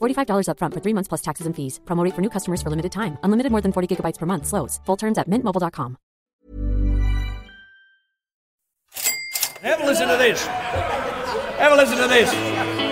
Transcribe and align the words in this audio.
$45 0.00 0.46
upfront 0.48 0.74
for 0.74 0.80
three 0.80 0.94
months 0.94 1.08
plus 1.08 1.22
taxes 1.22 1.46
and 1.46 1.54
fees. 1.56 1.80
Promo 1.84 2.10
for 2.14 2.22
new 2.22 2.30
customers 2.30 2.62
for 2.62 2.70
limited 2.70 2.92
time. 2.92 3.18
Unlimited 3.22 3.50
more 3.50 3.62
than 3.62 3.72
40 3.72 3.88
gigabytes 3.88 4.18
per 4.18 4.26
month. 4.26 4.46
Slows. 4.46 4.80
Full 4.86 4.96
terms 4.96 5.18
at 5.18 5.28
mintmobile.com. 5.28 5.96
Have 9.62 9.80
a 9.80 9.86
listen 9.86 10.08
to 10.08 10.16
this. 10.16 10.46
Have 10.46 11.72
a 11.72 11.76
listen 11.76 11.96
to 11.96 12.06
this. 12.06 12.83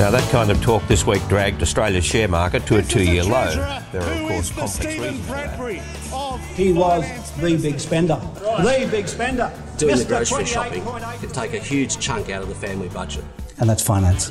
Now, 0.00 0.10
that 0.10 0.26
kind 0.30 0.50
of 0.50 0.62
talk 0.62 0.82
this 0.88 1.06
week 1.06 1.22
dragged 1.28 1.60
Australia's 1.60 2.06
share 2.06 2.26
market 2.26 2.64
to 2.68 2.78
a 2.78 2.82
two 2.82 3.04
year 3.04 3.22
low. 3.22 3.54
There 3.92 4.00
are, 4.00 4.12
of 4.14 4.28
course, 4.28 4.50
complex 4.50 4.86
reasons 4.86 5.26
for 5.26 5.32
that. 5.32 6.40
He 6.54 6.72
was 6.72 7.04
the 7.36 7.58
big 7.58 7.78
spender. 7.78 8.18
The 8.34 8.88
big 8.90 9.06
spender. 9.06 9.52
doing 9.76 9.98
the 9.98 10.06
grocery 10.06 10.46
shopping 10.46 10.84
28.8. 10.84 11.20
could 11.20 11.34
take 11.34 11.52
a 11.52 11.58
huge 11.58 11.98
chunk 11.98 12.30
out 12.30 12.42
of 12.42 12.48
the 12.48 12.54
family 12.54 12.88
budget. 12.88 13.22
And 13.58 13.68
that's 13.68 13.82
finance. 13.82 14.30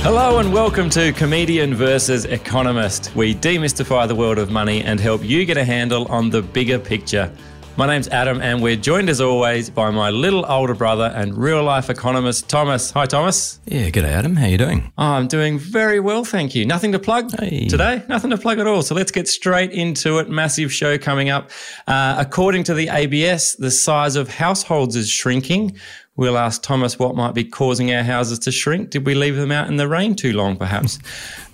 Hello 0.00 0.38
and 0.38 0.50
welcome 0.50 0.88
to 0.88 1.12
Comedian 1.12 1.74
versus 1.74 2.24
Economist. 2.24 3.14
We 3.14 3.34
demystify 3.34 4.08
the 4.08 4.14
world 4.14 4.38
of 4.38 4.50
money 4.50 4.82
and 4.82 4.98
help 4.98 5.22
you 5.22 5.44
get 5.44 5.58
a 5.58 5.64
handle 5.64 6.06
on 6.06 6.30
the 6.30 6.40
bigger 6.40 6.78
picture. 6.78 7.30
My 7.78 7.86
name's 7.86 8.08
Adam, 8.08 8.42
and 8.42 8.60
we're 8.60 8.74
joined 8.74 9.08
as 9.08 9.20
always 9.20 9.70
by 9.70 9.90
my 9.92 10.10
little 10.10 10.44
older 10.50 10.74
brother 10.74 11.12
and 11.14 11.38
real 11.38 11.62
life 11.62 11.88
economist, 11.88 12.48
Thomas. 12.48 12.90
Hi, 12.90 13.06
Thomas. 13.06 13.60
Yeah, 13.66 13.88
g'day 13.90 14.02
Adam. 14.02 14.34
How 14.34 14.46
are 14.46 14.48
you 14.48 14.58
doing? 14.58 14.92
Oh, 14.98 15.04
I'm 15.12 15.28
doing 15.28 15.60
very 15.60 16.00
well, 16.00 16.24
thank 16.24 16.56
you. 16.56 16.66
Nothing 16.66 16.90
to 16.90 16.98
plug 16.98 17.30
Hey. 17.38 17.68
today? 17.68 18.02
Nothing 18.08 18.30
to 18.30 18.36
plug 18.36 18.58
at 18.58 18.66
all. 18.66 18.82
So 18.82 18.96
let's 18.96 19.12
get 19.12 19.28
straight 19.28 19.70
into 19.70 20.18
it. 20.18 20.28
Massive 20.28 20.72
show 20.72 20.98
coming 20.98 21.30
up. 21.30 21.52
Uh, 21.86 22.16
according 22.18 22.64
to 22.64 22.74
the 22.74 22.88
ABS, 22.88 23.54
the 23.54 23.70
size 23.70 24.16
of 24.16 24.28
households 24.28 24.96
is 24.96 25.08
shrinking. 25.08 25.76
We'll 26.16 26.36
ask 26.36 26.60
Thomas 26.64 26.98
what 26.98 27.14
might 27.14 27.34
be 27.34 27.44
causing 27.44 27.94
our 27.94 28.02
houses 28.02 28.40
to 28.40 28.50
shrink. 28.50 28.90
Did 28.90 29.06
we 29.06 29.14
leave 29.14 29.36
them 29.36 29.52
out 29.52 29.68
in 29.68 29.76
the 29.76 29.86
rain 29.86 30.16
too 30.16 30.32
long, 30.32 30.56
perhaps? 30.56 30.98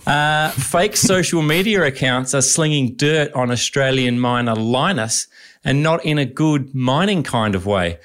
Uh, 0.07 0.51
fake 0.51 0.99
social 0.99 1.41
media 1.41 1.83
accounts 1.83 2.35
are 2.35 2.43
slinging 2.43 2.95
dirt 2.95 3.33
on 3.33 3.51
Australian 3.51 4.21
miner 4.21 4.55
Lynas 4.55 5.29
and 5.65 5.83
not 5.83 6.05
in 6.05 6.19
a 6.19 6.25
good 6.25 6.75
mining 6.75 7.23
kind 7.23 7.55
of 7.55 7.67
way. 7.67 7.99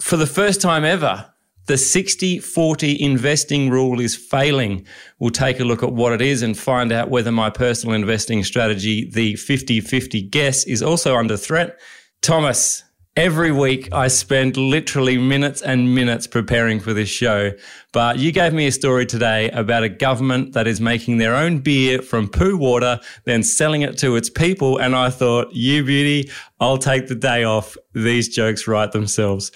For 0.00 0.16
the 0.16 0.26
first 0.26 0.60
time 0.60 0.84
ever, 0.84 1.32
the 1.66 1.76
60 1.78 2.40
40 2.40 3.00
investing 3.00 3.70
rule 3.70 4.00
is 4.00 4.16
failing. 4.16 4.84
We'll 5.18 5.30
take 5.30 5.60
a 5.60 5.64
look 5.64 5.82
at 5.82 5.92
what 5.92 6.12
it 6.12 6.20
is 6.20 6.42
and 6.42 6.58
find 6.58 6.90
out 6.90 7.10
whether 7.10 7.30
my 7.30 7.50
personal 7.50 7.94
investing 7.94 8.42
strategy, 8.42 9.08
the 9.08 9.36
50 9.36 9.80
50 9.80 10.22
guess, 10.22 10.64
is 10.64 10.82
also 10.82 11.16
under 11.16 11.36
threat. 11.36 11.78
Thomas, 12.20 12.84
every 13.16 13.52
week 13.52 13.92
I 13.92 14.08
spend 14.08 14.56
literally 14.56 15.18
minutes 15.18 15.60
and 15.60 15.94
minutes 15.94 16.26
preparing 16.26 16.80
for 16.80 16.94
this 16.94 17.10
show. 17.10 17.52
But 17.92 18.18
you 18.18 18.32
gave 18.32 18.54
me 18.54 18.66
a 18.66 18.72
story 18.72 19.04
today 19.04 19.50
about 19.50 19.82
a 19.82 19.90
government 19.90 20.54
that 20.54 20.66
is 20.66 20.80
making 20.80 21.18
their 21.18 21.34
own 21.34 21.58
beer 21.58 22.00
from 22.00 22.26
poo 22.26 22.56
water, 22.56 23.00
then 23.24 23.42
selling 23.42 23.82
it 23.82 23.98
to 23.98 24.16
its 24.16 24.30
people. 24.30 24.78
And 24.78 24.96
I 24.96 25.10
thought, 25.10 25.52
you 25.52 25.84
beauty, 25.84 26.30
I'll 26.58 26.78
take 26.78 27.08
the 27.08 27.14
day 27.14 27.44
off. 27.44 27.76
These 27.92 28.30
jokes 28.30 28.66
write 28.66 28.92
themselves. 28.92 29.52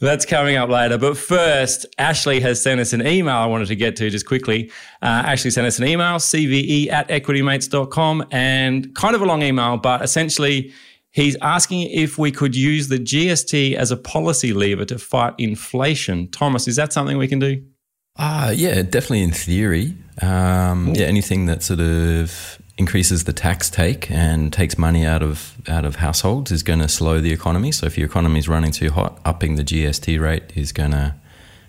That's 0.00 0.24
coming 0.24 0.56
up 0.56 0.68
later. 0.68 0.96
But 0.96 1.16
first, 1.16 1.86
Ashley 1.98 2.38
has 2.38 2.62
sent 2.62 2.80
us 2.80 2.92
an 2.92 3.04
email 3.04 3.34
I 3.34 3.46
wanted 3.46 3.66
to 3.68 3.76
get 3.76 3.96
to 3.96 4.10
just 4.10 4.26
quickly. 4.26 4.70
Uh, 5.00 5.24
Ashley 5.26 5.50
sent 5.50 5.66
us 5.66 5.80
an 5.80 5.88
email, 5.88 6.18
cve 6.18 6.88
at 6.88 7.08
equitymates.com, 7.08 8.26
and 8.30 8.94
kind 8.94 9.16
of 9.16 9.22
a 9.22 9.24
long 9.24 9.42
email, 9.42 9.76
but 9.76 10.02
essentially, 10.02 10.72
He's 11.12 11.36
asking 11.42 11.90
if 11.90 12.16
we 12.16 12.32
could 12.32 12.56
use 12.56 12.88
the 12.88 12.98
GST 12.98 13.74
as 13.74 13.90
a 13.90 13.96
policy 13.96 14.52
lever 14.54 14.86
to 14.86 14.98
fight 14.98 15.34
inflation. 15.38 16.28
Thomas, 16.30 16.66
is 16.66 16.76
that 16.76 16.92
something 16.92 17.18
we 17.18 17.28
can 17.28 17.38
do? 17.38 17.62
Ah, 18.18 18.50
yeah, 18.50 18.82
definitely 18.82 19.22
in 19.22 19.30
theory. 19.30 19.94
Um, 20.20 20.92
yeah, 20.94 21.06
anything 21.06 21.46
that 21.46 21.62
sort 21.62 21.80
of 21.80 22.58
increases 22.78 23.24
the 23.24 23.32
tax 23.32 23.68
take 23.68 24.10
and 24.10 24.52
takes 24.52 24.78
money 24.78 25.04
out 25.04 25.22
of 25.22 25.56
out 25.68 25.84
of 25.84 25.96
households 25.96 26.50
is 26.50 26.62
going 26.62 26.78
to 26.78 26.88
slow 26.88 27.20
the 27.20 27.32
economy. 27.32 27.72
So 27.72 27.86
if 27.86 27.98
your 27.98 28.06
economy 28.06 28.38
is 28.38 28.48
running 28.48 28.72
too 28.72 28.90
hot, 28.90 29.18
upping 29.24 29.56
the 29.56 29.64
GST 29.64 30.20
rate 30.20 30.44
is 30.54 30.72
going 30.72 30.92
to 30.92 31.14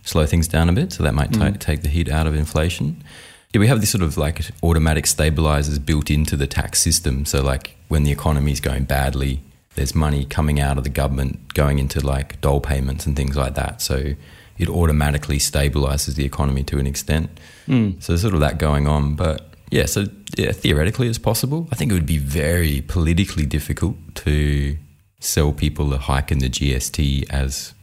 slow 0.03 0.25
things 0.25 0.47
down 0.47 0.69
a 0.69 0.73
bit. 0.73 0.93
So 0.93 1.03
that 1.03 1.13
might 1.13 1.33
ta- 1.33 1.51
take 1.59 1.81
the 1.81 1.89
heat 1.89 2.09
out 2.09 2.27
of 2.27 2.35
inflation. 2.35 3.03
Yeah, 3.53 3.59
we 3.59 3.67
have 3.67 3.79
these 3.79 3.91
sort 3.91 4.03
of 4.03 4.17
like 4.17 4.41
automatic 4.63 5.05
stabilizers 5.05 5.79
built 5.79 6.09
into 6.09 6.35
the 6.35 6.47
tax 6.47 6.81
system. 6.81 7.25
So 7.25 7.43
like 7.43 7.75
when 7.87 8.03
the 8.03 8.11
economy 8.11 8.51
is 8.51 8.59
going 8.59 8.85
badly, 8.85 9.41
there's 9.75 9.95
money 9.95 10.25
coming 10.25 10.59
out 10.59 10.77
of 10.77 10.83
the 10.83 10.89
government 10.89 11.53
going 11.53 11.79
into 11.79 11.99
like 11.99 12.41
dole 12.41 12.59
payments 12.59 13.05
and 13.05 13.15
things 13.15 13.35
like 13.35 13.55
that. 13.55 13.81
So 13.81 14.13
it 14.57 14.69
automatically 14.69 15.37
stabilizes 15.37 16.15
the 16.15 16.25
economy 16.25 16.63
to 16.63 16.79
an 16.79 16.87
extent. 16.87 17.29
Hmm. 17.65 17.91
So 17.99 18.13
there's 18.13 18.21
sort 18.21 18.33
of 18.33 18.39
that 18.39 18.57
going 18.57 18.87
on. 18.87 19.15
But 19.15 19.53
yeah, 19.69 19.85
so 19.85 20.05
yeah, 20.35 20.51
theoretically 20.51 21.07
it's 21.07 21.17
possible. 21.17 21.67
I 21.71 21.75
think 21.75 21.91
it 21.91 21.95
would 21.95 22.05
be 22.05 22.17
very 22.17 22.81
politically 22.81 23.45
difficult 23.45 23.95
to 24.15 24.77
sell 25.19 25.53
people 25.53 25.93
a 25.93 25.97
hike 25.97 26.31
in 26.31 26.39
the 26.39 26.49
GST 26.49 27.29
as 27.29 27.73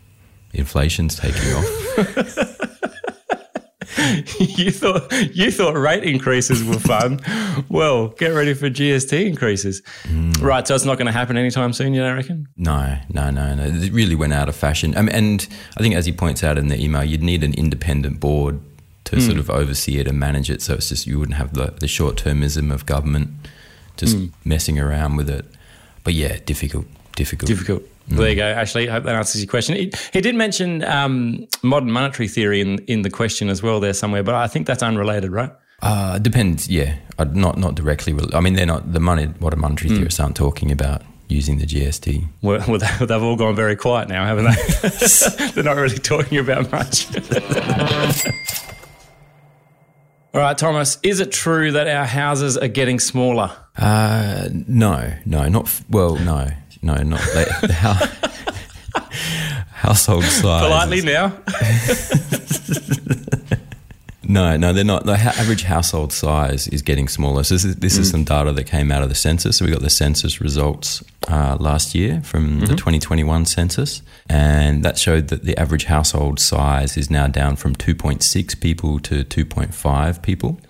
inflation's 0.52 1.16
taking 1.16 1.54
off. 1.54 2.56
you 4.38 4.70
thought 4.70 5.12
you 5.34 5.50
thought 5.50 5.76
rate 5.76 6.04
increases 6.04 6.62
were 6.64 6.78
fun. 6.78 7.20
well, 7.68 8.08
get 8.08 8.28
ready 8.28 8.54
for 8.54 8.70
GST 8.70 9.26
increases. 9.26 9.82
Hmm. 10.04 10.32
Right, 10.40 10.66
so 10.66 10.74
it's 10.74 10.84
not 10.84 10.96
going 10.96 11.06
to 11.06 11.12
happen 11.12 11.36
anytime 11.36 11.72
soon, 11.72 11.94
you 11.94 12.00
don't 12.00 12.16
reckon? 12.16 12.46
No, 12.56 12.98
no, 13.08 13.30
no, 13.30 13.54
no. 13.54 13.64
It 13.64 13.92
really 13.92 14.14
went 14.14 14.32
out 14.32 14.48
of 14.48 14.56
fashion. 14.56 14.92
Mean, 14.92 15.08
and 15.08 15.48
I 15.76 15.82
think, 15.82 15.94
as 15.94 16.06
he 16.06 16.12
points 16.12 16.44
out 16.44 16.58
in 16.58 16.68
the 16.68 16.82
email, 16.82 17.04
you'd 17.04 17.22
need 17.22 17.42
an 17.42 17.54
independent 17.54 18.20
board 18.20 18.60
to 19.04 19.16
hmm. 19.16 19.22
sort 19.22 19.38
of 19.38 19.50
oversee 19.50 19.98
it 19.98 20.06
and 20.06 20.18
manage 20.18 20.50
it. 20.50 20.62
So 20.62 20.74
it's 20.74 20.88
just 20.88 21.06
you 21.06 21.18
wouldn't 21.18 21.38
have 21.38 21.54
the, 21.54 21.74
the 21.80 21.88
short 21.88 22.16
termism 22.16 22.72
of 22.72 22.86
government 22.86 23.30
just 23.96 24.16
hmm. 24.16 24.26
messing 24.44 24.78
around 24.78 25.16
with 25.16 25.28
it. 25.28 25.44
But 26.04 26.14
yeah, 26.14 26.38
difficult, 26.46 26.86
difficult. 27.16 27.48
Difficult. 27.48 27.82
There 28.10 28.28
you 28.28 28.34
go, 28.36 28.44
Ashley. 28.44 28.88
I 28.88 28.92
hope 28.92 29.04
that 29.04 29.14
answers 29.14 29.40
your 29.40 29.48
question. 29.50 29.76
He, 29.76 29.92
he 30.12 30.20
did 30.20 30.34
mention 30.34 30.82
um, 30.84 31.46
modern 31.62 31.90
monetary 31.92 32.28
theory 32.28 32.60
in, 32.60 32.78
in 32.86 33.02
the 33.02 33.10
question 33.10 33.48
as 33.48 33.62
well 33.62 33.78
there 33.80 33.92
somewhere, 33.94 34.22
but 34.22 34.34
I 34.34 34.46
think 34.48 34.66
that's 34.66 34.82
unrelated, 34.82 35.30
right? 35.30 35.52
Uh, 35.82 36.18
depends. 36.18 36.68
Yeah, 36.68 36.96
Uh, 37.18 37.24
not 37.32 37.56
not 37.56 37.74
directly. 37.74 38.12
rel- 38.12 38.34
I 38.34 38.40
mean, 38.40 38.54
they're 38.54 38.66
not 38.66 38.92
the 38.92 39.00
money. 39.00 39.26
What 39.38 39.56
monetary 39.56 39.94
theorists 39.94 40.20
aren't 40.20 40.36
talking 40.36 40.70
about 40.72 41.02
using 41.28 41.58
the 41.58 41.64
GST. 41.66 42.26
Well, 42.42 42.62
well, 42.68 42.78
they- 42.78 43.06
they've 43.06 43.22
all 43.22 43.36
gone 43.36 43.54
very 43.56 43.76
quiet 43.76 44.08
now, 44.08 44.26
haven't 44.26 44.44
they? 44.46 45.48
They're 45.54 45.64
not 45.64 45.76
really 45.76 45.96
talking 45.98 46.38
about 46.38 46.70
much. 46.72 47.06
all 50.34 50.40
right, 50.40 50.56
Thomas, 50.58 50.98
is 51.02 51.20
it 51.20 51.32
true 51.32 51.72
that 51.72 51.88
our 51.88 52.04
houses 52.06 52.56
are 52.56 52.68
getting 52.68 52.98
smaller? 53.00 53.50
Uh, 53.76 54.48
no, 54.66 55.12
no, 55.24 55.48
not 55.48 55.66
f- 55.66 55.84
well. 55.88 56.16
No, 56.16 56.48
no, 56.82 56.94
not 56.94 57.20
they, 57.34 57.44
the 57.66 57.72
hou- 57.72 59.00
household 59.72 60.24
size. 60.24 60.62
Politely 60.62 61.02
now. 61.02 61.36
No, 64.30 64.56
no, 64.56 64.72
they're 64.72 64.84
not. 64.84 65.06
The 65.06 65.16
ha- 65.16 65.34
average 65.36 65.64
household 65.64 66.12
size 66.12 66.68
is 66.68 66.82
getting 66.82 67.08
smaller. 67.08 67.42
So 67.42 67.56
this 67.56 67.64
is, 67.64 67.76
this 67.76 67.98
is 67.98 68.08
mm. 68.08 68.12
some 68.12 68.24
data 68.24 68.52
that 68.52 68.64
came 68.64 68.92
out 68.92 69.02
of 69.02 69.08
the 69.08 69.16
census. 69.16 69.56
So 69.56 69.64
we 69.64 69.72
got 69.72 69.82
the 69.82 69.90
census 69.90 70.40
results 70.40 71.02
uh, 71.28 71.56
last 71.58 71.96
year 71.96 72.22
from 72.22 72.60
the 72.60 72.66
mm-hmm. 72.66 72.76
2021 72.76 73.46
census, 73.46 74.02
and 74.28 74.84
that 74.84 74.98
showed 74.98 75.28
that 75.28 75.44
the 75.44 75.58
average 75.58 75.84
household 75.84 76.38
size 76.38 76.96
is 76.96 77.10
now 77.10 77.26
down 77.26 77.56
from 77.56 77.74
2.6 77.74 78.60
people 78.60 79.00
to 79.00 79.24
2.5 79.24 80.22
people. 80.22 80.60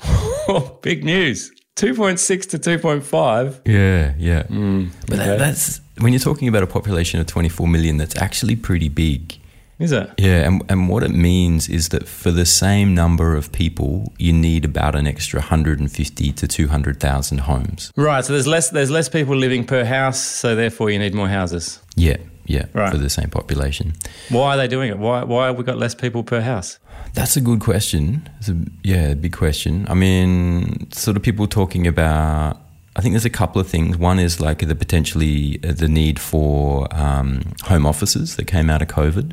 Oh, 0.49 0.79
big 0.83 1.05
news. 1.05 1.53
2.6 1.77 2.51
to 2.51 2.59
2.5. 2.59 3.61
Yeah, 3.67 4.15
yeah. 4.19 4.43
Mm, 4.45 4.91
but 5.07 5.17
that, 5.17 5.39
that's 5.39 5.80
when 6.01 6.13
you're 6.13 6.21
talking 6.21 6.49
about 6.49 6.63
a 6.63 6.67
population 6.67 7.21
of 7.21 7.27
24 7.27 7.69
million. 7.69 7.97
That's 7.99 8.17
actually 8.17 8.57
pretty 8.57 8.89
big. 8.89 9.37
Is 9.79 9.93
it? 9.93 10.11
Yeah, 10.19 10.47
and, 10.47 10.63
and 10.69 10.91
what 10.91 11.03
it 11.03 11.11
means 11.11 11.67
is 11.71 11.89
that 11.89 12.07
for 12.07 12.31
the 12.31 12.45
same 12.45 12.95
number 12.95 13.35
of 13.35 13.51
people, 13.51 14.13
you 14.19 14.31
need 14.31 14.67
about 14.67 14.95
an 14.95 15.07
extra 15.07 15.41
150 15.41 16.33
to 16.33 16.47
200,000 16.47 17.39
homes. 17.39 17.91
Right, 17.97 18.23
so 18.23 18.35
there's 18.35 18.47
less 18.47 18.69
there's 18.71 18.91
less 18.91 19.09
people 19.09 19.35
living 19.35 19.65
per 19.65 19.85
house, 19.85 20.21
so 20.21 20.55
therefore 20.55 20.91
you 20.91 20.99
need 20.99 21.15
more 21.15 21.29
houses. 21.29 21.81
Yeah, 21.97 22.19
Yeah, 22.45 22.67
Right. 22.75 22.93
for 22.93 22.99
the 22.99 23.09
same 23.09 23.31
population. 23.31 23.95
Why 24.29 24.55
are 24.55 24.57
they 24.59 24.69
doing 24.69 24.91
it? 24.91 24.99
Why 24.99 25.25
why 25.25 25.47
have 25.47 25.57
we 25.57 25.65
got 25.65 25.79
less 25.79 25.95
people 25.95 26.23
per 26.25 26.43
house? 26.43 26.79
That's 27.15 27.37
a 27.37 27.41
good 27.41 27.61
question. 27.61 28.29
It's 28.39 28.51
a, 28.51 28.57
yeah, 28.85 29.15
big 29.15 29.33
question. 29.33 29.87
I 29.89 29.95
mean, 29.95 30.91
sort 30.93 31.17
of 31.17 31.23
people 31.23 31.47
talking 31.47 31.87
about. 31.87 32.59
I 33.01 33.03
think 33.03 33.15
there's 33.15 33.25
a 33.25 33.31
couple 33.31 33.63
of 33.63 33.67
things. 33.67 33.97
One 33.97 34.19
is 34.19 34.43
like 34.43 34.59
the 34.59 34.75
potentially 34.75 35.59
uh, 35.67 35.73
the 35.73 35.89
need 35.89 36.19
for 36.19 36.87
um, 36.95 37.55
home 37.63 37.87
offices 37.87 38.37
that 38.37 38.47
came 38.47 38.69
out 38.69 38.83
of 38.83 38.89
COVID. 38.89 39.33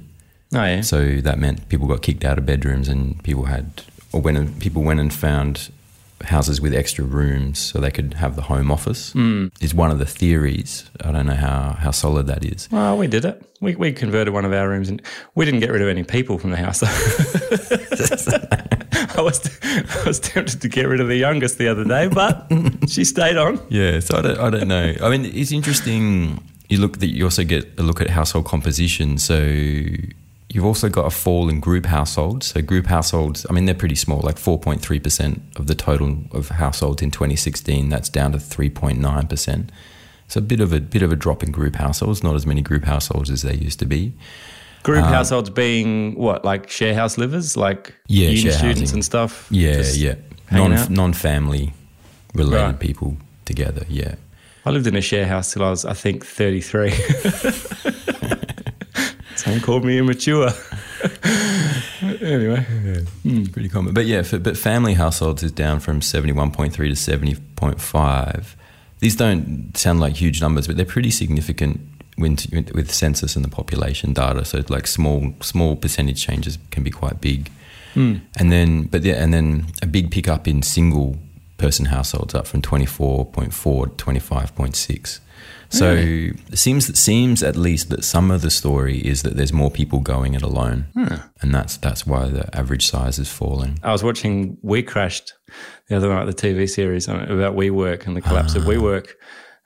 Oh 0.54 0.64
yeah. 0.64 0.80
So 0.80 1.18
that 1.18 1.38
meant 1.38 1.68
people 1.68 1.86
got 1.86 2.02
kicked 2.02 2.24
out 2.24 2.38
of 2.38 2.46
bedrooms, 2.46 2.88
and 2.88 3.22
people 3.26 3.44
had, 3.44 3.84
or 4.14 4.22
when 4.22 4.58
people 4.62 4.84
went 4.84 5.02
and 5.02 5.14
found 5.14 5.70
houses 6.24 6.60
with 6.60 6.74
extra 6.74 7.06
rooms 7.06 7.60
so 7.60 7.80
they 7.80 7.92
could 7.92 8.16
have 8.16 8.36
the 8.36 8.42
home 8.42 8.72
office. 8.72 9.14
Mm. 9.14 9.52
Is 9.62 9.74
one 9.74 9.92
of 9.92 10.00
the 10.00 10.06
theories. 10.06 10.90
I 11.04 11.12
don't 11.12 11.26
know 11.26 11.34
how 11.34 11.78
how 11.80 11.92
solid 11.92 12.28
that 12.28 12.46
is. 12.46 12.68
Well, 12.72 12.98
we 12.98 13.08
did 13.08 13.26
it. 13.26 13.44
We, 13.60 13.76
we 13.76 13.92
converted 13.92 14.34
one 14.34 14.46
of 14.46 14.54
our 14.54 14.70
rooms, 14.70 14.88
and 14.88 15.02
we 15.34 15.46
didn't 15.46 15.62
get 15.62 15.72
rid 15.72 15.82
of 15.82 15.88
any 15.88 16.04
people 16.04 16.38
from 16.38 16.52
the 16.52 16.58
house. 16.58 16.84
I 19.18 19.22
was 19.22 19.60
I 19.64 20.04
was 20.06 20.20
tempted 20.20 20.62
to 20.62 20.70
get 20.70 20.88
rid 20.88 21.02
of 21.02 21.08
the 21.08 21.16
youngest 21.16 21.58
the 21.58 21.68
other 21.68 21.84
day, 21.84 22.08
but 22.08 22.52
she 22.88 23.04
stayed 23.04 23.38
on. 23.38 23.60
Yeah, 23.70 24.00
so 24.00 24.18
I 24.18 24.22
don't, 24.22 24.40
I 24.40 24.50
don't 24.50 24.68
know. 24.68 24.94
I 25.02 25.10
mean, 25.10 25.26
it's 25.26 25.52
interesting. 25.52 26.44
You 26.70 26.80
look 26.80 27.00
that 27.00 27.08
you 27.08 27.24
also 27.24 27.44
get 27.44 27.80
a 27.80 27.84
look 27.84 28.02
at 28.02 28.10
household 28.10 28.46
composition. 28.46 29.18
So 29.18 29.36
you've 30.58 30.66
also 30.66 30.90
got 30.90 31.06
a 31.06 31.12
fall 31.12 31.50
in 31.50 31.60
group 31.60 31.86
households. 31.86 32.48
So 32.48 32.64
group 32.64 32.88
households, 32.88 33.46
I 33.48 33.54
mean, 33.54 33.66
they're 33.66 33.76
pretty 33.76 33.94
small, 33.96 34.22
like 34.22 34.40
four 34.40 34.58
point 34.60 34.82
three 34.82 35.00
percent 35.00 35.40
of 35.56 35.68
the 35.68 35.76
total 35.76 36.18
of 36.32 36.50
households 36.50 37.04
in 37.04 37.12
2016. 37.12 37.90
That's 37.90 38.10
down 38.10 38.32
to 38.32 38.40
three 38.40 38.72
point 38.72 38.98
nine 39.00 39.28
percent. 39.28 39.72
So 40.28 40.40
a 40.40 40.42
bit 40.42 40.60
of 40.60 40.74
a 40.74 40.80
bit 40.82 41.04
of 41.04 41.12
a 41.12 41.16
drop 41.16 41.44
in 41.44 41.52
group 41.52 41.76
households. 41.76 42.24
Not 42.24 42.34
as 42.36 42.48
many 42.48 42.62
group 42.62 42.86
households 42.86 43.30
as 43.30 43.44
they 43.44 43.54
used 43.54 43.78
to 43.80 43.86
be. 43.86 44.14
Group 44.82 45.04
Um, 45.04 45.14
households 45.14 45.50
being 45.52 46.16
what, 46.16 46.44
like 46.44 46.70
share 46.72 46.96
house 46.96 47.18
livers, 47.20 47.56
like 47.56 47.94
Yeah, 48.08 48.30
uni 48.30 48.50
students 48.52 48.80
housing. 48.82 48.96
and 48.98 49.06
stuff. 49.06 49.48
Yeah, 49.52 49.84
yeah. 49.94 50.16
Non 50.52 50.92
non 50.92 51.14
family 51.14 51.74
related 52.34 52.66
Right. 52.66 52.80
people 52.80 53.18
together. 53.46 53.86
Yeah. 53.90 54.16
I 54.66 54.72
lived 54.72 54.88
in 54.88 54.96
a 54.96 55.02
share 55.02 55.28
house 55.28 55.54
till 55.54 55.64
I 55.64 55.70
was, 55.70 55.86
I 55.86 55.94
think, 55.94 56.26
33. 56.26 56.92
Someone 59.48 59.64
called 59.64 59.86
me 59.86 59.98
immature. 59.98 60.50
anyway, 62.22 62.66
pretty 63.54 63.70
common. 63.70 63.94
But 63.94 64.06
yeah, 64.06 64.22
for, 64.24 64.40
but 64.40 64.58
family 64.58 64.94
households 64.94 65.42
is 65.42 65.54
down 65.54 65.80
from 65.80 66.02
71.3 66.02 66.74
to 66.74 66.82
70.5. 66.82 68.56
These 69.00 69.16
don't 69.16 69.72
sound 69.78 70.02
like 70.02 70.16
huge 70.16 70.42
numbers, 70.42 70.68
but 70.68 70.76
they're 70.76 70.86
pretty 70.86 71.12
significant 71.12 71.80
when 72.18 72.38
with 72.74 72.92
census 72.92 73.38
and 73.38 73.46
the 73.46 73.50
population 73.50 74.12
data. 74.12 74.44
So 74.44 74.64
like 74.68 74.86
small 74.86 75.34
small 75.40 75.78
percentage 75.78 76.22
changes 76.22 76.58
can 76.72 76.84
be 76.84 76.92
quite 76.92 77.22
big. 77.22 77.50
And 78.38 78.52
then 78.52 78.84
but 78.84 79.04
yeah, 79.04 79.24
and 79.24 79.34
then 79.34 79.68
a 79.82 79.88
big 79.88 80.12
pickup 80.12 80.46
in 80.46 80.62
single 80.62 81.18
person 81.58 81.86
households 81.86 82.36
up 82.36 82.48
from 82.48 82.62
24.4 82.62 83.98
to 83.98 84.06
25.6. 84.06 85.20
So 85.70 85.94
it 85.96 86.58
seems 86.58 86.90
it 86.90 86.98
seems 86.98 87.44
at 87.44 87.56
least 87.56 87.90
that 87.90 88.04
some 88.06 88.32
of 88.32 88.42
the 88.42 88.50
story 88.50 89.00
is 89.00 89.24
that 89.24 89.36
there's 89.36 89.52
more 89.54 89.70
people 89.70 90.00
going 90.00 90.34
it 90.34 90.42
alone, 90.42 90.86
and 91.42 91.54
that's 91.54 91.78
that's 91.78 92.08
why 92.08 92.30
the 92.30 92.56
average 92.58 92.88
size 92.88 93.20
is 93.20 93.30
falling. 93.30 93.78
I 93.84 93.92
was 93.92 94.04
watching 94.04 94.58
We 94.62 94.82
Crashed 94.82 95.34
the 95.90 95.98
other 95.98 96.10
night, 96.10 96.26
the 96.26 96.34
TV 96.34 96.70
series 96.70 97.08
about 97.08 97.56
WeWork 97.56 98.08
and 98.08 98.16
the 98.16 98.22
collapse 98.22 98.56
Ah. 98.56 98.60
of 98.60 98.66
WeWork. 98.66 99.10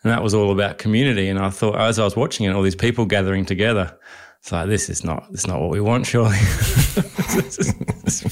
And 0.03 0.12
that 0.12 0.24
was 0.24 0.33
all 0.33 0.51
about 0.51 0.80
community. 0.80 1.30
And 1.30 1.38
I 1.38 1.51
thought, 1.51 1.75
as 1.80 2.00
I 2.00 2.03
was 2.03 2.15
watching 2.15 2.48
it, 2.48 2.53
all 2.56 2.63
these 2.63 2.75
people 2.75 3.06
gathering 3.06 3.45
together, 3.45 3.95
it's 4.41 4.51
like, 4.51 4.67
this 4.69 4.89
is 4.89 5.03
not, 5.03 5.27
is 5.33 5.45
not 5.45 5.61
what 5.61 5.69
we 5.69 5.79
want, 5.79 6.07
surely. 6.07 6.31
this, 6.39 7.59
is, 7.59 7.75
this 8.03 8.25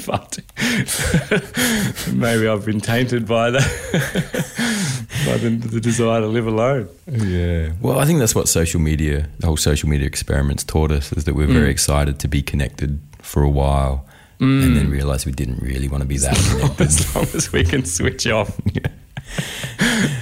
is. 2.07 2.11
Maybe 2.15 2.47
I've 2.47 2.65
been 2.65 2.81
tainted 2.81 3.27
by 3.27 3.51
that, 3.51 3.61
by 5.27 5.37
the, 5.37 5.49
the 5.49 5.79
desire 5.79 6.21
to 6.21 6.25
live 6.25 6.47
alone. 6.47 6.89
Yeah. 7.05 7.73
Well, 7.79 7.99
I 7.99 8.05
think 8.05 8.17
that's 8.17 8.33
what 8.33 8.47
social 8.47 8.79
media, 8.79 9.29
the 9.37 9.45
whole 9.45 9.55
social 9.55 9.87
media 9.87 10.07
experiments 10.07 10.63
taught 10.63 10.91
us, 10.91 11.13
is 11.13 11.25
that 11.25 11.35
we're 11.35 11.45
very 11.45 11.67
mm. 11.67 11.71
excited 11.71 12.17
to 12.21 12.27
be 12.27 12.41
connected 12.41 12.99
for 13.21 13.43
a 13.43 13.49
while, 13.49 14.07
and 14.39 14.75
then 14.75 14.87
mm. 14.87 14.91
realize 14.91 15.27
we 15.27 15.31
didn't 15.31 15.61
really 15.61 15.87
want 15.87 16.01
to 16.01 16.07
be 16.07 16.17
that 16.17 16.35
connected. 16.49 16.87
As 16.87 17.15
long 17.15 17.27
as 17.35 17.53
we 17.53 17.63
can 17.63 17.85
switch 17.85 18.25
off. 18.25 18.59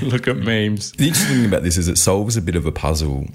Look 0.01 0.27
at 0.27 0.35
memes. 0.35 0.91
The 0.91 1.07
interesting 1.07 1.37
thing 1.37 1.45
about 1.45 1.63
this 1.63 1.77
is 1.77 1.87
it 1.87 1.97
solves 1.97 2.35
a 2.35 2.41
bit 2.41 2.57
of 2.57 2.65
a 2.65 2.73
puzzle, 2.73 3.27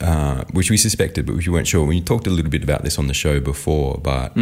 uh, 0.00 0.44
which 0.52 0.70
we 0.70 0.76
suspected, 0.76 1.24
but 1.26 1.36
which 1.36 1.46
we 1.46 1.52
weren't 1.54 1.66
sure. 1.66 1.84
We 1.86 2.00
talked 2.00 2.26
a 2.26 2.30
little 2.30 2.50
bit 2.50 2.62
about 2.62 2.82
this 2.82 2.98
on 2.98 3.06
the 3.06 3.14
show 3.14 3.40
before, 3.40 3.98
but 4.02 4.36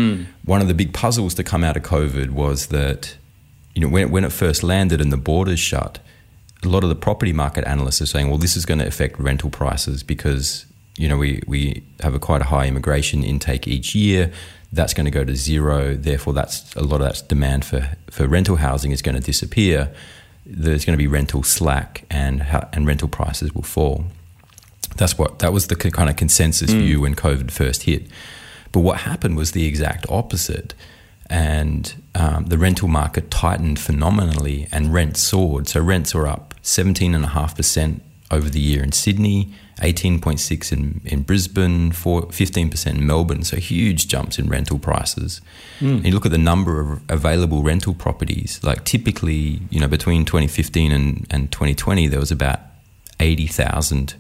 one 0.44 0.60
of 0.60 0.68
the 0.68 0.74
big 0.74 0.92
puzzles 0.92 1.34
to 1.34 1.44
come 1.44 1.62
out 1.62 1.76
of 1.76 1.82
COVID 1.84 2.30
was 2.30 2.66
that, 2.68 3.16
you 3.74 3.80
know, 3.80 3.88
when, 3.88 4.10
when 4.10 4.24
it 4.24 4.32
first 4.32 4.62
landed 4.62 5.00
and 5.00 5.12
the 5.12 5.16
borders 5.16 5.60
shut, 5.60 6.00
a 6.64 6.68
lot 6.68 6.82
of 6.82 6.88
the 6.88 6.96
property 6.96 7.32
market 7.32 7.64
analysts 7.66 8.00
are 8.02 8.06
saying, 8.06 8.28
well, 8.28 8.38
this 8.38 8.56
is 8.56 8.64
going 8.66 8.80
to 8.80 8.86
affect 8.86 9.18
rental 9.18 9.50
prices 9.50 10.02
because, 10.02 10.66
you 10.96 11.08
know, 11.08 11.16
we, 11.16 11.40
we 11.46 11.84
have 12.00 12.14
a 12.14 12.18
quite 12.18 12.40
a 12.40 12.46
high 12.46 12.66
immigration 12.66 13.22
intake 13.22 13.68
each 13.68 13.94
year. 13.94 14.32
That's 14.72 14.94
going 14.94 15.04
to 15.04 15.10
go 15.10 15.24
to 15.24 15.36
zero. 15.36 15.94
Therefore, 15.94 16.32
that's 16.32 16.74
a 16.74 16.82
lot 16.82 17.00
of 17.00 17.06
that 17.06 17.28
demand 17.28 17.64
for, 17.64 17.96
for 18.10 18.26
rental 18.26 18.56
housing 18.56 18.90
is 18.90 19.02
going 19.02 19.14
to 19.14 19.20
disappear. 19.20 19.92
There's 20.46 20.84
going 20.84 20.94
to 20.94 21.02
be 21.02 21.06
rental 21.06 21.42
slack 21.42 22.04
and 22.10 22.42
and 22.72 22.86
rental 22.86 23.08
prices 23.08 23.54
will 23.54 23.62
fall. 23.62 24.06
That's 24.86 25.18
what 25.18 25.38
that 25.40 25.52
was 25.52 25.66
the 25.68 25.76
kind 25.76 26.08
of 26.10 26.16
consensus 26.16 26.70
view 26.70 27.00
when 27.02 27.14
COVID 27.14 27.50
first 27.50 27.84
hit. 27.84 28.06
But 28.72 28.80
what 28.80 29.00
happened 29.00 29.36
was 29.36 29.52
the 29.52 29.66
exact 29.66 30.06
opposite, 30.08 30.74
and 31.30 31.94
um, 32.14 32.46
the 32.46 32.58
rental 32.58 32.88
market 32.88 33.30
tightened 33.30 33.78
phenomenally, 33.78 34.68
and 34.72 34.92
rents 34.92 35.20
soared. 35.20 35.68
So 35.68 35.80
rents 35.80 36.14
were 36.14 36.26
up 36.26 36.54
seventeen 36.62 37.14
and 37.14 37.24
a 37.24 37.28
half 37.28 37.56
percent 37.56 38.02
over 38.30 38.50
the 38.50 38.60
year 38.60 38.82
in 38.82 38.90
Sydney, 38.92 39.52
eighteen 39.82 40.20
point 40.20 40.40
six 40.40 40.72
in 40.72 41.00
in 41.04 41.22
Brisbane, 41.22 41.92
fifteen 41.92 42.68
percent 42.70 42.98
in 42.98 43.06
Melbourne. 43.06 43.44
So 43.44 43.56
huge 43.56 44.08
jumps 44.08 44.38
in 44.38 44.48
rental 44.48 44.78
prices. 44.78 45.40
And 45.96 46.06
you 46.06 46.12
look 46.12 46.26
at 46.26 46.32
the 46.32 46.38
number 46.38 46.80
of 46.80 47.00
available 47.08 47.62
rental 47.62 47.94
properties. 47.94 48.60
Like 48.62 48.84
typically, 48.84 49.60
you 49.70 49.80
know, 49.80 49.88
between 49.88 50.24
2015 50.24 50.92
and, 50.92 51.26
and 51.30 51.52
2020, 51.52 52.06
there 52.08 52.20
was 52.20 52.30
about 52.30 52.60
80,000 53.20 54.14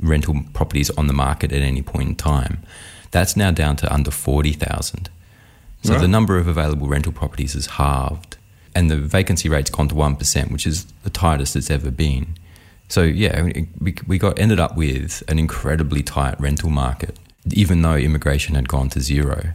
rental 0.00 0.42
properties 0.52 0.90
on 0.90 1.06
the 1.06 1.12
market 1.12 1.52
at 1.52 1.62
any 1.62 1.82
point 1.82 2.08
in 2.08 2.14
time. 2.16 2.62
That's 3.10 3.36
now 3.36 3.50
down 3.50 3.76
to 3.76 3.92
under 3.92 4.10
40,000. 4.10 5.10
So 5.82 5.92
Right. 5.94 6.00
the 6.00 6.08
number 6.08 6.38
of 6.38 6.46
available 6.46 6.88
rental 6.88 7.12
properties 7.12 7.54
is 7.54 7.66
halved. 7.66 8.36
And 8.74 8.90
the 8.90 8.96
vacancy 8.96 9.48
rate's 9.48 9.70
gone 9.70 9.88
to 9.88 9.94
1%, 9.94 10.50
which 10.52 10.66
is 10.66 10.86
the 11.02 11.10
tightest 11.10 11.56
it's 11.56 11.70
ever 11.70 11.90
been. 11.90 12.36
So, 12.88 13.02
yeah, 13.02 13.42
we, 13.80 13.94
we 14.06 14.18
got 14.18 14.38
ended 14.38 14.60
up 14.60 14.76
with 14.76 15.22
an 15.28 15.38
incredibly 15.38 16.02
tight 16.02 16.40
rental 16.40 16.70
market, 16.70 17.18
even 17.52 17.82
though 17.82 17.94
immigration 17.96 18.54
had 18.54 18.68
gone 18.68 18.88
to 18.90 19.00
zero. 19.00 19.54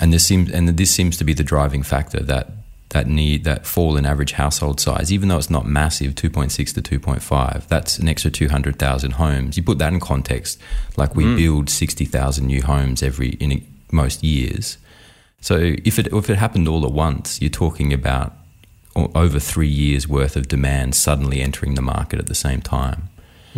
And 0.00 0.12
this 0.12 0.26
seems 0.26 0.50
and 0.50 0.68
this 0.68 0.90
seems 0.90 1.16
to 1.16 1.24
be 1.24 1.32
the 1.34 1.42
driving 1.42 1.82
factor 1.82 2.20
that 2.20 2.50
that 2.90 3.06
need 3.06 3.44
that 3.44 3.66
fall 3.66 3.96
in 3.96 4.06
average 4.06 4.32
household 4.32 4.80
size, 4.80 5.12
even 5.12 5.28
though 5.28 5.36
it's 5.36 5.50
not 5.50 5.66
massive, 5.66 6.14
two 6.14 6.30
point 6.30 6.52
six 6.52 6.72
to 6.72 6.82
two 6.82 6.98
point 6.98 7.22
five. 7.22 7.66
That's 7.68 7.98
an 7.98 8.08
extra 8.08 8.30
two 8.30 8.48
hundred 8.48 8.78
thousand 8.78 9.12
homes. 9.12 9.56
You 9.56 9.62
put 9.62 9.78
that 9.78 9.92
in 9.92 10.00
context, 10.00 10.60
like 10.96 11.14
we 11.14 11.24
mm. 11.24 11.36
build 11.36 11.70
sixty 11.70 12.04
thousand 12.04 12.46
new 12.46 12.62
homes 12.62 13.02
every 13.02 13.30
in 13.40 13.64
most 13.92 14.22
years. 14.22 14.78
So 15.40 15.56
if 15.84 15.98
it 15.98 16.12
if 16.12 16.30
it 16.30 16.36
happened 16.36 16.66
all 16.66 16.84
at 16.84 16.92
once, 16.92 17.40
you're 17.40 17.50
talking 17.50 17.92
about 17.92 18.32
over 18.96 19.38
three 19.38 19.68
years 19.68 20.08
worth 20.08 20.34
of 20.34 20.48
demand 20.48 20.94
suddenly 20.94 21.40
entering 21.40 21.74
the 21.74 21.82
market 21.82 22.18
at 22.18 22.26
the 22.26 22.34
same 22.34 22.60
time, 22.60 23.07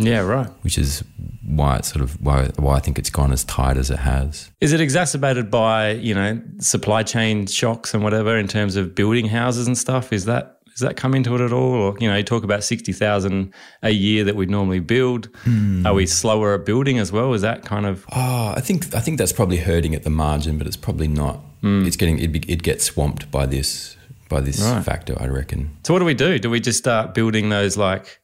Yeah, 0.04 0.20
right. 0.20 0.48
which 0.62 0.78
is 0.78 1.02
why 1.46 1.76
it's 1.76 1.88
sort 1.92 2.02
of 2.02 2.20
why 2.22 2.46
why 2.56 2.76
I 2.76 2.80
think 2.80 2.98
it's 2.98 3.10
gone 3.10 3.32
as 3.32 3.44
tight 3.44 3.76
as 3.76 3.90
it 3.90 3.98
has. 4.00 4.50
Is 4.60 4.72
it 4.72 4.80
exacerbated 4.80 5.50
by 5.50 5.92
you 5.92 6.14
know 6.14 6.40
supply 6.58 7.02
chain 7.02 7.46
shocks 7.46 7.94
and 7.94 8.02
whatever 8.04 8.36
in 8.36 8.48
terms 8.48 8.76
of 8.76 8.94
building 8.94 9.26
houses 9.26 9.66
and 9.66 9.76
stuff? 9.76 10.12
Is 10.12 10.24
that 10.26 10.56
does 10.66 10.80
that 10.88 10.96
come 10.96 11.14
into 11.14 11.34
it 11.34 11.40
at 11.40 11.52
all? 11.52 11.72
Or 11.74 11.96
you 12.00 12.08
know, 12.08 12.16
you 12.16 12.22
talk 12.22 12.44
about 12.44 12.62
sixty 12.64 12.92
thousand 12.92 13.52
a 13.82 13.90
year 13.90 14.24
that 14.24 14.36
we'd 14.36 14.48
normally 14.50 14.80
build. 14.80 15.28
Hmm. 15.44 15.84
Are 15.86 15.92
we 15.94 16.06
slower 16.06 16.54
at 16.54 16.64
building 16.64 16.98
as 16.98 17.10
well? 17.12 17.34
Is 17.34 17.42
that 17.42 17.64
kind 17.64 17.84
of 17.86 18.06
Oh, 18.12 18.54
I 18.56 18.60
think 18.60 18.94
I 18.94 19.00
think 19.00 19.18
that's 19.18 19.32
probably 19.32 19.58
hurting 19.58 19.94
at 19.94 20.04
the 20.04 20.10
margin, 20.10 20.56
but 20.58 20.66
it's 20.66 20.76
probably 20.76 21.08
not. 21.08 21.36
Hmm. 21.62 21.84
It's 21.84 21.96
getting 21.96 22.18
it, 22.20 22.28
be- 22.32 22.50
it 22.50 22.62
gets 22.62 22.84
swamped 22.84 23.30
by 23.30 23.46
this 23.46 23.96
by 24.30 24.40
this 24.40 24.60
Right. 24.62 24.84
factor, 24.84 25.16
I 25.20 25.26
reckon. 25.26 25.70
so? 25.84 25.92
What 25.92 25.98
do 25.98 26.04
we 26.04 26.14
do? 26.14 26.38
Do 26.38 26.48
we 26.50 26.60
just 26.60 26.78
start 26.78 27.14
building 27.14 27.48
those 27.48 27.76
like 27.76 28.19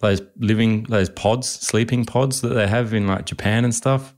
those 0.00 0.20
living 0.38 0.84
those 0.84 1.08
pods, 1.08 1.48
sleeping 1.48 2.04
pods 2.04 2.40
that 2.40 2.50
they 2.50 2.66
have 2.66 2.92
in 2.94 3.06
like 3.06 3.26
Japan 3.26 3.64
and 3.64 3.74
stuff? 3.74 4.14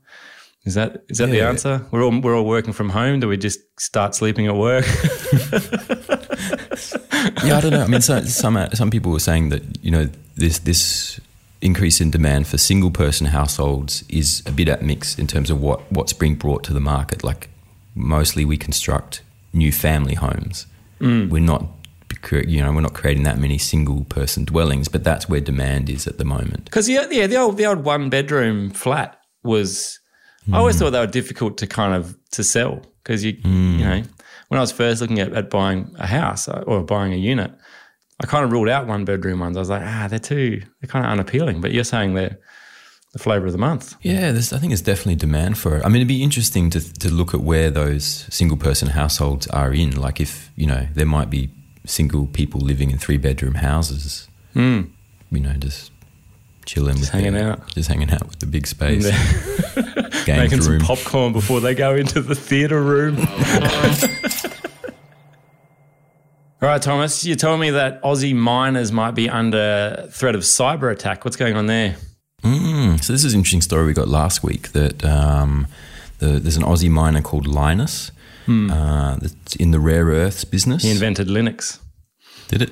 Is 0.65 0.75
that 0.75 1.03
is 1.09 1.17
that 1.17 1.29
the 1.29 1.41
answer? 1.41 1.85
We're 1.91 2.03
all 2.03 2.21
we're 2.21 2.35
all 2.35 2.45
working 2.45 2.73
from 2.73 2.89
home. 2.89 3.19
Do 3.19 3.27
we 3.27 3.37
just 3.37 3.59
start 3.79 4.15
sleeping 4.15 4.47
at 4.47 4.55
work? 4.55 4.85
yeah, 7.43 7.57
I 7.57 7.61
don't 7.61 7.71
know. 7.71 7.83
I 7.83 7.87
mean, 7.87 8.01
so, 8.01 8.21
some 8.21 8.57
some 8.73 8.89
people 8.89 9.11
were 9.11 9.19
saying 9.19 9.49
that 9.49 9.61
you 9.83 9.91
know 9.91 10.09
this 10.35 10.59
this 10.59 11.19
increase 11.63 12.01
in 12.01 12.11
demand 12.11 12.45
for 12.45 12.57
single 12.57 12.91
person 12.91 13.27
households 13.27 14.03
is 14.09 14.43
a 14.45 14.51
bit 14.51 14.67
at 14.67 14.81
mix 14.81 15.17
in 15.17 15.25
terms 15.25 15.49
of 15.49 15.61
what, 15.61 15.89
what's 15.89 16.11
being 16.11 16.35
brought 16.35 16.61
to 16.61 16.73
the 16.73 16.81
market. 16.81 17.23
Like 17.23 17.49
mostly 17.95 18.43
we 18.43 18.57
construct 18.57 19.21
new 19.53 19.71
family 19.71 20.15
homes. 20.15 20.67
Mm. 20.99 21.29
We're 21.29 21.39
not 21.39 21.65
you 22.31 22.61
know 22.63 22.71
we're 22.71 22.81
not 22.81 22.93
creating 22.93 23.23
that 23.23 23.37
many 23.37 23.57
single 23.57 24.05
person 24.05 24.45
dwellings, 24.45 24.87
but 24.87 25.03
that's 25.03 25.27
where 25.29 25.41
demand 25.41 25.89
is 25.89 26.07
at 26.07 26.17
the 26.17 26.25
moment. 26.25 26.65
Because 26.65 26.89
yeah, 26.89 27.05
yeah, 27.09 27.27
the 27.27 27.37
old 27.37 27.57
the 27.57 27.65
old 27.65 27.83
one 27.83 28.09
bedroom 28.09 28.69
flat 28.71 29.19
was. 29.43 29.99
I 30.51 30.57
always 30.57 30.77
thought 30.77 30.89
they 30.89 30.99
were 30.99 31.07
difficult 31.07 31.57
to 31.59 31.67
kind 31.67 31.93
of 31.93 32.17
to 32.31 32.43
sell 32.43 32.81
because 33.01 33.23
you 33.23 33.31
you 33.43 33.85
know 33.85 34.03
when 34.49 34.57
I 34.57 34.61
was 34.61 34.73
first 34.73 34.99
looking 34.99 35.19
at, 35.19 35.33
at 35.33 35.49
buying 35.49 35.95
a 35.97 36.05
house 36.05 36.49
uh, 36.49 36.63
or 36.67 36.83
buying 36.83 37.13
a 37.13 37.15
unit, 37.15 37.51
I 38.19 38.27
kind 38.27 38.43
of 38.43 38.51
ruled 38.51 38.67
out 38.67 38.85
one 38.85 39.05
bedroom 39.05 39.39
ones. 39.39 39.55
I 39.55 39.61
was 39.61 39.69
like, 39.69 39.81
ah, 39.83 40.07
they're 40.09 40.19
too 40.19 40.61
they're 40.81 40.87
kind 40.89 41.05
of 41.05 41.11
unappealing. 41.11 41.61
But 41.61 41.71
you're 41.71 41.85
saying 41.85 42.13
they're 42.13 42.37
the 43.13 43.19
flavour 43.19 43.45
of 43.45 43.51
the 43.51 43.57
month. 43.57 43.95
Yeah, 44.01 44.31
there's, 44.31 44.51
I 44.51 44.57
think 44.57 44.71
there's 44.71 44.81
definitely 44.81 45.15
demand 45.15 45.57
for 45.57 45.77
it. 45.77 45.85
I 45.85 45.87
mean, 45.87 45.97
it'd 45.97 46.07
be 46.07 46.23
interesting 46.23 46.69
to 46.71 46.93
to 46.95 47.09
look 47.09 47.33
at 47.33 47.39
where 47.39 47.71
those 47.71 48.27
single 48.29 48.57
person 48.57 48.89
households 48.89 49.47
are 49.47 49.73
in. 49.73 49.95
Like 49.95 50.19
if 50.19 50.51
you 50.55 50.67
know 50.67 50.87
there 50.93 51.05
might 51.05 51.29
be 51.29 51.49
single 51.85 52.27
people 52.27 52.59
living 52.61 52.91
in 52.91 52.97
three 52.97 53.17
bedroom 53.17 53.55
houses. 53.55 54.27
Mm. 54.55 54.89
You 55.31 55.39
know, 55.39 55.53
just 55.53 55.91
chilling, 56.65 56.95
Just 56.97 57.11
with 57.13 57.21
hanging 57.21 57.33
their- 57.33 57.51
out. 57.53 57.67
just 57.73 57.89
hanging 57.89 58.09
out 58.11 58.27
with 58.27 58.39
the 58.39 58.45
big 58.45 58.67
space, 58.67 59.03
Making 60.27 60.61
some 60.61 60.79
popcorn 60.79 61.33
before 61.33 61.59
they 61.59 61.75
go 61.75 61.95
into 61.95 62.21
the 62.21 62.35
theatre 62.35 62.81
room. 62.81 63.17
All 66.61 66.69
right, 66.69 66.81
Thomas, 66.81 67.25
you 67.25 67.35
told 67.35 67.59
me 67.59 67.71
that 67.71 68.01
Aussie 68.03 68.33
miners 68.33 68.91
might 68.93 69.11
be 69.11 69.29
under 69.29 70.07
threat 70.11 70.33
of 70.35 70.41
cyber 70.41 70.89
attack. 70.91 71.25
What's 71.25 71.35
going 71.35 71.57
on 71.57 71.65
there? 71.65 71.97
Mm, 72.41 73.03
so 73.03 73.11
this 73.11 73.25
is 73.25 73.33
an 73.33 73.39
interesting 73.39 73.61
story 73.61 73.85
we 73.87 73.93
got 73.93 74.07
last 74.07 74.43
week 74.43 74.69
that 74.71 75.03
um, 75.03 75.67
the, 76.19 76.39
there's 76.39 76.55
an 76.55 76.63
Aussie 76.63 76.89
miner 76.89 77.21
called 77.21 77.47
Lynas 77.47 78.11
uh, 78.47 79.17
that's 79.19 79.55
in 79.55 79.71
the 79.71 79.79
rare 79.79 80.05
earths 80.05 80.43
business. 80.45 80.83
He 80.83 80.91
invented 80.91 81.27
Linux. 81.27 81.79
Did 82.47 82.61
it? 82.63 82.71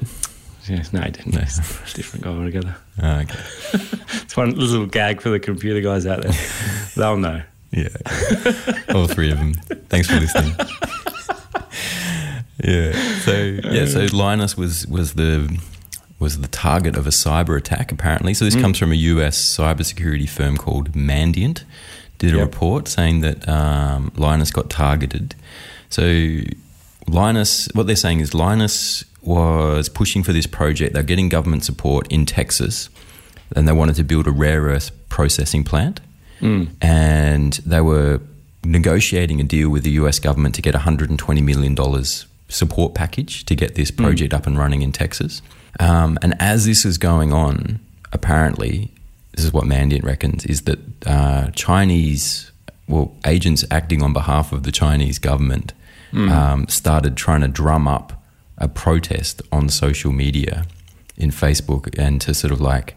Yes, 0.68 0.94
no, 0.94 1.02
he 1.02 1.12
didn't. 1.12 1.34
No. 1.34 1.42
It's 1.42 1.58
a 1.58 1.96
different 1.96 2.24
guy 2.26 2.32
altogether. 2.32 2.76
Ah, 3.02 3.22
okay. 3.22 3.40
It's 4.24 4.38
one 4.38 4.52
little 4.56 4.86
gag 4.86 5.22
for 5.22 5.30
the 5.30 5.40
computer 5.40 5.82
guys 5.82 6.06
out 6.06 6.22
there. 6.22 6.34
They'll 6.96 7.18
know. 7.18 7.42
Yeah, 7.72 7.88
all 8.94 9.08
three 9.08 9.32
of 9.32 9.38
them. 9.40 9.54
Thanks 9.90 10.08
for 10.10 10.20
listening. 10.20 10.54
yeah. 12.64 12.92
So 13.20 13.32
yeah. 13.34 13.86
So 13.86 14.08
Lynas 14.08 14.58
was 14.58 14.86
was 14.88 15.14
the 15.14 15.58
was 16.20 16.42
the 16.42 16.48
target 16.48 16.96
of 16.96 17.08
a 17.08 17.12
cyber 17.12 17.58
attack 17.58 17.92
apparently. 17.92 18.34
So 18.34 18.46
this 18.46 18.56
comes 18.56 18.78
from 18.78 18.92
a 18.92 18.96
US 18.96 19.38
cybersecurity 19.38 20.30
firm 20.30 20.58
called 20.58 20.92
Mandiant. 20.94 21.64
Did 22.22 22.34
a 22.34 22.38
Yep. 22.38 22.46
report 22.46 22.88
saying 22.88 23.22
that 23.22 23.38
um, 23.50 24.12
Lynas 24.16 24.52
got 24.54 24.70
targeted. 24.70 25.34
So 25.90 26.04
Lynas, 27.08 27.74
what 27.76 27.88
they're 27.88 27.96
saying 27.96 28.20
is 28.20 28.32
Lynas 28.32 29.04
was 29.22 29.90
pushing 29.90 30.24
for 30.24 30.32
this 30.34 30.48
project. 30.48 30.94
They're 30.94 31.04
getting 31.14 31.30
government 31.30 31.64
support 31.66 32.08
in 32.12 32.26
Texas, 32.26 32.90
and 33.56 33.68
they 33.68 33.72
wanted 33.74 33.96
to 33.96 34.04
build 34.04 34.28
a 34.28 34.32
rare 34.32 34.62
earth 34.74 34.92
processing 35.10 35.64
plant. 35.64 36.00
And 36.82 37.54
they 37.66 37.82
were 37.82 38.20
negotiating 38.64 39.40
a 39.40 39.44
deal 39.44 39.70
with 39.70 39.84
the 39.84 39.92
US 40.02 40.18
government 40.20 40.56
to 40.56 40.62
get 40.62 40.74
$120 40.76 41.44
million 41.44 41.76
support 42.50 42.94
package 42.94 43.46
to 43.46 43.56
get 43.56 43.76
this 43.76 43.92
project 43.92 44.34
up 44.34 44.46
and 44.48 44.58
running 44.58 44.82
in 44.82 44.92
Texas. 44.92 45.42
Um, 45.80 46.18
and 46.22 46.34
as 46.40 46.66
this 46.66 46.84
is 46.86 46.98
going 46.98 47.32
on, 47.34 47.80
apparently, 48.12 48.92
this 49.42 49.48
is 49.48 49.54
what 49.54 49.64
Mandiant 49.66 50.04
reckons, 50.04 50.46
is 50.46 50.62
that 50.64 50.80
uh, 51.08 51.50
Chinese, 51.52 52.52
well, 52.88 53.12
agents 53.26 53.66
acting 53.72 54.04
on 54.04 54.14
behalf 54.14 54.54
of 54.54 54.62
the 54.62 54.72
Chinese 54.72 55.18
government 55.18 55.74
um, 56.14 56.68
started 56.68 57.18
trying 57.18 57.42
to 57.42 57.48
drum 57.48 57.88
up 57.88 58.22
a 58.60 58.68
protest 58.68 59.42
on 59.52 59.68
social 59.68 60.12
media 60.12 60.66
in 61.18 61.32
Facebook 61.32 61.98
and 61.98 62.22
to 62.22 62.36
sort 62.36 62.54
of 62.54 62.62
like 62.62 62.96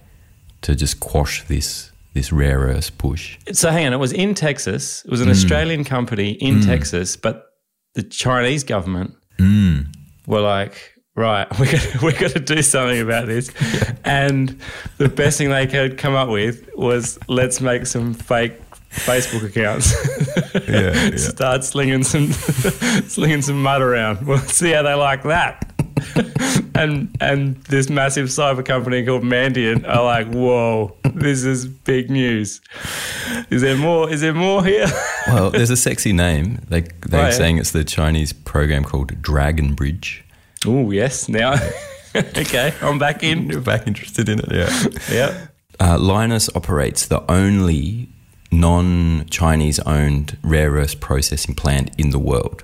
to 0.61 0.75
just 0.75 1.01
quash 1.01 1.43
this 1.45 1.91
this 2.13 2.31
rare 2.31 2.59
earth 2.59 2.97
push. 2.99 3.39
So 3.53 3.71
hang 3.71 3.87
on, 3.87 3.93
it 3.95 3.99
was 3.99 4.13
in 4.13 4.35
Texas. 4.35 5.03
It 5.05 5.11
was 5.11 5.23
an 5.23 5.31
Australian 5.31 5.85
company 5.85 6.33
in 6.33 6.61
Texas, 6.61 7.17
but 7.17 7.47
the 7.95 8.03
Chinese 8.03 8.65
government 8.65 9.15
were 10.27 10.41
like, 10.41 10.94
right, 11.16 11.47
we 11.61 11.66
got 11.71 12.02
we're 12.02 12.12
got 12.18 12.30
to 12.33 12.40
do 12.40 12.62
something 12.62 13.00
about 13.00 13.26
this. 13.26 13.50
And 14.06 14.61
the 14.99 15.09
best 15.09 15.38
thing 15.38 15.49
they 15.49 15.66
could 15.66 15.97
come 15.97 16.14
up 16.14 16.28
with 16.28 16.68
was 16.75 17.18
let's 17.26 17.62
make 17.62 17.87
some 17.87 18.12
fake 18.12 18.61
Facebook 18.90 19.44
accounts. 19.44 19.94
Yeah, 20.68 21.16
Start 21.16 21.64
slinging 21.64 22.04
some 22.04 22.30
slinging 23.09 23.42
some 23.42 23.61
mud 23.62 23.83
around. 23.83 24.26
We'll 24.26 24.38
see 24.38 24.71
how 24.71 24.83
they 24.83 24.94
like 24.94 25.23
that. 25.25 25.73
and 26.76 27.16
and 27.21 27.56
this 27.64 27.88
massive 27.90 28.26
cyber 28.28 28.64
company 28.64 29.04
called 29.04 29.23
Mandiant 29.25 29.87
are 29.88 30.04
like, 30.04 30.28
whoa, 30.33 30.97
this 31.14 31.44
is 31.44 31.66
big 31.66 32.11
news. 32.11 32.61
Is 33.50 33.62
there 33.62 33.76
more? 33.76 34.09
Is 34.11 34.21
there 34.21 34.35
more 34.35 34.64
here? 34.64 34.87
Well, 35.28 35.50
there's 35.50 35.71
a 35.71 35.76
sexy 35.76 36.12
name. 36.12 36.61
They 36.68 36.83
they're 36.83 37.21
oh, 37.21 37.25
Right. 37.25 37.35
saying 37.35 37.59
it's 37.59 37.73
the 37.73 37.85
Chinese 37.85 38.33
program 38.33 38.85
called 38.85 39.21
Dragon 39.23 39.75
Bridge. 39.75 40.24
Oh 40.66 40.90
yes, 40.90 41.28
now. 41.28 41.54
okay, 42.16 42.73
I'm 42.80 42.99
back 42.99 43.23
in. 43.23 43.49
You're 43.50 43.61
back 43.61 43.87
interested 43.87 44.28
in 44.28 44.38
it, 44.40 44.50
yeah. 44.52 44.88
yeah. 45.12 45.47
Uh, 45.80 45.97
Lynas 45.99 46.49
operates 46.56 47.06
the 47.06 47.28
only 47.30 48.09
non-Chinese 48.52 49.80
owned 49.80 50.38
rare 50.42 50.71
earth 50.73 51.00
processing 51.00 51.54
plant 51.54 51.90
in 51.99 52.11
the 52.11 52.18
world. 52.18 52.62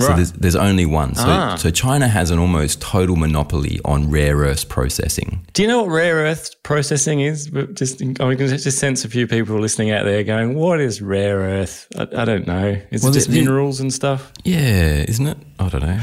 So 0.00 0.14
there's, 0.14 0.32
there's 0.32 0.56
only 0.56 0.86
one. 0.86 1.14
So, 1.14 1.24
Ah. 1.26 1.56
so 1.56 1.70
China 1.70 2.08
has 2.08 2.30
an 2.30 2.38
almost 2.38 2.80
total 2.80 3.16
monopoly 3.16 3.80
on 3.84 4.10
rare 4.10 4.36
earth 4.38 4.66
processing. 4.70 5.46
Do 5.52 5.60
you 5.60 5.68
know 5.68 5.82
what 5.82 5.90
rare 5.90 6.16
earth 6.24 6.54
processing 6.62 7.20
is? 7.20 7.50
Just, 7.74 8.00
I 8.00 8.24
mean, 8.28 8.38
just 8.38 8.78
sense 8.78 9.04
a 9.04 9.10
few 9.10 9.26
people 9.26 9.58
listening 9.60 9.90
out 9.90 10.04
there 10.06 10.24
going, 10.24 10.54
"What 10.54 10.80
is 10.80 11.02
rare 11.02 11.40
earth?" 11.40 11.86
I, 11.98 12.04
I 12.16 12.24
don't 12.24 12.46
know. 12.46 12.80
Is 12.90 13.02
Well, 13.02 13.10
it 13.10 13.14
just 13.14 13.26
the- 13.28 13.34
the- 13.34 13.40
minerals 13.40 13.78
and 13.80 13.92
stuff? 13.92 14.32
Yeah, 14.42 15.04
isn't 15.06 15.26
it? 15.26 15.36
I 15.58 15.68
don't 15.68 15.82
know. 15.82 16.00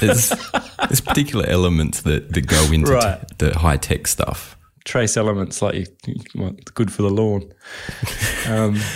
There's, 0.00 0.28
there's 0.88 1.00
particular 1.00 1.46
elements 1.46 2.02
that, 2.02 2.32
that 2.32 2.46
go 2.46 2.62
into 2.72 2.92
Right. 2.92 3.20
t- 3.28 3.34
the 3.38 3.58
high 3.58 3.76
tech 3.76 4.06
stuff. 4.06 4.56
Trace 4.84 5.16
elements 5.16 5.62
like 5.62 5.88
good 6.74 6.92
for 6.92 7.02
the 7.02 7.10
lawn. 7.10 7.52
Um, 8.48 8.78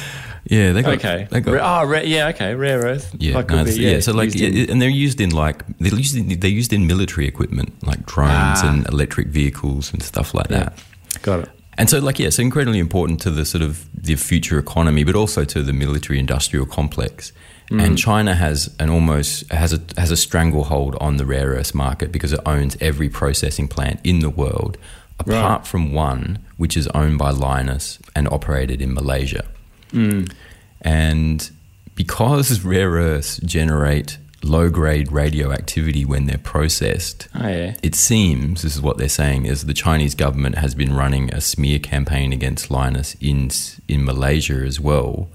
Yeah, 0.51 0.73
they 0.73 0.81
got 0.81 0.95
okay. 0.95 1.29
They 1.31 1.41
got, 1.43 1.53
Ra- 1.55 1.81
oh, 1.83 1.85
ra- 1.87 1.99
yeah. 2.01 2.29
Okay. 2.29 2.55
Rare 2.55 2.79
earth. 2.79 3.15
Yeah, 3.19 3.35
Like, 3.35 3.51
no, 3.51 3.57
be, 3.65 3.71
it's- 3.71 3.77
yeah, 3.77 4.01
So 4.01 4.13
like, 4.13 4.35
in- 4.35 4.55
yeah, 4.55 4.67
and 4.71 4.81
they're 4.81 4.89
used 4.89 5.21
in 5.21 5.29
like 5.31 5.63
they're 5.79 5.93
used 5.95 6.17
in, 6.17 6.41
they're 6.41 6.49
used 6.49 6.73
in 6.73 6.87
military 6.87 7.27
equipment 7.29 7.75
like 7.87 8.07
drones 8.07 8.61
Ah. 8.63 8.71
and 8.73 8.87
electric 8.89 9.29
vehicles 9.29 9.93
and 9.93 10.03
stuff 10.03 10.33
like 10.33 10.49
Yeah. 10.49 10.71
that. 10.71 10.83
got 11.23 11.41
it. 11.41 11.51
And 11.77 11.91
so, 11.91 11.99
like, 11.99 12.19
yeah, 12.19 12.31
so 12.31 12.43
incredibly 12.43 12.79
important 12.79 13.21
to 13.23 13.31
the 13.31 13.45
sort 13.45 13.63
of 13.63 13.87
the 13.95 14.15
future 14.17 14.59
economy, 14.59 15.05
but 15.05 15.15
also 15.15 15.45
to 15.45 15.63
the 15.63 15.73
military-industrial 15.75 16.67
complex. 16.67 17.33
Mm. 17.71 17.85
And 17.85 17.99
China 17.99 18.35
has 18.35 18.75
an 18.79 18.89
almost 18.89 19.51
has 19.53 19.73
a 19.75 19.81
has 19.97 20.11
a 20.11 20.17
stranglehold 20.17 20.97
on 21.01 21.19
the 21.19 21.27
rare 21.27 21.49
earth 21.49 21.75
market 21.75 22.11
because 22.11 22.33
it 22.33 22.41
owns 22.47 22.77
every 22.81 23.09
processing 23.11 23.69
plant 23.69 24.01
in 24.05 24.21
the 24.21 24.31
world, 24.31 24.79
apart 25.19 25.67
from 25.67 25.93
one 25.93 26.39
which 26.57 26.77
is 26.77 26.89
owned 26.89 27.19
by 27.19 27.31
Lynas 27.31 27.99
and 28.17 28.27
operated 28.29 28.81
in 28.81 28.95
Malaysia. 28.95 29.45
Mm. 29.93 30.33
And 30.81 31.51
because 31.95 32.61
rare 32.65 32.91
earths 32.91 33.39
generate 33.39 34.19
low-grade 34.43 35.11
radioactivity 35.11 36.05
when 36.05 36.27
they're 36.27 36.39
processed, 36.39 37.29
Oh 37.35 37.49
yeah. 37.49 37.75
it 37.83 37.95
seems 37.95 38.63
this 38.63 38.77
is 38.77 38.81
what 38.81 38.97
they're 38.97 39.09
saying 39.09 39.47
is 39.47 39.67
the 39.67 39.75
Chinese 39.75 40.15
government 40.15 40.57
has 40.59 40.75
been 40.75 40.95
running 40.95 41.33
a 41.35 41.41
smear 41.41 41.79
campaign 41.81 42.33
against 42.33 42.69
Lynas 42.71 43.17
in 43.21 43.51
in 43.89 44.05
Malaysia 44.05 44.55
as 44.65 44.81
well, 44.81 45.29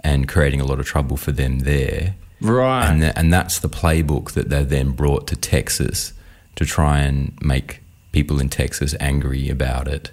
and 0.00 0.28
creating 0.28 0.60
a 0.60 0.64
lot 0.64 0.78
of 0.78 0.86
trouble 0.86 1.16
for 1.16 1.32
them 1.32 1.60
there. 1.60 2.14
Right. 2.40 2.88
And 2.88 3.02
tha- 3.02 3.18
and 3.18 3.32
that's 3.32 3.58
the 3.58 3.68
playbook 3.68 4.32
that 4.32 4.50
they 4.50 4.62
then 4.62 4.90
brought 4.90 5.26
to 5.28 5.36
Texas 5.36 6.12
to 6.56 6.64
try 6.64 7.00
and 7.00 7.32
make 7.40 7.82
people 8.12 8.40
in 8.40 8.48
Texas 8.48 8.94
angry 9.00 9.48
about 9.48 9.88
it, 9.88 10.10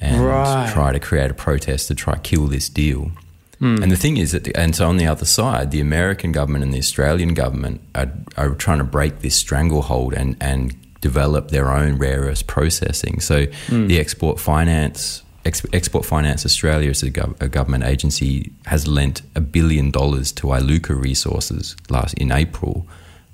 and 0.00 0.24
Right. 0.24 0.72
try 0.72 0.92
to 0.92 1.00
create 1.00 1.30
a 1.30 1.34
protest 1.34 1.88
to 1.88 1.94
try 1.94 2.16
kill 2.18 2.46
this 2.46 2.68
deal. 2.68 3.10
Hmm. 3.58 3.82
And 3.82 3.90
the 3.90 3.96
thing 3.96 4.16
is 4.16 4.32
that, 4.32 4.48
and 4.56 4.74
so 4.74 4.88
on 4.88 4.96
the 4.96 5.06
other 5.06 5.24
side, 5.24 5.70
the 5.70 5.80
American 5.80 6.32
government 6.32 6.64
and 6.64 6.74
the 6.74 6.78
Australian 6.78 7.34
government 7.34 7.80
are, 7.94 8.10
are 8.36 8.50
trying 8.50 8.78
to 8.78 8.84
break 8.84 9.20
this 9.20 9.36
stranglehold 9.36 10.12
and, 10.12 10.36
and 10.40 10.74
develop 11.00 11.50
their 11.50 11.70
own 11.70 11.96
rare 11.96 12.20
earth 12.22 12.46
processing. 12.46 13.20
So 13.20 13.46
hmm. 13.68 13.86
the 13.86 13.98
Export 13.98 14.40
Finance 14.40 15.22
Ex- 15.44 15.66
Export 15.72 16.04
Finance 16.06 16.44
Australia, 16.46 16.90
as 16.90 17.02
a, 17.02 17.10
gov- 17.10 17.40
a 17.40 17.48
government 17.48 17.84
agency, 17.84 18.52
has 18.66 18.86
lent 18.86 19.22
a 19.34 19.40
billion 19.40 19.90
dollars 19.90 20.32
to 20.32 20.46
Iluka 20.48 20.94
Resources 21.00 21.76
last 21.90 22.14
in 22.14 22.32
April 22.32 22.86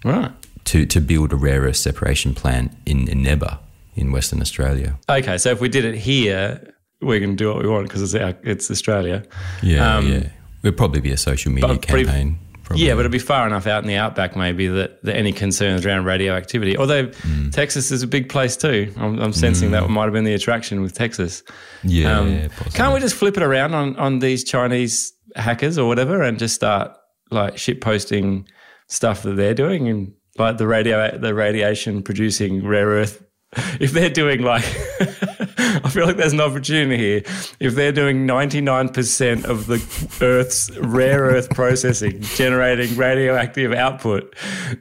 right. 0.05 0.33
to, 0.65 0.87
to 0.87 1.01
build 1.01 1.33
a 1.33 1.37
rare 1.37 1.63
earth 1.63 1.77
separation 1.77 2.35
plant 2.35 2.73
in, 2.87 3.09
in 3.09 3.21
Eneabba 3.23 3.59
in 3.97 4.13
Western 4.13 4.41
Australia. 4.41 4.99
Okay, 5.09 5.39
so 5.39 5.51
if 5.51 5.61
we 5.61 5.69
did 5.69 5.85
it 5.85 5.97
here, 5.97 6.75
we 7.01 7.21
can 7.21 7.37
do 7.37 7.49
what 7.53 7.63
we 7.63 7.69
want 7.69 7.87
because 7.89 8.03
it's 8.03 8.15
our, 8.15 8.35
it's 8.43 8.71
Australia. 8.71 9.25
Yeah, 9.63 9.97
Um, 9.97 10.07
yeah. 10.13 10.29
It'd 10.63 10.77
probably 10.77 11.01
be 11.01 11.11
a 11.13 11.17
social 11.17 11.51
media 11.53 11.69
But 11.69 11.87
pretty- 11.87 12.05
campaign. 12.05 12.39
Probably. 12.71 12.87
Yeah, 12.87 12.95
but 12.95 13.01
it'd 13.01 13.13
be 13.13 13.19
far 13.19 13.47
enough 13.47 13.67
out 13.67 13.83
in 13.83 13.89
the 13.89 13.97
outback, 13.97 14.35
maybe 14.37 14.67
that, 14.69 15.03
that 15.05 15.17
any 15.17 15.33
concerns 15.33 15.85
around 15.85 16.05
radioactivity. 16.07 16.77
Although 16.79 17.09
Mm. 17.09 17.53
Texas 17.53 17.91
is 17.91 18.03
a 18.03 18.07
big 18.07 18.29
place 18.29 18.57
too. 18.57 18.93
I'm, 18.97 19.19
I'm 19.21 19.33
sensing 19.33 19.73
that 19.73 19.89
might 19.91 20.05
have 20.05 20.13
been 20.13 20.25
the 20.25 20.35
attraction 20.35 20.81
with 20.81 20.95
Texas. 20.95 21.43
yeah, 21.83 22.19
Um, 22.19 22.49
can't 22.73 22.95
we 22.95 23.01
just 23.01 23.15
flip 23.17 23.37
it 23.37 23.43
around 23.43 23.75
on, 23.75 23.97
on 23.97 24.19
these 24.21 24.45
Chinese 24.45 25.13
hackers 25.37 25.77
or 25.79 25.87
whatever 25.87 26.23
and 26.23 26.39
just 26.39 26.55
start 26.55 26.93
like 27.31 27.59
shit 27.59 27.81
posting 27.81 28.47
stuff 28.89 29.23
that 29.23 29.37
they're 29.37 29.55
doing 29.55 29.89
and 29.89 30.13
like 30.39 30.59
the 30.59 30.67
radio 30.67 31.17
the 31.17 31.33
radiation 31.35 32.03
producing 32.03 32.67
rare 32.67 32.87
earth 32.89 33.23
if 33.81 33.93
they're 33.93 34.11
doing 34.11 34.43
like 34.43 34.65
feel 35.91 36.07
like 36.07 36.17
there's 36.17 36.33
an 36.33 36.41
opportunity 36.41 36.97
here. 36.97 37.23
If 37.61 37.75
they're 37.75 37.93
doing 37.93 38.27
99% 38.27 39.45
of 39.45 39.67
the 39.67 39.77
Earth's 40.25 40.71
rare 40.79 41.21
earth 41.21 41.51
processing, 41.51 42.21
generating 42.23 42.97
radioactive 42.97 43.73
output, 43.73 44.35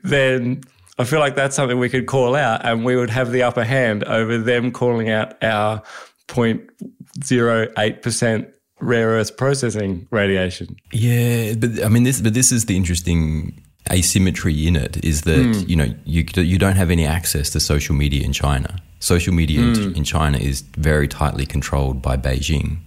then 0.04 0.62
I 0.98 1.04
feel 1.06 1.20
like 1.20 1.36
that's 1.36 1.56
something 1.56 1.80
we 1.80 1.90
could 1.90 2.08
call 2.08 2.36
out 2.36 2.66
and 2.66 2.84
we 2.86 2.96
would 2.96 3.10
have 3.10 3.32
the 3.32 3.44
upper 3.44 3.64
hand 3.64 4.04
over 4.04 4.38
them 4.38 4.72
calling 4.72 5.10
out 5.10 5.42
our 5.44 5.82
0.08% 6.28 8.52
rare 8.82 9.10
earth 9.10 9.38
processing 9.38 10.08
radiation. 10.12 10.76
Yeah, 10.92 11.54
but 11.56 11.84
I 11.84 11.90
mean, 11.90 12.04
this 12.04 12.22
but 12.22 12.34
this 12.34 12.52
is 12.52 12.66
the 12.66 12.76
interesting 12.76 13.64
asymmetry 13.92 14.68
in 14.68 14.76
it 14.76 15.04
is 15.04 15.22
that 15.22 15.44
Hmm. 15.56 15.64
you 15.70 15.76
know 15.76 15.94
you 16.06 16.24
you 16.36 16.58
don't 16.58 16.76
have 16.78 16.90
any 16.92 17.06
access 17.06 17.50
to 17.52 17.60
social 17.60 17.96
media 17.96 18.24
in 18.24 18.34
China. 18.34 18.82
Social 19.00 19.34
media 19.34 19.62
Hmm. 19.62 19.74
in, 19.82 19.96
in 19.98 20.04
China 20.04 20.38
is 20.38 20.62
very 20.78 21.08
tightly 21.08 21.46
controlled 21.46 22.02
by 22.02 22.18
Beijing. 22.18 22.78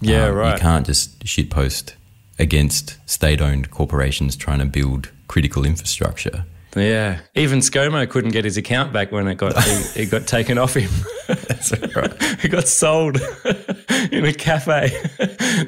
Yeah, 0.00 0.26
Um, 0.28 0.34
right. 0.34 0.52
You 0.54 0.60
can't 0.60 0.86
just 0.86 1.24
shitpost 1.24 1.92
against 2.38 2.96
state-owned 3.06 3.70
corporations 3.70 4.36
trying 4.36 4.58
to 4.58 4.66
build 4.66 5.08
critical 5.28 5.64
infrastructure. 5.64 6.44
Yeah, 6.76 7.20
even 7.34 7.60
ScoMo 7.60 8.08
couldn't 8.08 8.32
get 8.32 8.44
his 8.44 8.56
account 8.56 8.92
back 8.92 9.12
when 9.12 9.28
it 9.28 9.36
got 9.36 9.62
he, 9.62 10.02
it 10.02 10.10
got 10.10 10.26
taken 10.26 10.58
off 10.58 10.74
him. 10.74 10.90
That's 11.28 11.72
right. 11.94 12.12
It 12.44 12.50
got 12.50 12.68
sold 12.68 13.16
in 14.12 14.24
a 14.26 14.32
cafe. 14.34 14.90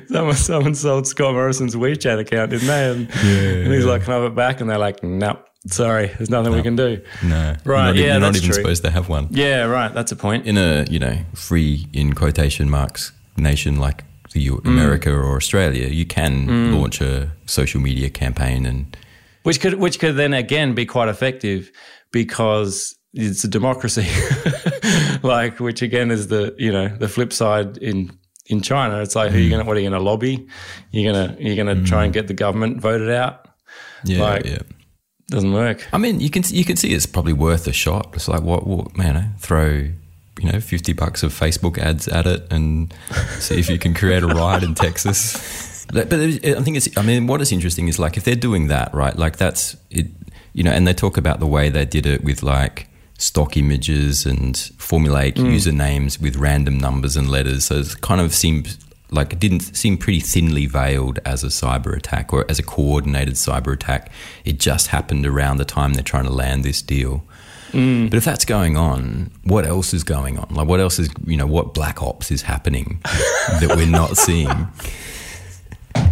someone, 0.08 0.34
someone 0.34 0.74
sold 0.74 1.06
Scott 1.06 1.32
Morrison's 1.34 1.74
WeChat 1.74 2.18
account, 2.20 2.50
didn't 2.50 2.66
they? 2.66 2.90
And, 2.90 3.10
and 3.64 3.72
he's 3.72 3.84
like, 3.86 4.02
"Can 4.04 4.12
I 4.12 4.16
have 4.16 4.24
it 4.24 4.34
back?" 4.34 4.60
And 4.60 4.68
they're 4.68 4.78
like, 4.78 5.02
"No, 5.02 5.38
sorry, 5.68 6.08
there's 6.08 6.28
nothing 6.28 6.52
we 6.52 6.62
can 6.62 6.76
do." 6.76 7.00
No, 7.24 7.56
Right, 7.64 7.86
You're 7.86 7.94
not, 7.94 7.96
yeah, 7.96 8.02
you're 8.12 8.20
not 8.20 8.36
even 8.36 8.46
true. 8.50 8.54
supposed 8.54 8.84
to 8.84 8.90
have 8.90 9.08
one. 9.08 9.28
Yeah, 9.30 9.64
right. 9.64 9.92
That's 9.94 10.12
a 10.12 10.16
point. 10.16 10.46
in 10.46 10.58
a 10.58 10.84
you 10.90 10.98
know 10.98 11.16
free 11.34 11.86
in 11.92 12.14
quotation 12.14 12.68
marks 12.68 13.12
nation 13.38 13.76
like 13.76 14.04
the 14.32 14.40
U- 14.40 14.56
Mm. 14.64 14.66
America 14.66 15.10
or 15.12 15.36
Australia, 15.36 15.88
you 15.88 16.04
can 16.04 16.72
launch 16.74 17.00
a 17.00 17.30
social 17.46 17.80
media 17.80 18.10
campaign 18.10 18.66
and 18.66 18.94
Which 19.46 19.60
could 19.60 19.74
which 19.74 19.98
could 20.00 20.16
then 20.16 20.34
again 20.34 20.74
be 20.74 20.84
quite 20.86 21.08
effective 21.08 21.70
because 22.12 22.96
it's 23.14 23.44
a 23.44 23.48
democracy. 23.48 24.06
like 25.22 25.60
which 25.60 25.82
again 25.82 26.10
is 26.10 26.28
the 26.28 26.54
you 26.58 26.72
know 26.72 26.88
the 26.88 27.08
flip 27.08 27.32
side 27.32 27.76
in 27.78 28.10
in 28.46 28.60
China. 28.60 29.00
It's 29.02 29.14
like 29.16 29.30
who 29.32 29.38
you 29.38 29.50
gonna 29.50 29.64
what 29.64 29.76
are 29.76 29.80
you 29.80 29.88
gonna 29.90 30.02
lobby? 30.02 30.46
You're 30.90 31.12
gonna 31.12 31.36
you're 31.38 31.56
gonna 31.56 31.84
try 31.84 32.04
and 32.04 32.12
get 32.12 32.26
the 32.28 32.34
government 32.34 32.80
voted 32.80 33.10
out. 33.10 33.48
yeah, 34.04 34.20
Like- 34.20 34.44
yeah. 34.44 34.58
Doesn't 35.28 35.52
work. 35.52 35.84
I 35.92 35.98
mean, 35.98 36.20
you 36.20 36.30
can 36.30 36.44
you 36.50 36.64
can 36.64 36.76
see 36.76 36.94
it's 36.94 37.04
probably 37.06 37.32
worth 37.32 37.66
a 37.66 37.72
shot. 37.72 38.10
It's 38.14 38.28
like 38.28 38.42
what, 38.42 38.64
what 38.64 38.96
man, 38.96 39.16
eh, 39.16 39.26
throw 39.40 39.66
you 40.40 40.52
know 40.52 40.60
fifty 40.60 40.92
bucks 40.92 41.24
of 41.24 41.32
Facebook 41.32 41.78
ads 41.78 42.06
at 42.06 42.26
it 42.26 42.46
and 42.52 42.94
see 43.40 43.58
if 43.58 43.68
you 43.68 43.76
can 43.76 43.92
create 43.92 44.22
a 44.22 44.28
riot 44.28 44.62
in 44.62 44.74
Texas. 44.74 45.34
But 45.88 46.12
I 46.12 46.60
think 46.62 46.76
it's. 46.76 46.96
I 46.96 47.02
mean, 47.02 47.26
what 47.26 47.40
is 47.40 47.52
interesting 47.52 47.88
is 47.88 47.98
like 47.98 48.16
if 48.16 48.24
they're 48.24 48.34
doing 48.34 48.68
that 48.68 48.92
right, 48.94 49.16
like 49.16 49.36
that's 49.36 49.76
it. 49.90 50.06
You 50.52 50.62
know, 50.62 50.70
and 50.70 50.86
they 50.86 50.94
talk 50.94 51.16
about 51.16 51.38
the 51.38 51.46
way 51.46 51.68
they 51.68 51.84
did 51.84 52.06
it 52.06 52.24
with 52.24 52.42
like 52.42 52.88
stock 53.18 53.56
images 53.56 54.26
and 54.26 54.54
formulaic 54.54 55.34
mm. 55.34 55.54
usernames 55.54 56.20
with 56.20 56.36
random 56.36 56.78
numbers 56.78 57.16
and 57.16 57.30
letters. 57.30 57.66
So 57.66 57.76
it 57.76 58.00
kind 58.00 58.20
of 58.20 58.34
seems 58.34 58.78
like 59.10 59.32
it 59.32 59.38
didn't 59.38 59.60
seem 59.60 59.96
pretty 59.96 60.20
thinly 60.20 60.66
veiled 60.66 61.18
as 61.24 61.44
a 61.44 61.48
cyber 61.48 61.96
attack 61.96 62.32
or 62.32 62.44
as 62.48 62.58
a 62.58 62.62
coordinated 62.62 63.34
cyber 63.34 63.72
attack. 63.72 64.10
It 64.44 64.58
just 64.58 64.88
happened 64.88 65.26
around 65.26 65.58
the 65.58 65.64
time 65.64 65.94
they're 65.94 66.02
trying 66.02 66.24
to 66.24 66.32
land 66.32 66.64
this 66.64 66.82
deal. 66.82 67.24
Mm. 67.72 68.10
But 68.10 68.16
if 68.16 68.24
that's 68.24 68.44
going 68.44 68.76
on, 68.76 69.30
what 69.44 69.66
else 69.66 69.92
is 69.92 70.04
going 70.04 70.38
on? 70.38 70.48
Like, 70.50 70.68
what 70.68 70.80
else 70.80 70.98
is, 70.98 71.08
you 71.26 71.36
know, 71.36 71.46
what 71.46 71.74
black 71.74 72.02
ops 72.02 72.30
is 72.30 72.42
happening 72.42 73.00
that 73.04 73.74
we're 73.76 73.86
not 73.86 74.16
seeing? 74.16 74.68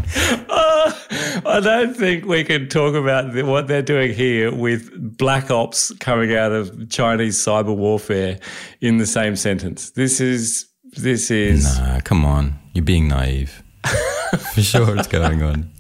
Oh, 0.57 1.43
I 1.47 1.61
don't 1.61 1.97
think 1.97 2.27
we 2.27 2.45
can 2.45 2.69
talk 2.69 2.95
about 2.95 3.33
the, 3.33 3.43
what 3.43 3.67
they're 3.67 3.83
doing 3.83 4.15
here 4.15 4.55
with 4.55 5.17
black 5.17 5.51
ops 5.51 5.93
coming 5.99 6.35
out 6.35 6.53
of 6.53 6.89
Chinese 6.91 7.37
cyber 7.37 7.75
warfare 7.75 8.39
in 8.81 8.99
the 8.99 9.07
same 9.07 9.35
sentence. 9.37 9.91
This 9.91 10.21
is 10.21 10.67
this 10.97 11.31
is 11.31 11.79
Nah, 11.79 12.01
come 12.01 12.25
on. 12.25 12.59
You're 12.73 12.85
being 12.85 13.09
naive. 13.09 13.63
For 14.55 14.63
sure 14.63 14.97
it's 14.97 15.09
going 15.09 15.43
on. 15.43 15.71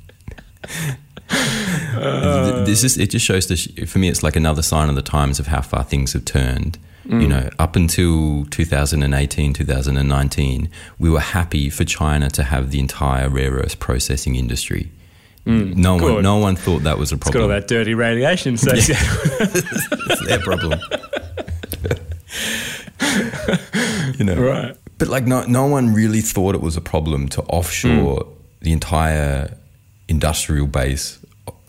Uh. 1.97 2.65
this 2.65 2.83
is 2.85 2.99
it 2.99 3.11
just 3.11 3.25
shows 3.25 3.47
the 3.47 3.87
for 3.87 3.99
me 3.99 4.09
it's 4.09 4.23
like 4.23 4.37
another 4.37 4.63
sign 4.63 4.89
of 4.89 4.95
the 4.95 5.03
times 5.03 5.39
of 5.39 5.47
how 5.47 5.61
far 5.61 5.85
things 5.85 6.13
have 6.13 6.25
turned 6.25 6.79
Mm. 7.07 7.23
you 7.23 7.29
know 7.29 7.51
up 7.59 7.77
until 7.77 8.47
2018 8.47 9.53
2019 9.53 10.71
we 10.99 11.11
were 11.11 11.21
happy 11.21 11.69
for 11.69 11.85
china 11.85 12.31
to 12.31 12.43
have 12.43 12.71
the 12.71 12.81
entire 12.81 13.29
rare 13.29 13.51
earth 13.53 13.79
processing 13.79 14.37
industry 14.37 14.91
mm. 15.47 15.75
no 15.77 15.97
one 15.97 16.23
no 16.23 16.39
one 16.39 16.57
thought 16.57 16.83
that 16.85 16.97
was 16.97 17.13
a 17.13 17.19
problem. 17.19 17.43
got 17.43 17.55
all 17.55 17.61
that 17.61 17.69
dirty 17.69 17.93
radiation 17.93 18.55
associated. 18.55 18.97
it's 19.41 20.27
their 20.27 20.41
problem 20.41 20.81
you 24.19 24.25
know 24.25 24.37
right. 24.37 24.77
But 24.99 25.09
like, 25.09 25.25
no, 25.27 25.45
no 25.45 25.67
one 25.67 25.93
really 25.93 26.21
thought 26.21 26.55
it 26.55 26.61
was 26.61 26.77
a 26.77 26.81
problem 26.81 27.29
to 27.31 27.43
offshore 27.43 28.21
mm. 28.21 28.29
the 28.61 28.73
entire 28.73 29.57
industrial 30.09 30.67
base. 30.67 31.19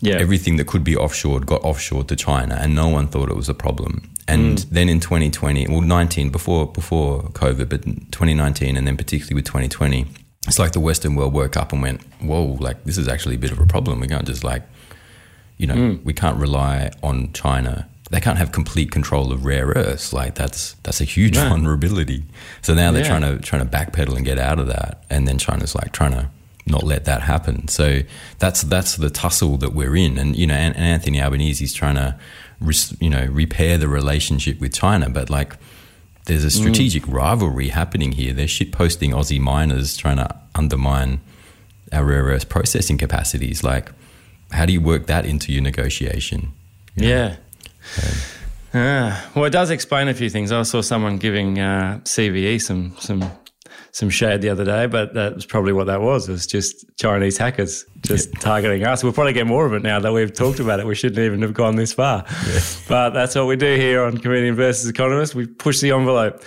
Yeah. 0.00 0.16
Everything 0.16 0.56
that 0.56 0.66
could 0.66 0.84
be 0.84 0.94
offshored 0.94 1.46
got 1.46 1.62
offshored 1.62 2.08
to 2.08 2.16
China, 2.16 2.56
and 2.60 2.74
no 2.74 2.88
one 2.88 3.08
thought 3.08 3.28
it 3.30 3.36
was 3.36 3.48
a 3.48 3.54
problem. 3.54 4.10
And 4.28 4.58
mm. 4.58 4.70
then 4.70 4.88
in 4.88 5.00
2020, 5.00 5.68
well, 5.68 5.80
19 5.80 6.30
before 6.30 6.66
before 6.66 7.22
COVID, 7.30 7.68
but 7.68 7.84
2019, 7.84 8.76
and 8.76 8.86
then 8.86 8.96
particularly 8.96 9.34
with 9.34 9.44
2020, 9.44 10.06
it's 10.48 10.58
like 10.58 10.72
the 10.72 10.80
Western 10.80 11.14
world 11.14 11.32
woke 11.32 11.56
up 11.56 11.72
and 11.72 11.82
went, 11.82 12.00
"Whoa! 12.20 12.56
Like 12.60 12.84
this 12.84 12.98
is 12.98 13.08
actually 13.08 13.36
a 13.36 13.38
bit 13.38 13.52
of 13.52 13.60
a 13.60 13.66
problem. 13.66 14.00
We 14.00 14.08
can't 14.08 14.26
just 14.26 14.44
like, 14.44 14.62
you 15.58 15.66
know, 15.66 15.74
mm. 15.74 16.04
we 16.04 16.12
can't 16.12 16.38
rely 16.38 16.90
on 17.02 17.32
China." 17.32 17.88
They 18.08 18.20
can't 18.20 18.38
have 18.38 18.52
complete 18.52 18.92
control 18.92 19.32
of 19.32 19.44
rare 19.44 19.66
earths. 19.66 20.12
Like 20.12 20.36
that's 20.36 20.76
that's 20.84 21.00
a 21.00 21.04
huge 21.04 21.34
No. 21.34 21.48
vulnerability. 21.48 22.24
So 22.62 22.72
now 22.74 22.92
they're 22.92 23.02
Yeah. 23.02 23.18
trying 23.18 23.22
to 23.22 23.38
trying 23.38 23.68
to 23.68 23.68
backpedal 23.68 24.16
and 24.16 24.24
get 24.24 24.38
out 24.38 24.60
of 24.60 24.68
that, 24.68 25.02
and 25.10 25.26
then 25.26 25.38
China's 25.38 25.74
like 25.74 25.92
trying 25.92 26.12
to 26.12 26.28
not 26.66 26.82
let 26.82 27.04
that 27.04 27.22
happen. 27.22 27.68
So 27.68 28.00
that's 28.38 28.62
that's 28.62 28.96
the 28.96 29.10
tussle 29.10 29.56
that 29.58 29.72
we're 29.72 29.96
in, 29.96 30.18
and 30.18 30.36
you 30.36 30.46
know, 30.46 30.54
and, 30.54 30.76
and 30.76 30.84
Anthony 30.84 31.20
Albanese's 31.20 31.72
trying 31.72 31.94
to, 31.96 32.16
you 33.00 33.10
know, 33.10 33.26
repair 33.26 33.78
the 33.78 33.88
relationship 33.88 34.60
with 34.60 34.72
China, 34.74 35.08
but 35.10 35.30
like. 35.30 35.56
There's 36.26 36.42
a 36.42 36.50
strategic 36.50 37.06
rivalry 37.06 37.68
happening 37.68 38.10
here. 38.10 38.32
They're 38.32 38.48
shit 38.48 38.72
posting 38.72 39.12
Aussie 39.12 39.38
miners 39.38 39.96
trying 39.96 40.16
to 40.16 40.28
undermine 40.56 41.20
our 41.92 42.04
rare 42.04 42.24
earth 42.24 42.48
processing 42.48 42.98
capacities. 42.98 43.62
Like, 43.62 43.92
how 44.50 44.66
do 44.66 44.72
you 44.72 44.80
work 44.80 45.06
that 45.06 45.24
into 45.24 45.52
your 45.52 45.62
negotiation? 45.62 46.52
Yeah. 46.96 47.36
Ah, 48.74 49.30
well, 49.34 49.44
it 49.44 49.50
does 49.50 49.70
explain 49.70 50.08
a 50.08 50.14
few 50.14 50.28
things. 50.28 50.52
I 50.52 50.62
saw 50.62 50.80
someone 50.80 51.18
giving 51.18 51.58
uh, 51.58 52.00
CVE 52.04 52.60
some 52.60 52.96
some 52.98 53.30
some 53.92 54.10
shade 54.10 54.42
the 54.42 54.48
other 54.48 54.64
day, 54.64 54.86
but 54.86 55.14
that's 55.14 55.46
probably 55.46 55.72
what 55.72 55.86
that 55.86 56.00
was. 56.00 56.28
It 56.28 56.32
was 56.32 56.46
just 56.46 56.84
Chinese 56.96 57.38
hackers 57.38 57.84
just 58.02 58.32
targeting 58.34 58.84
us. 58.84 59.02
We'll 59.02 59.12
probably 59.12 59.32
get 59.32 59.46
more 59.46 59.66
of 59.66 59.72
it 59.72 59.82
now 59.82 60.00
that 60.00 60.12
we've 60.12 60.32
talked 60.32 60.60
about 60.60 60.80
it. 60.80 60.86
We 60.86 60.94
shouldn't 60.94 61.18
even 61.18 61.42
have 61.42 61.54
gone 61.54 61.76
this 61.76 61.92
far. 61.92 62.24
But 62.88 63.10
that's 63.10 63.34
what 63.34 63.46
we 63.46 63.56
do 63.56 63.74
here 63.76 64.04
on 64.04 64.18
Comedian 64.18 64.54
versus 64.54 64.88
Economist. 64.88 65.34
We 65.34 65.46
push 65.46 65.80
the 65.80 65.90
envelope. 65.92 66.42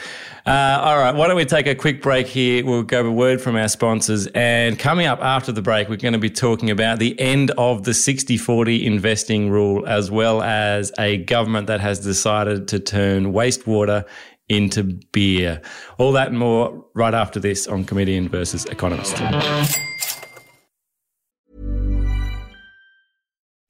Uh, 0.46 0.80
all 0.82 0.98
right, 0.98 1.13
why 1.13 1.28
don't 1.28 1.36
we 1.36 1.46
take 1.46 1.68
a 1.68 1.76
quick 1.76 2.02
break 2.02 2.26
here? 2.26 2.65
We'll 2.65 2.84
go 2.84 3.06
a 3.06 3.12
word 3.12 3.42
from 3.42 3.56
our 3.56 3.68
sponsors. 3.68 4.28
And 4.28 4.80
coming 4.80 5.06
up 5.06 5.22
after 5.22 5.52
the 5.52 5.62
break, 5.62 5.89
we're 5.89 5.98
going 5.98 6.13
to 6.13 6.20
be 6.20 6.30
talking 6.30 6.72
about 6.72 6.98
the 6.98 7.20
end 7.20 7.52
of 7.52 7.84
the 7.84 7.94
60 7.94 8.38
40 8.38 8.86
investing 8.86 9.50
rule, 9.50 9.86
as 9.86 10.10
well 10.10 10.42
as 10.42 10.92
a 10.98 11.18
government 11.18 11.68
that 11.68 11.82
has 11.82 12.00
decided 12.00 12.68
to 12.70 12.80
turn 12.80 13.34
wastewater 13.34 14.06
into 14.50 15.00
beer. 15.12 15.62
All 15.98 16.12
that 16.14 16.28
and 16.30 16.40
more 16.40 16.86
right 16.94 17.14
after 17.14 17.40
this 17.40 17.68
on 17.68 17.86
Comedian 17.86 18.28
versus 18.28 18.66
Economist. 18.66 19.16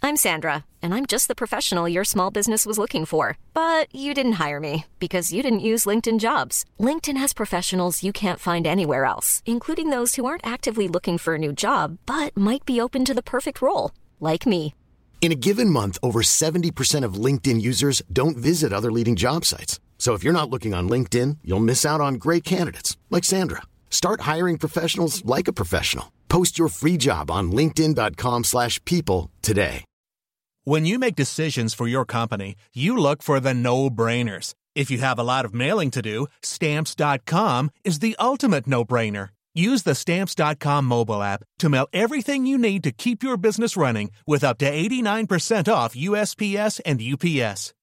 I'm 0.02 0.16
Sandra, 0.16 0.66
and 0.82 0.94
I'm 0.94 1.06
just 1.06 1.28
the 1.28 1.36
professional 1.36 1.88
your 1.88 2.06
small 2.06 2.32
business 2.32 2.66
was 2.66 2.80
looking 2.80 3.06
for. 3.06 3.38
But 3.54 3.94
you 3.94 4.14
didn't 4.14 4.40
hire 4.44 4.60
me 4.60 4.86
because 4.98 5.34
you 5.34 5.44
didn't 5.44 5.60
use 5.72 5.86
LinkedIn 5.86 6.20
jobs. 6.20 6.66
LinkedIn 6.80 7.18
has 7.18 7.34
professionals 7.34 8.02
you 8.02 8.12
can't 8.12 8.40
find 8.40 8.66
anywhere 8.66 9.06
else, 9.06 9.44
including 9.46 9.90
those 9.90 10.16
who 10.16 10.26
aren't 10.26 10.48
actively 10.48 10.88
looking 10.88 11.18
for 11.20 11.36
a 11.36 11.38
new 11.38 11.54
job 11.54 12.00
but 12.06 12.36
might 12.36 12.66
be 12.66 12.82
open 12.82 13.06
to 13.06 13.14
the 13.14 13.22
perfect 13.22 13.62
role, 13.62 13.92
like 14.20 14.48
me. 14.48 14.74
In 15.22 15.34
a 15.34 15.42
given 15.48 15.70
month, 15.70 16.00
over 16.02 16.22
70% 16.22 17.04
of 17.04 17.24
LinkedIn 17.26 17.62
users 17.62 18.02
don't 18.12 18.38
visit 18.38 18.72
other 18.72 18.92
leading 18.92 19.18
job 19.18 19.44
sites. 19.44 19.80
So 20.00 20.16
if 20.16 20.24
you're 20.24 20.40
not 20.40 20.50
looking 20.50 20.74
on 20.74 20.90
LinkedIn, 20.90 21.40
you'll 21.44 21.60
miss 21.60 21.86
out 21.86 22.02
on 22.02 22.16
great 22.16 22.44
candidates 22.44 22.98
like 23.12 23.26
Sandra. 23.26 23.62
Start 23.92 24.22
hiring 24.22 24.58
professionals 24.58 25.24
like 25.26 25.48
a 25.48 25.54
professional. 25.54 26.12
Post 26.30 26.58
your 26.58 26.70
free 26.70 26.98
job 26.98 27.30
on 27.30 27.52
linkedin.com/people 27.52 29.30
today. 29.42 29.84
When 30.64 30.86
you 30.86 31.00
make 31.00 31.16
decisions 31.16 31.74
for 31.74 31.88
your 31.88 32.06
company, 32.06 32.56
you 32.74 32.98
look 32.98 33.24
for 33.24 33.40
the 33.40 33.54
no-brainers. 33.54 34.54
If 34.76 34.92
you 34.92 35.00
have 35.00 35.20
a 35.20 35.24
lot 35.24 35.46
of 35.46 35.54
mailing 35.54 35.92
to 35.92 36.02
do, 36.02 36.28
stamps.com 36.44 37.72
is 37.84 38.00
the 38.00 38.16
ultimate 38.20 38.68
no-brainer. 38.68 39.30
Use 39.56 39.84
the 39.84 39.96
stamps.com 39.96 40.86
mobile 40.86 41.24
app 41.24 41.44
to 41.60 41.70
mail 41.70 41.88
everything 41.92 42.46
you 42.46 42.58
need 42.58 42.84
to 42.84 42.92
keep 42.92 43.24
your 43.24 43.38
business 43.38 43.76
running 43.76 44.12
with 44.28 44.44
up 44.44 44.58
to 44.60 44.72
89% 44.72 45.74
off 45.74 45.96
USPS 45.96 46.80
and 46.86 47.02
UPS. 47.02 47.74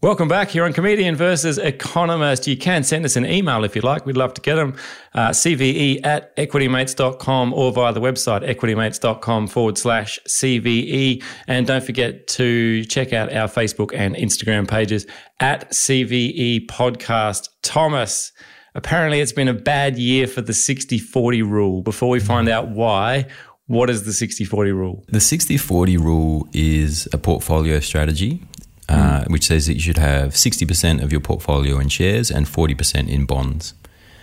Welcome 0.00 0.28
back 0.28 0.50
here 0.50 0.64
on 0.64 0.72
Comedian 0.72 1.16
versus 1.16 1.58
Economist. 1.58 2.46
You 2.46 2.56
can 2.56 2.84
send 2.84 3.04
us 3.04 3.16
an 3.16 3.26
email 3.26 3.64
if 3.64 3.74
you'd 3.74 3.82
like. 3.82 4.06
We'd 4.06 4.16
love 4.16 4.32
to 4.34 4.40
get 4.40 4.54
them. 4.54 4.76
Uh, 5.12 5.30
CVE 5.30 6.06
at 6.06 6.36
equitymates.com 6.36 7.52
or 7.52 7.72
via 7.72 7.92
the 7.92 8.00
website 8.00 8.48
equitymates.com 8.48 9.48
forward 9.48 9.76
slash 9.76 10.20
CVE. 10.28 11.20
And 11.48 11.66
don't 11.66 11.82
forget 11.82 12.28
to 12.28 12.84
check 12.84 13.12
out 13.12 13.32
our 13.32 13.48
Facebook 13.48 13.90
and 13.92 14.14
Instagram 14.14 14.68
pages 14.68 15.04
at 15.40 15.68
CVE 15.72 16.66
Podcast. 16.66 17.48
Thomas, 17.62 18.30
apparently 18.76 19.18
it's 19.18 19.32
been 19.32 19.48
a 19.48 19.52
bad 19.52 19.98
year 19.98 20.28
for 20.28 20.42
the 20.42 20.54
60 20.54 21.00
40 21.00 21.42
rule. 21.42 21.82
Before 21.82 22.10
we 22.10 22.20
find 22.20 22.48
out 22.48 22.68
why, 22.68 23.26
what 23.66 23.90
is 23.90 24.04
the 24.04 24.12
60 24.12 24.44
40 24.44 24.70
rule? 24.70 25.04
The 25.08 25.18
60 25.18 25.56
40 25.56 25.96
rule 25.96 26.48
is 26.52 27.08
a 27.12 27.18
portfolio 27.18 27.80
strategy. 27.80 28.44
Uh, 28.88 29.22
which 29.26 29.46
says 29.46 29.66
that 29.66 29.74
you 29.74 29.80
should 29.80 29.98
have 29.98 30.32
60% 30.32 31.02
of 31.02 31.12
your 31.12 31.20
portfolio 31.20 31.78
in 31.78 31.90
shares 31.90 32.30
and 32.30 32.46
40% 32.46 33.06
in 33.06 33.26
bonds. 33.26 33.74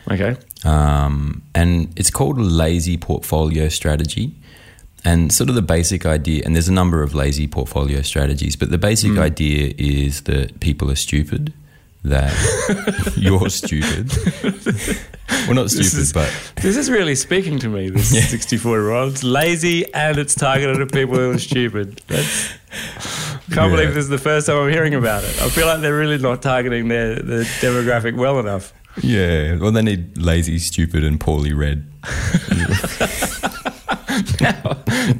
Okay. 0.09 0.35
Um, 0.63 1.43
and 1.53 1.93
it's 1.95 2.09
called 2.09 2.39
a 2.39 2.41
lazy 2.41 2.97
portfolio 2.97 3.69
strategy. 3.69 4.33
And 5.03 5.31
sort 5.31 5.49
of 5.49 5.55
the 5.55 5.61
basic 5.61 6.03
idea, 6.03 6.41
and 6.43 6.55
there's 6.55 6.67
a 6.67 6.73
number 6.73 7.03
of 7.03 7.13
lazy 7.13 7.47
portfolio 7.47 8.01
strategies, 8.01 8.55
but 8.55 8.71
the 8.71 8.79
basic 8.79 9.19
idea 9.19 9.71
is 9.77 10.21
that 10.21 10.59
people 10.59 10.89
are 10.89 10.95
stupid, 10.95 11.53
that 12.03 12.33
you're 13.15 13.49
stupid. 13.51 14.11
well, 15.45 15.53
not 15.53 15.69
stupid, 15.69 15.99
is, 15.99 16.11
but 16.11 16.33
this 16.55 16.75
is 16.75 16.89
really 16.89 17.13
speaking 17.13 17.59
to 17.59 17.69
me, 17.69 17.89
this 17.89 18.09
64 18.31 18.77
year 18.79 18.89
old. 18.89 19.11
It's 19.11 19.23
lazy 19.23 19.93
and 19.93 20.17
it's 20.17 20.33
targeted 20.33 20.81
at 20.81 20.91
people 20.91 21.17
who 21.17 21.31
are 21.31 21.39
stupid. 21.39 22.01
That's, 22.07 22.53
can't 23.51 23.71
Yeah. 23.71 23.77
believe 23.77 23.93
this 23.93 24.03
is 24.03 24.09
the 24.09 24.17
first 24.17 24.47
time 24.47 24.57
I'm 24.57 24.71
hearing 24.71 24.95
about 24.95 25.23
it. 25.23 25.41
I 25.41 25.49
feel 25.49 25.67
like 25.67 25.81
they're 25.81 25.95
really 25.97 26.17
not 26.17 26.41
targeting 26.41 26.87
their, 26.87 27.19
their 27.21 27.43
demographic 27.43 28.15
well 28.17 28.39
enough. 28.39 28.73
yeah, 29.01 29.55
well, 29.57 29.71
they 29.71 29.81
need 29.81 30.17
lazy, 30.17 30.57
stupid, 30.59 31.03
and 31.03 31.19
poorly 31.19 31.53
read. 31.53 31.85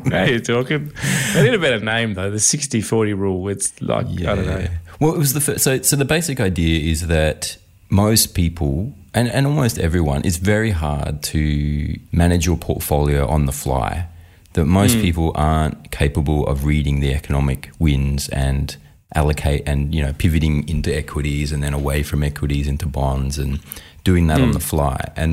now 0.06 0.24
you're 0.24 0.40
talking. 0.40 0.92
They 1.34 1.44
need 1.44 1.54
a 1.54 1.60
better 1.60 1.80
name, 1.80 2.14
though. 2.14 2.32
The 2.32 2.40
60 2.40 2.82
40 2.82 3.14
rule. 3.14 3.48
It's 3.50 3.80
like, 3.82 4.06
I 4.08 4.36
don't 4.36 4.46
know. 4.46 4.68
Well, 5.00 5.14
it 5.14 5.18
was 5.18 5.34
the 5.34 5.42
first, 5.42 5.64
so 5.64 5.82
so 5.82 5.96
the 5.96 6.06
basic 6.06 6.40
idea 6.40 6.80
is 6.92 7.08
that 7.08 7.58
most 7.90 8.34
people 8.34 8.94
and, 9.14 9.28
and 9.30 9.46
almost 9.46 9.78
everyone 9.78 10.22
it's 10.26 10.38
very 10.38 10.72
hard 10.72 11.22
to 11.22 12.00
manage 12.12 12.46
your 12.46 12.58
portfolio 12.58 13.28
on 13.28 13.46
the 13.46 13.52
fly. 13.52 14.08
That 14.56 14.66
most 14.66 14.98
Mm. 14.98 15.02
people 15.02 15.32
aren't 15.36 15.92
capable 15.92 16.46
of 16.48 16.66
reading 16.66 17.00
the 17.00 17.14
economic 17.14 17.70
winds 17.80 18.28
and 18.30 18.76
allocate 19.14 19.64
and 19.66 19.94
you 19.96 20.02
know 20.04 20.14
pivoting 20.18 20.68
into 20.68 20.90
equities 21.04 21.52
and 21.54 21.62
then 21.64 21.74
away 21.74 22.04
from 22.04 22.24
equities 22.24 22.68
into 22.68 22.86
bonds 22.88 23.38
and 23.38 23.60
doing 24.04 24.28
that 24.28 24.42
on 24.42 24.50
Mm. 24.50 24.54
the 24.54 24.60
fly. 24.74 25.00
And 25.16 25.30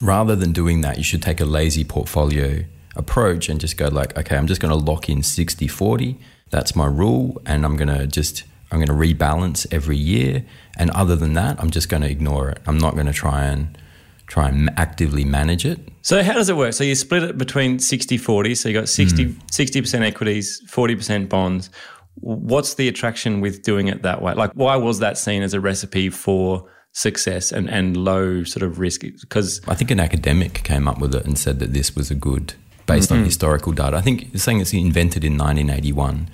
rather 0.00 0.36
than 0.36 0.52
doing 0.52 0.82
that, 0.82 0.98
you 0.98 1.04
should 1.04 1.22
take 1.22 1.40
a 1.40 1.44
lazy 1.44 1.84
portfolio 1.84 2.64
approach 2.96 3.48
and 3.48 3.58
just 3.60 3.76
go 3.76 3.88
like, 3.88 4.16
okay, 4.18 4.36
I'm 4.36 4.46
just 4.46 4.60
going 4.60 4.70
to 4.78 4.84
lock 4.90 5.08
in 5.08 5.22
60 5.22 5.66
40. 5.68 6.16
That's 6.50 6.76
my 6.76 6.86
rule. 6.86 7.40
And 7.46 7.64
I'm 7.64 7.76
going 7.76 7.88
to 7.98 8.06
just, 8.06 8.44
I'm 8.70 8.78
going 8.84 8.92
to 8.94 8.94
rebalance 9.06 9.66
every 9.72 9.96
year. 9.96 10.44
And 10.76 10.90
other 10.90 11.16
than 11.16 11.32
that, 11.34 11.56
I'm 11.60 11.70
just 11.70 11.88
going 11.88 12.02
to 12.02 12.10
ignore 12.10 12.50
it. 12.50 12.58
I'm 12.66 12.78
not 12.78 12.94
going 12.94 13.06
to 13.06 13.12
try 13.12 13.44
and 13.46 13.76
try 14.26 14.48
and 14.48 14.70
actively 14.76 15.24
manage 15.24 15.64
it. 15.66 15.78
So, 16.02 16.22
how 16.22 16.32
does 16.34 16.48
it 16.48 16.56
work? 16.56 16.72
So, 16.72 16.84
you 16.84 16.94
split 16.94 17.22
it 17.22 17.38
between 17.38 17.78
60 17.78 18.16
40. 18.16 18.54
So, 18.54 18.68
you 18.68 18.74
got 18.78 18.88
60, 18.88 19.26
Mm. 19.26 19.36
60% 19.50 20.02
equities, 20.02 20.62
40% 20.68 21.28
bonds. 21.28 21.70
What's 22.16 22.74
the 22.74 22.88
attraction 22.88 23.40
with 23.40 23.62
doing 23.62 23.88
it 23.88 24.02
that 24.02 24.22
way? 24.22 24.34
Like, 24.34 24.52
why 24.54 24.76
was 24.76 25.00
that 25.00 25.18
seen 25.18 25.42
as 25.42 25.52
a 25.52 25.60
recipe 25.60 26.10
for 26.10 26.68
success 26.92 27.50
and, 27.52 27.68
and 27.68 27.96
low 27.96 28.44
sort 28.44 28.62
of 28.62 28.78
risk? 28.78 29.00
Because 29.02 29.60
I 29.66 29.74
think 29.74 29.90
an 29.90 29.98
academic 30.00 30.62
came 30.62 30.86
up 30.86 31.00
with 31.00 31.14
it 31.14 31.24
and 31.24 31.36
said 31.38 31.58
that 31.58 31.72
this 31.72 31.96
was 31.96 32.10
a 32.10 32.14
good, 32.14 32.54
based 32.86 33.10
on 33.10 33.18
Mhm. 33.22 33.24
historical 33.24 33.72
data. 33.72 33.96
I 33.96 34.00
think 34.00 34.32
it's 34.32 34.44
saying 34.44 34.60
it's 34.60 34.72
invented 34.72 35.24
in 35.24 35.36
1981. 35.36 36.28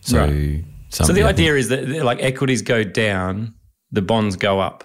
So, 0.00 0.18
Right. 0.24 0.64
so 0.88 1.12
the 1.12 1.22
idea 1.22 1.54
is 1.54 1.68
that 1.68 1.88
like 2.04 2.20
equities 2.20 2.62
go 2.62 2.82
down, 2.82 3.54
the 3.92 4.02
bonds 4.02 4.34
go 4.36 4.58
up. 4.60 4.82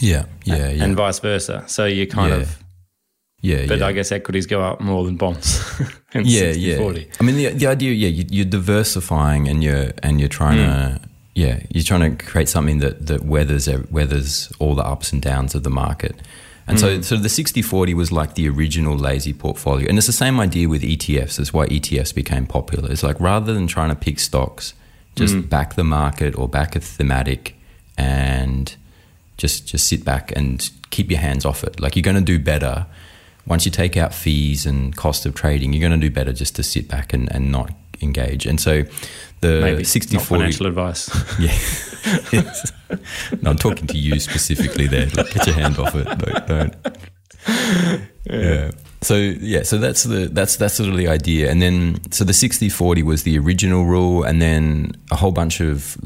Yeah, 0.00 0.24
yeah, 0.44 0.68
yeah. 0.70 0.84
And 0.84 0.96
vice 0.96 1.18
versa. 1.20 1.64
So 1.66 1.84
you 1.84 2.06
kind 2.06 2.30
Yeah. 2.30 2.40
of, 2.40 2.58
yeah, 3.42 3.66
but 3.66 3.78
yeah. 3.78 3.86
I 3.86 3.92
guess 3.92 4.12
equities 4.12 4.46
go 4.46 4.62
up 4.62 4.80
more 4.80 5.04
than 5.04 5.16
bonds. 5.16 5.60
Yeah, 6.14 6.52
60, 6.52 6.60
yeah. 6.60 6.76
40. 6.76 7.08
I 7.20 7.24
mean, 7.24 7.36
the 7.36 7.48
the 7.58 7.66
idea, 7.66 7.92
yeah, 7.92 8.08
you, 8.08 8.24
you're 8.28 8.50
diversifying 8.50 9.48
and 9.48 9.64
you're 9.64 9.92
and 10.02 10.20
you're 10.20 10.28
trying 10.28 10.58
to, 10.58 11.00
yeah, 11.34 11.60
you're 11.70 11.84
trying 11.84 12.16
to 12.16 12.24
create 12.32 12.48
something 12.50 12.80
that 12.80 13.06
that 13.06 13.20
weathers 13.24 13.66
weathers 13.90 14.52
all 14.58 14.74
the 14.74 14.84
ups 14.92 15.12
and 15.12 15.22
downs 15.22 15.54
of 15.54 15.62
the 15.62 15.70
market. 15.70 16.14
And 16.68 16.78
so, 16.78 16.86
Mm. 16.98 17.02
so 17.04 17.16
the 17.16 17.28
60-40 17.30 17.94
was 17.94 18.10
like 18.12 18.34
the 18.34 18.46
original 18.48 18.94
lazy 19.08 19.32
portfolio, 19.32 19.88
and 19.88 19.96
it's 19.98 20.06
the 20.06 20.12
same 20.24 20.38
idea 20.42 20.68
with 20.68 20.82
ETFs. 20.82 21.36
That's 21.36 21.52
why 21.52 21.66
ETFs 21.76 22.12
became 22.14 22.44
popular. 22.46 22.92
It's 22.92 23.02
like 23.02 23.18
rather 23.18 23.54
than 23.54 23.66
trying 23.66 23.88
to 23.94 23.96
pick 24.06 24.20
stocks, 24.20 24.74
just 25.20 25.34
Mm. 25.34 25.48
back 25.48 25.74
the 25.74 25.84
market 25.84 26.32
or 26.38 26.46
back 26.48 26.76
a 26.76 26.80
thematic, 26.80 27.54
and 27.96 28.51
just 29.42 29.66
just 29.66 29.88
sit 29.88 30.04
back 30.04 30.32
and 30.36 30.70
keep 30.90 31.10
your 31.10 31.20
hands 31.20 31.44
off 31.44 31.64
it. 31.64 31.80
Like 31.80 31.96
you're 31.96 32.08
going 32.10 32.22
to 32.24 32.32
do 32.34 32.38
better 32.38 32.86
once 33.44 33.66
you 33.66 33.72
take 33.72 33.96
out 33.96 34.14
fees 34.14 34.64
and 34.64 34.96
cost 34.96 35.26
of 35.26 35.34
trading. 35.34 35.72
You're 35.72 35.86
going 35.86 36.00
to 36.00 36.08
do 36.08 36.14
better 36.14 36.32
just 36.32 36.54
to 36.56 36.62
sit 36.62 36.86
back 36.88 37.12
and, 37.12 37.30
and 37.34 37.50
not 37.50 37.72
engage. 38.00 38.46
And 38.46 38.60
so 38.60 38.84
the 39.40 39.60
Maybe 39.60 39.84
60 39.84 40.16
not 40.16 40.24
financial 40.24 40.66
advice. 40.66 41.10
Yeah. 41.38 41.58
No, 43.40 43.50
I'm 43.50 43.56
talking 43.56 43.86
to 43.86 43.96
you 43.96 44.20
specifically 44.20 44.86
there. 44.86 45.06
Like, 45.06 45.32
get 45.32 45.46
your 45.46 45.56
hand 45.56 45.78
off 45.78 45.94
it. 45.94 46.04
Don't. 46.04 46.46
don't. 46.46 46.76
Yeah. 48.24 48.70
So 49.00 49.16
yeah, 49.16 49.62
so 49.62 49.78
that's 49.78 50.04
the 50.04 50.28
that's 50.30 50.56
that's 50.56 50.74
sort 50.74 50.90
of 50.90 50.96
the 50.96 51.08
idea, 51.08 51.50
and 51.50 51.60
then 51.60 52.00
so 52.12 52.22
the 52.24 52.32
60-40 52.32 53.02
was 53.02 53.22
the 53.22 53.38
original 53.38 53.84
rule, 53.84 54.22
and 54.24 54.42
then 54.42 54.92
a 55.10 55.16
whole 55.16 55.32
bunch 55.32 55.60
of 55.60 55.96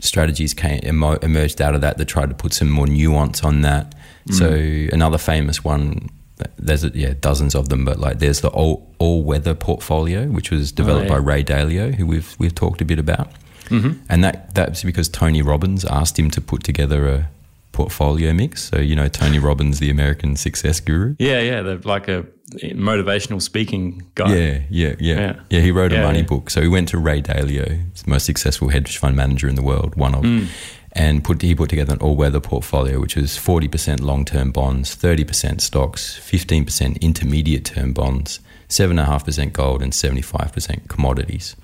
strategies 0.00 0.54
came 0.54 0.80
emo- 0.84 1.18
emerged 1.18 1.60
out 1.60 1.74
of 1.74 1.80
that 1.82 1.98
that 1.98 2.06
tried 2.06 2.28
to 2.30 2.34
put 2.34 2.52
some 2.52 2.70
more 2.70 2.86
nuance 2.86 3.42
on 3.44 3.62
that. 3.62 3.94
So 4.30 4.48
another 4.92 5.18
famous 5.18 5.64
one, 5.64 6.08
there's 6.56 6.84
yeah 6.94 7.14
dozens 7.20 7.54
of 7.54 7.68
them, 7.68 7.84
but 7.84 7.98
like 7.98 8.18
there's 8.20 8.40
the 8.42 8.48
all 8.48 8.86
all 8.98 9.24
weather 9.24 9.54
portfolio, 9.54 10.26
which 10.26 10.50
was 10.50 10.70
developed 10.72 11.08
yeah. 11.08 11.14
by 11.14 11.18
Ray 11.18 11.42
Dalio, 11.44 11.94
who 11.94 12.06
we've 12.06 12.34
we've 12.38 12.54
talked 12.54 12.80
a 12.80 12.84
bit 12.84 12.98
about, 13.00 13.32
Mhm. 13.68 13.98
and 14.08 14.22
that 14.22 14.54
that's 14.54 14.84
because 14.84 15.08
Tony 15.08 15.42
Robbins 15.42 15.84
asked 15.84 16.18
him 16.18 16.30
to 16.30 16.40
put 16.40 16.62
together 16.62 17.08
a 17.08 17.28
portfolio 17.72 18.32
mix. 18.32 18.62
So 18.68 18.78
you 18.78 18.94
know 18.94 19.08
Tony 19.08 19.38
Robbins, 19.38 19.80
the 19.80 19.90
American 19.90 20.36
success 20.36 20.80
guru. 20.80 21.16
Yeah, 21.18 21.40
yeah, 21.40 21.62
they're 21.62 21.78
like 21.78 22.06
a 22.08 22.24
motivational 22.58 23.40
speaking 23.40 24.02
guy. 24.14 24.34
Yeah, 24.34 24.60
yeah, 24.70 24.94
yeah, 24.98 25.20
Yeah. 25.20 25.40
yeah. 25.50 25.60
he 25.60 25.70
wrote 25.70 25.92
a 25.92 26.02
money 26.02 26.20
yeah. 26.20 26.24
book. 26.26 26.50
So 26.50 26.60
he 26.62 26.68
went 26.68 26.88
to 26.88 26.98
Ray 26.98 27.22
Dalio, 27.22 27.66
the 28.02 28.10
most 28.10 28.26
successful 28.26 28.68
hedge 28.68 28.96
fund 28.98 29.16
manager 29.16 29.48
in 29.48 29.54
the 29.54 29.62
world, 29.62 29.94
one 29.94 30.14
of, 30.14 30.22
Mm. 30.24 30.46
and 30.92 31.22
put 31.24 31.42
he 31.42 31.54
put 31.54 31.70
together 31.70 31.92
an 31.94 32.00
all 32.00 32.16
weather 32.16 32.40
portfolio, 32.40 33.00
which 33.00 33.14
was 33.16 33.36
forty 33.36 33.68
percent 33.68 34.00
long 34.00 34.24
term 34.24 34.50
bonds, 34.50 34.94
thirty 34.94 35.24
percent 35.24 35.60
stocks, 35.62 36.16
fifteen 36.16 36.64
percent 36.64 36.98
intermediate 37.00 37.64
term 37.64 37.92
bonds, 37.92 38.40
seven 38.68 38.98
and 38.98 39.06
a 39.08 39.10
half 39.12 39.24
percent 39.24 39.52
gold, 39.52 39.82
and 39.82 39.94
seventy 39.94 40.22
five 40.22 40.52
percent 40.52 40.88
commodities. 40.88 41.54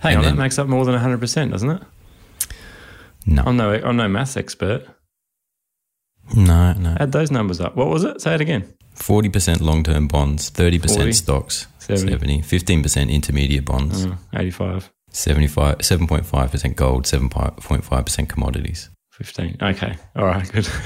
Hang 0.00 0.12
And 0.12 0.18
on, 0.18 0.24
then- 0.24 0.36
that 0.36 0.42
makes 0.42 0.58
up 0.58 0.68
more 0.68 0.84
than 0.84 0.94
100%, 0.94 1.50
doesn't 1.52 1.70
it? 1.70 1.82
No, 3.24 3.42
I'm 3.46 3.56
no, 3.56 3.72
I'm 3.72 3.96
no 3.96 4.06
maths 4.08 4.36
expert. 4.36 4.86
no, 6.34 6.72
no. 6.74 6.96
Add 7.00 7.12
those 7.12 7.30
numbers 7.30 7.60
up. 7.60 7.76
What 7.76 7.88
was 7.88 8.04
it? 8.04 8.20
Say 8.20 8.34
it 8.34 8.40
again. 8.40 8.72
40% 8.96 9.60
long 9.60 9.82
term 9.84 10.08
bonds, 10.08 10.50
30% 10.50 10.94
40, 10.96 11.12
stocks, 11.12 11.66
70. 11.78 12.42
70, 12.42 12.42
15% 12.42 13.10
intermediate 13.10 13.64
bonds, 13.64 14.06
Mm, 14.06 14.18
85, 14.34 14.90
75, 15.10 15.78
7.5% 15.78 16.74
gold, 16.76 17.04
7.5% 17.04 18.28
commodities. 18.28 18.90
15. 19.12 19.56
Okay. 19.62 19.96
All 20.16 20.26
right, 20.26 20.50
good. 20.52 20.68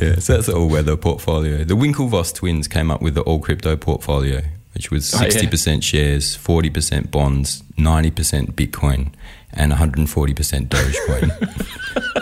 Yeah, 0.00 0.16
so 0.16 0.34
that's 0.34 0.46
the 0.46 0.54
all 0.54 0.68
weather 0.68 0.96
portfolio. 0.96 1.64
The 1.64 1.74
Winklevoss 1.74 2.34
twins 2.34 2.68
came 2.68 2.90
up 2.90 3.00
with 3.00 3.14
the 3.14 3.22
all 3.22 3.38
crypto 3.40 3.74
portfolio, 3.74 4.42
which 4.74 4.90
was 4.90 5.14
Oh, 5.14 5.22
yeah. 5.22 5.28
60% 5.28 5.82
shares, 5.82 6.36
40% 6.36 7.10
bonds, 7.10 7.62
90% 7.78 8.52
Bitcoin, 8.52 9.12
and 9.54 9.72
140% 9.72 10.68
Dogecoin. 10.68 11.30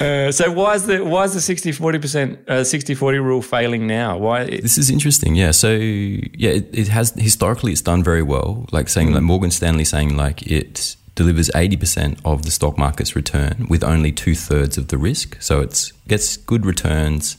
Uh, 0.00 0.32
so 0.32 0.50
why 0.50 0.74
is 0.74 0.86
the 0.86 1.04
why 1.04 1.24
is 1.24 1.34
the 1.34 1.40
60 1.40 1.72
40 1.72 1.98
percent 1.98 2.38
uh, 2.48 2.64
60 2.64 2.94
40 2.94 3.18
rule 3.18 3.42
failing 3.42 3.86
now? 3.86 4.18
Why? 4.18 4.44
This 4.44 4.76
is 4.78 4.90
interesting, 4.90 5.34
yeah. 5.36 5.52
So 5.52 5.70
yeah, 5.72 6.50
it, 6.50 6.68
it 6.72 6.88
has 6.88 7.12
historically 7.16 7.72
it's 7.72 7.82
done 7.82 8.02
very 8.02 8.22
well. 8.22 8.66
Like 8.72 8.88
saying 8.88 9.12
like 9.12 9.22
Morgan 9.22 9.50
Stanley 9.50 9.84
saying 9.84 10.16
like 10.16 10.42
it 10.50 10.96
delivers 11.14 11.48
eighty 11.54 11.76
percent 11.76 12.18
of 12.24 12.42
the 12.42 12.50
stock 12.50 12.76
market's 12.76 13.14
return 13.14 13.66
with 13.68 13.84
only 13.84 14.10
two 14.10 14.34
thirds 14.34 14.76
of 14.78 14.88
the 14.88 14.98
risk. 14.98 15.40
So 15.40 15.60
it's 15.60 15.92
gets 16.08 16.36
good 16.36 16.66
returns 16.66 17.36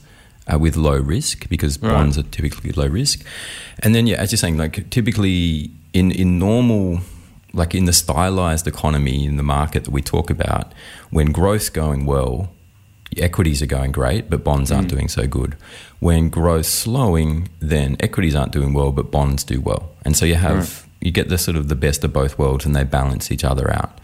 uh, 0.51 0.57
with 0.57 0.77
low 0.77 0.97
risk 0.97 1.49
because 1.49 1.77
Right. 1.81 1.91
bonds 1.91 2.17
are 2.17 2.23
typically 2.23 2.71
low 2.71 2.87
risk. 2.87 3.25
And 3.83 3.93
then 3.93 4.07
yeah, 4.07 4.17
as 4.21 4.31
you're 4.31 4.37
saying, 4.37 4.57
like 4.57 4.89
typically 4.91 5.71
in 5.93 6.11
in 6.11 6.39
normal 6.39 6.99
like 7.55 7.73
in 7.73 7.85
the 7.85 7.93
stylized 7.93 8.67
economy 8.67 9.25
in 9.25 9.37
the 9.37 9.43
market 9.43 9.85
that 9.85 9.91
we 9.91 10.01
talk 10.01 10.29
about, 10.29 10.73
when 11.09 11.31
growth's 11.31 11.69
going 11.69 12.05
well, 12.05 12.51
equities 13.17 13.61
are 13.61 13.67
going 13.67 13.91
great, 13.91 14.29
but 14.29 14.43
bonds 14.43 14.71
aren't 14.71 14.87
mm. 14.87 14.91
doing 14.91 15.07
so 15.07 15.25
good. 15.25 15.55
When 15.99 16.29
growth's 16.29 16.69
slowing, 16.69 17.49
then 17.59 17.95
equities 17.99 18.35
aren't 18.35 18.51
doing 18.51 18.73
well, 18.73 18.91
but 18.91 19.09
bonds 19.09 19.43
do 19.43 19.61
well. 19.61 19.89
And 20.03 20.15
so 20.15 20.25
you 20.25 20.35
have 20.35 20.85
you 21.01 21.11
get 21.11 21.29
the 21.29 21.37
sort 21.37 21.57
of 21.57 21.67
the 21.67 21.75
best 21.75 22.03
of 22.03 22.11
both 22.11 22.37
worlds, 22.37 22.65
and 22.65 22.75
they 22.75 22.83
balance 22.83 23.31
each 23.31 23.43
other 23.43 23.73
out. 23.73 23.99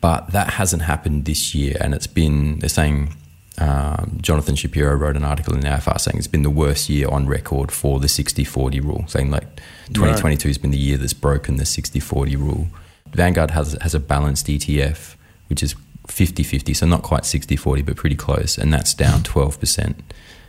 But 0.00 0.32
that 0.32 0.54
hasn't 0.54 0.82
happened 0.82 1.24
this 1.24 1.54
year, 1.54 1.76
and 1.80 1.94
it's 1.94 2.06
been 2.06 2.58
they're 2.60 2.68
saying. 2.68 3.14
Um, 3.58 4.18
Jonathan 4.22 4.54
Shapiro 4.54 4.94
wrote 4.94 5.16
an 5.16 5.24
article 5.24 5.54
in 5.54 5.60
the 5.60 5.68
AFR 5.68 6.00
saying 6.00 6.16
it's 6.18 6.26
been 6.28 6.42
the 6.42 6.50
worst 6.50 6.88
year 6.88 7.08
on 7.08 7.26
record 7.26 7.72
for 7.72 7.98
the 7.98 8.06
60-40 8.06 8.82
rule, 8.82 9.04
saying 9.08 9.30
like 9.30 9.46
2022 9.88 10.48
has 10.48 10.58
been 10.58 10.70
the 10.70 10.78
year 10.78 10.96
that's 10.96 11.12
broken 11.14 11.56
the 11.56 11.64
60-40 11.64 12.36
rule. 12.38 12.68
Vanguard 13.12 13.50
has 13.52 13.72
has 13.80 13.94
a 13.94 14.00
balanced 14.00 14.46
ETF, 14.46 15.16
which 15.48 15.62
is 15.62 15.74
50-50, 16.06 16.74
so 16.76 16.86
not 16.86 17.02
quite 17.02 17.22
60-40, 17.24 17.84
but 17.84 17.96
pretty 17.96 18.16
close, 18.16 18.56
and 18.58 18.72
that's 18.72 18.94
down 18.94 19.20
12% 19.20 19.94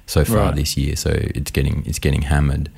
so 0.06 0.24
far 0.26 0.38
Right. 0.38 0.56
this 0.56 0.78
year. 0.78 0.96
So 0.96 1.12
it's 1.14 1.52
getting 1.52 1.84
it's 1.86 2.00
getting 2.00 2.24
hammered. 2.24 2.70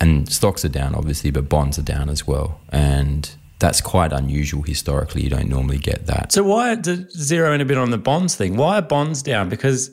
And 0.00 0.28
stocks 0.32 0.64
are 0.64 0.68
down, 0.68 0.94
obviously, 0.94 1.30
but 1.32 1.48
bonds 1.48 1.78
are 1.78 1.82
down 1.82 2.08
as 2.08 2.26
well. 2.26 2.60
And 2.70 3.28
that's 3.58 3.80
quite 3.80 4.12
unusual 4.12 4.62
historically. 4.62 5.22
You 5.22 5.30
don't 5.30 5.48
normally 5.48 5.78
get 5.78 6.06
that. 6.06 6.32
So 6.32 6.42
why 6.44 6.76
zero 7.10 7.52
in 7.52 7.60
a 7.60 7.64
bit 7.64 7.78
on 7.78 7.90
the 7.90 7.98
bonds 7.98 8.34
thing? 8.34 8.56
Why 8.56 8.78
are 8.78 8.82
bonds 8.82 9.22
down? 9.22 9.48
Because 9.48 9.90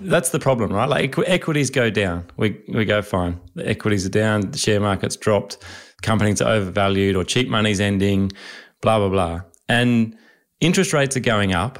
that's 0.00 0.30
the 0.30 0.38
problem, 0.38 0.72
right? 0.72 0.88
Like 0.88 1.04
equi- 1.04 1.26
equities 1.26 1.70
go 1.70 1.90
down, 1.90 2.26
we 2.36 2.60
we 2.72 2.84
go 2.84 3.02
fine. 3.02 3.40
The 3.54 3.68
equities 3.68 4.06
are 4.06 4.10
down, 4.10 4.52
the 4.52 4.58
share 4.58 4.80
market's 4.80 5.16
dropped, 5.16 5.58
companies 6.02 6.40
are 6.40 6.52
overvalued, 6.52 7.16
or 7.16 7.24
cheap 7.24 7.48
money's 7.48 7.80
ending, 7.80 8.32
blah 8.80 8.98
blah 8.98 9.08
blah, 9.08 9.40
and 9.68 10.16
interest 10.60 10.92
rates 10.92 11.16
are 11.16 11.20
going 11.20 11.52
up. 11.52 11.78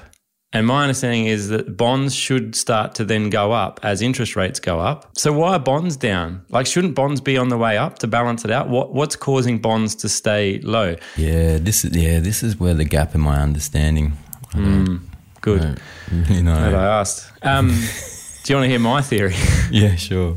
And 0.54 0.66
my 0.66 0.82
understanding 0.82 1.26
is 1.26 1.48
that 1.48 1.76
bonds 1.78 2.14
should 2.14 2.54
start 2.54 2.94
to 2.96 3.04
then 3.06 3.30
go 3.30 3.52
up 3.52 3.80
as 3.82 4.02
interest 4.02 4.36
rates 4.36 4.60
go 4.60 4.80
up. 4.80 5.10
So 5.16 5.32
why 5.32 5.54
are 5.54 5.58
bonds 5.58 5.96
down? 5.96 6.44
Like, 6.50 6.66
shouldn't 6.66 6.94
bonds 6.94 7.22
be 7.22 7.38
on 7.38 7.48
the 7.48 7.56
way 7.56 7.78
up 7.78 7.98
to 8.00 8.06
balance 8.06 8.44
it 8.44 8.50
out? 8.50 8.68
What 8.68 8.92
what's 8.92 9.16
causing 9.16 9.58
bonds 9.60 9.94
to 9.96 10.08
stay 10.10 10.58
low? 10.60 10.96
Yeah, 11.16 11.56
this 11.58 11.84
is 11.84 11.96
yeah, 11.96 12.20
this 12.20 12.42
is 12.42 12.60
where 12.60 12.74
the 12.74 12.84
gap 12.84 13.14
in 13.14 13.20
my 13.22 13.40
understanding. 13.40 14.12
Don't- 14.52 15.00
Good. 15.40 15.80
Don't 16.10 16.44
know. 16.44 16.54
That 16.70 16.74
I 16.74 17.00
asked. 17.00 17.32
Um, 17.42 17.68
do 17.68 18.52
you 18.52 18.56
want 18.56 18.64
to 18.66 18.68
hear 18.68 18.78
my 18.78 19.02
theory? 19.02 19.34
yeah, 19.72 19.96
sure. 19.96 20.36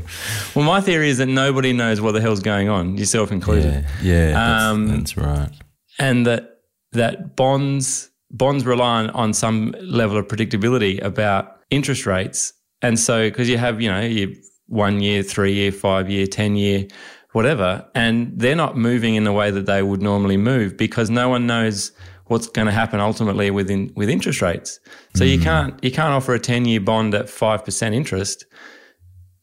well, 0.54 0.64
my 0.64 0.80
theory 0.80 1.10
is 1.10 1.18
that 1.18 1.26
nobody 1.26 1.72
knows 1.72 2.00
what 2.00 2.12
the 2.12 2.20
hell's 2.20 2.40
going 2.40 2.68
on, 2.68 2.96
yourself 2.96 3.30
included, 3.30 3.84
Yeah, 4.02 4.02
yeah, 4.02 4.32
that's, 4.32 4.64
Um, 4.64 4.86
that's 4.88 5.16
right. 5.16 5.50
and 5.98 6.26
that 6.26 6.60
that 6.92 7.36
bonds 7.36 8.10
bonds 8.30 8.64
rely 8.66 9.04
on, 9.04 9.10
on 9.10 9.32
some 9.32 9.74
level 9.80 10.16
of 10.16 10.26
predictability 10.26 11.02
about 11.02 11.58
interest 11.70 12.06
rates, 12.06 12.52
and 12.82 12.98
so 12.98 13.28
because 13.28 13.48
you 13.48 13.58
have 13.58 13.80
you 13.80 13.90
know 13.90 14.00
your 14.00 14.28
one 14.68 15.00
year, 15.00 15.22
three 15.22 15.54
year, 15.54 15.72
five 15.72 16.10
year, 16.10 16.26
ten 16.26 16.56
year, 16.56 16.86
whatever, 17.32 17.86
and 17.94 18.32
they're 18.38 18.56
not 18.56 18.76
moving 18.76 19.14
in 19.14 19.24
the 19.24 19.32
way 19.32 19.50
that 19.50 19.66
they 19.66 19.82
would 19.82 20.02
normally 20.02 20.36
move 20.36 20.76
because 20.76 21.10
no 21.10 21.28
one 21.28 21.46
knows 21.46 21.92
what's 22.26 22.48
going 22.48 22.66
to 22.66 22.72
happen 22.72 22.98
ultimately 23.00 23.50
within 23.50 23.92
with 23.96 24.08
interest 24.08 24.42
rates. 24.42 24.80
So 25.14 25.24
you 25.24 25.38
hmm. 25.38 25.44
can't 25.44 25.84
you 25.84 25.90
can't 25.90 26.12
offer 26.12 26.34
a 26.34 26.40
ten 26.40 26.64
year 26.64 26.80
bond 26.80 27.14
at 27.14 27.28
five 27.28 27.64
percent 27.64 27.94
interest 27.94 28.46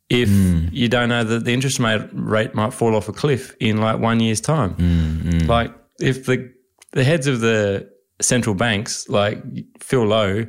if 0.09 0.29
hmm. 0.29 0.65
you 0.71 0.89
don't 0.89 1.09
know 1.09 1.23
that 1.23 1.45
the 1.45 1.53
interest 1.53 1.79
rate 1.79 2.07
rate 2.13 2.53
might 2.53 2.73
fall 2.73 2.95
off 2.95 3.07
a 3.07 3.13
cliff 3.13 3.55
in 3.59 3.77
like 3.77 3.99
one 3.99 4.19
year's 4.19 4.41
time. 4.41 4.71
Hmm, 4.71 5.47
like 5.47 5.73
if 5.99 6.25
the 6.25 6.51
the 6.91 7.03
heads 7.03 7.27
of 7.27 7.39
the 7.39 7.89
central 8.23 8.55
banks, 8.55 9.07
like 9.09 9.41
Phil 9.79 10.05
Lowe, 10.05 10.45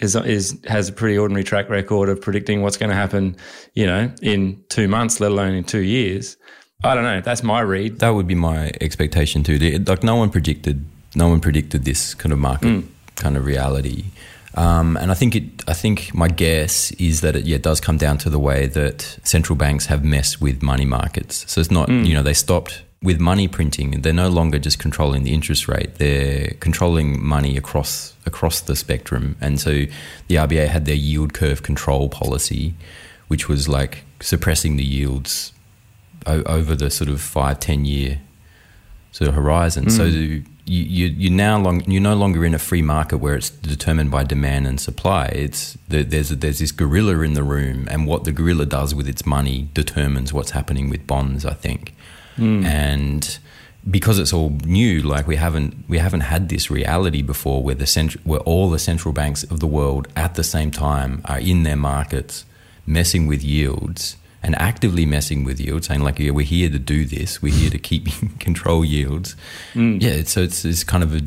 is 0.00 0.16
is 0.16 0.58
has 0.66 0.88
a 0.88 0.92
pretty 0.92 1.16
ordinary 1.16 1.44
track 1.44 1.68
record 1.68 2.08
of 2.08 2.20
predicting 2.20 2.62
what's 2.62 2.76
going 2.76 2.90
to 2.90 2.96
happen, 2.96 3.36
you 3.74 3.86
know, 3.86 4.10
in 4.22 4.62
two 4.68 4.88
months, 4.88 5.20
let 5.20 5.30
alone 5.30 5.54
in 5.54 5.64
two 5.64 5.82
years. 5.82 6.36
I 6.82 6.94
don't 6.94 7.04
know. 7.04 7.20
That's 7.20 7.42
my 7.42 7.60
read. 7.60 8.00
That 8.00 8.10
would 8.10 8.26
be 8.26 8.34
my 8.34 8.70
expectation 8.80 9.42
too. 9.42 9.58
Like 9.86 10.02
no 10.02 10.16
one 10.16 10.30
predicted, 10.30 10.84
no 11.14 11.28
one 11.28 11.40
predicted 11.40 11.84
this 11.84 12.12
kind 12.14 12.32
of 12.32 12.38
market 12.38 12.84
kind 13.16 13.36
of 13.36 13.46
reality. 13.46 14.04
Um, 14.56 14.96
and 14.96 15.10
I 15.10 15.14
think 15.14 15.34
it. 15.34 15.44
I 15.66 15.72
think 15.72 16.14
my 16.14 16.28
guess 16.28 16.92
is 16.92 17.22
that 17.22 17.34
it 17.34 17.44
yeah 17.44 17.58
does 17.58 17.80
come 17.80 17.98
down 17.98 18.18
to 18.18 18.30
the 18.30 18.38
way 18.38 18.66
that 18.68 19.18
central 19.24 19.56
banks 19.56 19.86
have 19.86 20.04
messed 20.04 20.40
with 20.40 20.62
money 20.62 20.84
markets. 20.84 21.44
So 21.50 21.60
it's 21.60 21.72
not 21.72 21.88
you 21.88 22.14
know 22.14 22.22
they 22.22 22.34
stopped 22.34 22.83
with 23.04 23.20
money 23.20 23.46
printing. 23.46 24.00
They're 24.00 24.14
no 24.14 24.30
longer 24.30 24.58
just 24.58 24.78
controlling 24.78 25.24
the 25.24 25.34
interest 25.34 25.68
rate. 25.68 25.96
They're 25.96 26.54
controlling 26.58 27.22
money 27.22 27.56
across 27.56 28.14
across 28.24 28.62
the 28.62 28.74
spectrum. 28.74 29.36
And 29.42 29.60
so 29.60 29.70
the 30.28 30.36
RBA 30.36 30.68
had 30.68 30.86
their 30.86 30.94
yield 30.94 31.34
curve 31.34 31.62
control 31.62 32.08
policy, 32.08 32.74
which 33.28 33.46
was 33.46 33.68
like 33.68 34.04
suppressing 34.20 34.76
the 34.76 34.84
yields 34.84 35.52
o- 36.26 36.42
over 36.44 36.74
the 36.74 36.90
sort 36.90 37.10
of 37.10 37.20
five 37.20 37.60
ten 37.60 37.84
year 37.84 38.20
sort 39.12 39.28
of 39.28 39.34
horizon. 39.34 39.90
So 39.90 40.06
hmm. 40.06 40.40
you, 40.64 40.82
you 40.96 41.06
you 41.08 41.30
now 41.30 41.60
long 41.60 41.84
you're 41.88 42.00
no 42.00 42.16
longer 42.16 42.42
in 42.42 42.54
a 42.54 42.58
free 42.58 42.82
market 42.82 43.18
where 43.18 43.36
it's 43.36 43.50
determined 43.50 44.10
by 44.10 44.24
demand 44.24 44.66
and 44.66 44.80
supply. 44.80 45.26
It's 45.26 45.76
the, 45.88 46.04
there's 46.04 46.30
there's 46.30 46.58
this 46.58 46.72
gorilla 46.72 47.20
in 47.20 47.34
the 47.34 47.44
room, 47.44 47.86
and 47.90 48.06
what 48.06 48.24
the 48.24 48.32
gorilla 48.32 48.64
does 48.64 48.94
with 48.94 49.06
its 49.06 49.26
money 49.26 49.68
determines 49.74 50.32
what's 50.32 50.52
happening 50.52 50.88
with 50.88 51.06
bonds. 51.06 51.44
I 51.44 51.52
think, 51.52 51.94
Mm. 52.36 52.64
and 52.64 53.38
because 53.90 54.18
it's 54.18 54.32
all 54.32 54.50
new, 54.64 55.02
like 55.02 55.26
we 55.26 55.36
haven't 55.36 55.84
we 55.88 55.98
haven't 55.98 56.20
had 56.20 56.48
this 56.48 56.70
reality 56.70 57.22
before, 57.22 57.62
where 57.62 57.74
the 57.74 57.86
central 57.86 58.22
where 58.24 58.40
all 58.40 58.70
the 58.70 58.78
central 58.78 59.12
banks 59.12 59.42
of 59.44 59.60
the 59.60 59.66
world 59.66 60.08
at 60.16 60.34
the 60.34 60.44
same 60.44 60.70
time 60.70 61.20
are 61.26 61.38
in 61.38 61.62
their 61.64 61.76
markets 61.76 62.44
messing 62.86 63.26
with 63.26 63.42
yields 63.42 64.16
and 64.42 64.54
actively 64.56 65.06
messing 65.06 65.42
with 65.42 65.58
yields, 65.58 65.86
saying 65.86 66.02
like, 66.02 66.18
yeah, 66.18 66.30
we're 66.30 66.44
here 66.44 66.68
to 66.68 66.78
do 66.78 67.06
this, 67.06 67.40
we're 67.40 67.54
here 67.54 67.70
to 67.70 67.78
keep 67.78 68.08
control 68.38 68.84
yields. 68.84 69.36
Mm. 69.72 70.02
Yeah, 70.02 70.22
so 70.24 70.42
it's, 70.42 70.66
it's 70.66 70.84
kind 70.84 71.02
of 71.02 71.14
a 71.14 71.22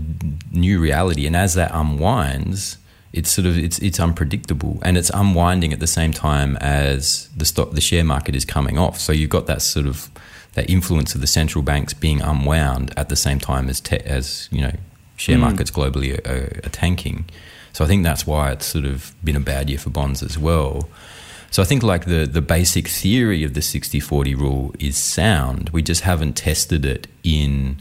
new 0.51 0.79
reality, 0.79 1.25
and 1.25 1.35
as 1.35 1.55
that 1.55 1.71
unwinds, 1.73 2.77
it's 3.13 3.31
sort 3.31 3.47
of 3.47 3.57
it's 3.57 3.79
it's 3.79 3.99
unpredictable, 3.99 4.79
and 4.83 4.97
it's 4.97 5.09
unwinding 5.13 5.73
at 5.73 5.79
the 5.79 5.87
same 5.87 6.11
time 6.11 6.57
as 6.57 7.29
the 7.35 7.45
stock 7.45 7.71
the 7.71 7.81
share 7.81 8.03
market 8.03 8.35
is 8.35 8.45
coming 8.45 8.77
off. 8.77 8.99
So 8.99 9.11
you've 9.11 9.31
got 9.31 9.47
that 9.47 9.63
sort 9.63 9.87
of 9.87 10.11
that 10.57 10.67
influence 10.71 11.13
of 11.13 11.21
the 11.21 11.27
central 11.27 11.61
banks 11.61 11.93
being 11.93 12.19
unwound 12.19 12.91
at 12.97 13.09
the 13.09 13.15
same 13.15 13.39
time 13.39 13.69
as 13.69 13.79
te- 13.79 13.97
as 13.97 14.49
you 14.51 14.59
know 14.59 14.71
share 15.15 15.37
mm. 15.37 15.41
markets 15.41 15.69
globally 15.69 16.17
are, 16.27 16.65
are 16.65 16.69
tanking. 16.69 17.25
So 17.73 17.85
I 17.85 17.87
think 17.87 18.03
that's 18.03 18.25
why 18.25 18.51
it's 18.53 18.65
sort 18.65 18.85
of 18.85 19.13
been 19.23 19.35
a 19.35 19.39
bad 19.39 19.69
year 19.69 19.77
for 19.77 19.91
bonds 19.91 20.23
as 20.23 20.35
well. 20.35 20.89
So 21.51 21.61
I 21.61 21.65
think 21.65 21.83
like 21.83 22.05
the 22.05 22.25
the 22.25 22.41
basic 22.41 22.87
theory 22.87 23.43
of 23.43 23.53
the 23.53 23.59
60-40 23.59 24.35
rule 24.35 24.73
is 24.79 24.97
sound. 24.97 25.69
We 25.69 25.83
just 25.83 26.01
haven't 26.01 26.33
tested 26.33 26.85
it 26.85 27.05
in 27.23 27.79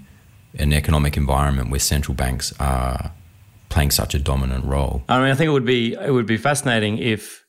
an 0.58 0.74
economic 0.74 1.16
environment 1.16 1.70
where 1.70 1.80
central 1.80 2.14
banks 2.14 2.52
are 2.60 3.10
playing 3.70 3.90
such 3.90 4.14
a 4.14 4.18
dominant 4.18 4.66
role. 4.66 5.02
I 5.08 5.18
mean, 5.18 5.30
I 5.30 5.34
think 5.34 5.48
it 5.48 5.52
would 5.52 5.64
be 5.64 5.94
it 5.94 6.12
would 6.12 6.26
be 6.26 6.36
fascinating 6.36 6.98
if, 6.98 7.42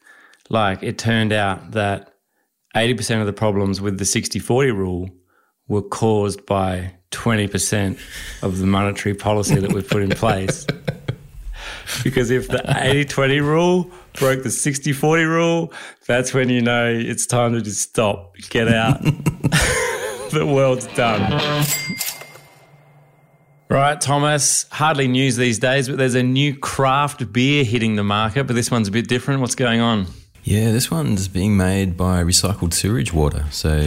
like, 0.49 0.83
it 0.83 0.97
turned 0.97 1.33
out 1.33 1.71
that 1.71 2.13
eighty 2.77 2.93
percent 2.93 3.19
of 3.19 3.27
the 3.27 3.33
problems 3.33 3.81
with 3.81 3.97
the 3.97 4.05
60-40 4.05 4.73
rule 4.73 5.09
were 5.67 5.81
caused 5.81 6.45
by 6.45 6.93
20% 7.11 7.99
of 8.41 8.59
the 8.59 8.65
monetary 8.65 9.15
policy 9.15 9.55
that 9.55 9.71
we've 9.71 9.87
put 9.87 10.01
in 10.01 10.09
place. 10.09 10.65
because 12.03 12.31
if 12.31 12.47
the 12.47 12.63
80 12.67 13.05
20 13.05 13.39
rule 13.41 13.91
broke 14.13 14.43
the 14.43 14.51
60 14.51 14.93
40 14.93 15.23
rule, 15.23 15.73
that's 16.05 16.33
when 16.33 16.49
you 16.49 16.61
know 16.61 16.87
it's 16.87 17.25
time 17.25 17.53
to 17.53 17.61
just 17.61 17.81
stop, 17.81 18.35
get 18.49 18.67
out. 18.67 19.01
the 20.31 20.45
world's 20.45 20.87
done. 20.87 21.65
Right, 23.69 23.99
Thomas, 23.99 24.65
hardly 24.71 25.07
news 25.07 25.35
these 25.35 25.59
days, 25.59 25.89
but 25.89 25.97
there's 25.97 26.15
a 26.15 26.23
new 26.23 26.55
craft 26.57 27.33
beer 27.33 27.65
hitting 27.65 27.95
the 27.95 28.03
market, 28.03 28.45
but 28.45 28.55
this 28.55 28.71
one's 28.71 28.87
a 28.87 28.91
bit 28.91 29.07
different. 29.07 29.41
What's 29.41 29.55
going 29.55 29.81
on? 29.81 30.07
Yeah, 30.43 30.71
this 30.71 30.89
one's 30.89 31.27
being 31.27 31.57
made 31.57 31.97
by 31.97 32.23
recycled 32.23 32.73
sewage 32.73 33.11
water. 33.11 33.45
So, 33.51 33.85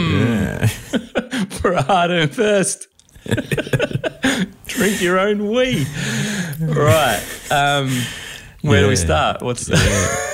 yeah. 0.00 0.66
For 1.60 1.72
a 1.72 1.82
hard 1.82 2.10
earned 2.10 2.34
thirst. 2.34 2.86
Drink 4.66 5.00
your 5.00 5.18
own 5.18 5.50
wee. 5.50 5.86
Right. 6.60 7.22
Um, 7.50 7.90
where 8.62 8.78
yeah. 8.78 8.84
do 8.84 8.88
we 8.88 8.96
start? 8.96 9.42
What's 9.42 9.68
yeah. 9.68 10.30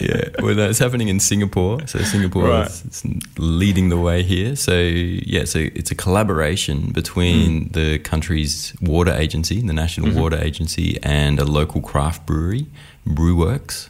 yeah, 0.00 0.28
well, 0.40 0.54
that's 0.54 0.78
happening 0.78 1.08
in 1.08 1.20
Singapore. 1.20 1.86
So 1.86 1.98
Singapore 2.00 2.48
right. 2.48 2.66
is, 2.66 3.04
leading 3.38 3.88
the 3.88 3.96
way 3.96 4.22
here. 4.22 4.56
So 4.56 4.78
yeah, 4.78 5.44
so 5.44 5.58
it's 5.74 5.90
a 5.90 5.94
collaboration 5.94 6.92
between 6.92 7.68
mm. 7.68 7.72
the 7.72 7.98
country's 7.98 8.74
water 8.80 9.12
agency, 9.12 9.60
the 9.60 9.72
National 9.72 10.08
mm-hmm. 10.08 10.20
Water 10.20 10.38
Agency, 10.38 10.98
and 11.02 11.38
a 11.38 11.44
local 11.44 11.80
craft 11.80 12.26
brewery, 12.26 12.66
Brewerkz. 13.06 13.88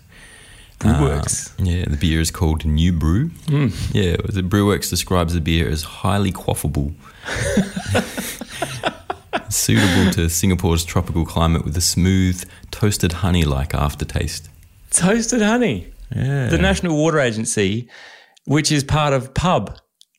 Brewerkz. 0.78 1.50
Uh, 1.60 1.64
yeah, 1.64 1.84
the 1.86 1.96
beer 1.96 2.20
is 2.20 2.30
called 2.30 2.64
New 2.64 2.92
Brew. 2.92 3.30
Mm. 3.46 3.94
Yeah, 3.94 4.16
the 4.24 4.42
Brewerkz 4.42 4.88
describes 4.88 5.34
the 5.34 5.40
beer 5.40 5.68
as 5.68 5.82
highly 5.82 6.32
quaffable. 6.32 6.94
suitable 9.50 10.10
to 10.12 10.28
Singapore's 10.28 10.84
tropical 10.84 11.24
climate 11.24 11.64
with 11.64 11.76
a 11.76 11.80
smooth, 11.80 12.44
toasted 12.70 13.12
honey 13.12 13.44
like 13.44 13.74
aftertaste. 13.74 14.48
Toasted 14.90 15.42
honey? 15.42 15.92
Yeah. 16.14 16.48
The 16.48 16.58
National 16.58 16.96
Water 16.96 17.20
Agency, 17.20 17.88
which 18.44 18.72
is 18.72 18.84
part 18.84 19.12
of 19.12 19.34
PUB, 19.34 19.78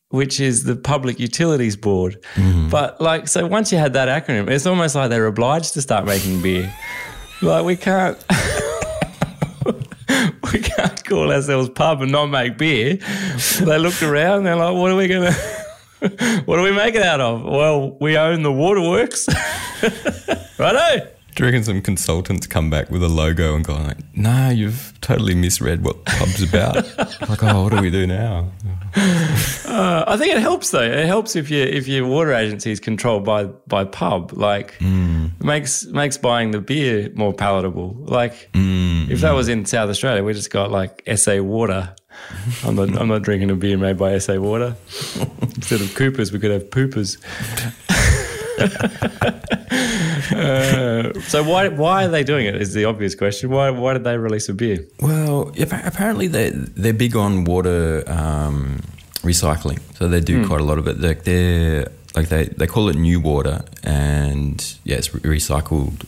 which 0.10 0.40
is 0.40 0.64
the 0.64 0.76
Public 0.76 1.20
Utilities 1.20 1.76
Board. 1.76 2.24
Mm. 2.36 2.70
But, 2.70 3.00
like, 3.02 3.28
so 3.28 3.48
once 3.48 3.72
you 3.72 3.78
had 3.78 3.94
that 3.94 4.08
acronym, 4.08 4.50
it's 4.50 4.66
almost 4.66 4.96
like 4.96 5.10
they're 5.10 5.26
obliged 5.26 5.74
to 5.74 5.82
start 5.82 6.06
making 6.06 6.42
beer. 6.42 6.74
like, 7.42 7.66
we 7.66 7.76
can't. 7.76 8.18
We 10.54 10.60
can't 10.60 11.04
call 11.06 11.32
ourselves 11.32 11.70
pub 11.70 12.02
and 12.02 12.12
not 12.12 12.28
make 12.28 12.58
beer. 12.58 12.96
They 13.60 13.78
looked 13.78 14.02
around, 14.04 14.44
they're 14.44 14.56
like, 14.56 14.76
what 14.76 14.92
are 14.92 14.96
we 14.96 15.08
going 15.08 15.32
to 15.34 15.60
what 16.46 16.56
do 16.56 16.62
we 16.62 16.72
make 16.72 16.96
it 16.96 17.02
out 17.02 17.20
of? 17.20 17.44
Well, 17.44 17.98
we 18.00 18.18
own 18.18 18.42
the 18.42 18.54
waterworks. 18.54 19.28
Righto. 20.58 21.08
Do 21.40 21.46
you 21.46 21.52
reckon 21.52 21.64
some 21.64 21.82
consultants 21.82 22.48
come 22.48 22.70
back 22.70 22.92
with 22.92 23.02
a 23.02 23.08
logo 23.08 23.56
and 23.56 23.64
go 23.64 23.74
like, 23.76 23.96
"No, 24.14 24.50
you've 24.50 24.92
totally 25.00 25.34
misread 25.36 25.86
what 25.86 26.04
pub's 26.04 26.44
about." 26.44 26.76
like, 27.30 27.42
oh, 27.42 27.64
what 27.64 27.72
do 27.72 27.82
we 27.82 27.90
do 27.90 28.06
now? 28.06 28.52
uh, 28.94 30.04
I 30.06 30.18
think 30.18 30.34
it 30.34 30.42
helps 30.42 30.72
though. 30.72 30.82
It 30.82 31.06
helps 31.06 31.38
if 31.38 31.50
your 31.50 31.66
if 31.66 31.88
your 31.88 32.06
water 32.06 32.34
agency 32.34 32.72
is 32.72 32.82
controlled 32.82 33.24
by 33.24 33.46
by 33.46 33.86
pub. 33.86 34.34
Like, 34.34 34.78
mm. 34.80 35.32
makes 35.42 35.86
makes 35.86 36.18
buying 36.18 36.52
the 36.52 36.60
beer 36.60 37.10
more 37.16 37.32
palatable. 37.32 37.96
Like, 38.02 38.52
mm, 38.52 39.10
if 39.10 39.22
that 39.22 39.32
was 39.32 39.48
in 39.48 39.64
South 39.64 39.90
Australia, 39.90 40.26
we 40.26 40.34
just 40.34 40.52
got 40.52 40.72
like 40.72 41.04
SA 41.16 41.42
Water 41.42 41.96
I'm 42.66 42.76
not. 42.76 43.00
I'm 43.00 43.08
not 43.08 43.22
drinking 43.22 43.50
a 43.50 43.56
beer 43.56 43.78
made 43.78 43.98
by 43.98 44.18
SA 44.18 44.40
Water. 44.40 44.76
Instead 45.42 45.80
of 45.80 45.96
Coopers, 45.96 46.34
we 46.34 46.40
could 46.40 46.52
have 46.52 46.70
Poopers. 46.70 47.18
uh, 50.32 51.20
so 51.28 51.44
why 51.44 51.68
why 51.70 52.06
are 52.06 52.10
they 52.10 52.24
doing 52.24 52.46
it? 52.46 52.56
Is 52.56 52.74
the 52.74 52.86
obvious 52.86 53.16
question. 53.16 53.50
Why 53.50 53.70
why 53.70 53.94
did 53.94 54.04
they 54.04 54.18
release 54.18 54.50
a 54.50 54.54
beer? 54.54 54.86
Well, 55.00 55.52
apparently 55.60 56.28
they 56.28 56.52
they're 56.52 56.94
big 56.94 57.16
on 57.16 57.44
water 57.46 58.04
um, 58.08 58.82
recycling, 59.22 59.80
so 59.98 60.08
they 60.08 60.22
do 60.22 60.44
mm. 60.44 60.48
quite 60.48 60.62
a 60.62 60.64
lot 60.64 60.78
of 60.78 60.88
it. 60.88 61.00
Like 61.00 61.24
they're 61.24 61.88
like 62.16 62.30
they 62.30 62.46
they 62.46 62.68
call 62.68 62.90
it 62.90 62.96
new 62.96 63.20
water, 63.20 63.64
and 63.84 64.78
yeah, 64.84 64.98
it's 64.98 65.10
recycled. 65.10 66.06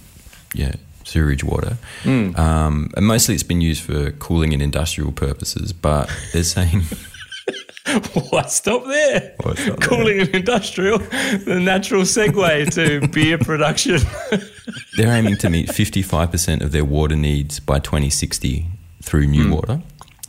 Yeah, 0.54 0.74
sewage 1.06 1.44
water. 1.44 1.78
Mm. 2.04 2.38
Um, 2.38 2.92
and 2.98 3.06
mostly 3.06 3.36
it's 3.36 3.44
been 3.44 3.62
used 3.62 3.84
for 3.84 4.12
cooling 4.12 4.54
and 4.54 4.62
industrial 4.62 5.12
purposes, 5.12 5.74
but 5.74 6.10
they're 6.34 6.44
saying. 6.44 6.84
What? 8.32 8.52
Stop 8.52 8.86
there. 8.86 9.36
What, 9.44 9.58
stop 9.58 9.82
Cooling 9.82 10.18
there? 10.18 10.26
and 10.26 10.36
industrial, 10.36 11.00
the 11.00 11.60
natural 11.62 12.04
segue 12.04 12.74
to 12.76 13.08
beer 13.08 13.38
production. 13.38 14.00
They're 14.98 15.14
aiming 15.16 15.38
to 15.38 15.50
meet 15.50 15.68
55% 15.68 16.62
of 16.62 16.72
their 16.72 16.86
water 16.86 17.16
needs 17.16 17.60
by 17.60 17.80
2060 17.80 18.66
through 19.02 19.28
new 19.28 19.46
mm. 19.46 19.56
water. 19.56 19.82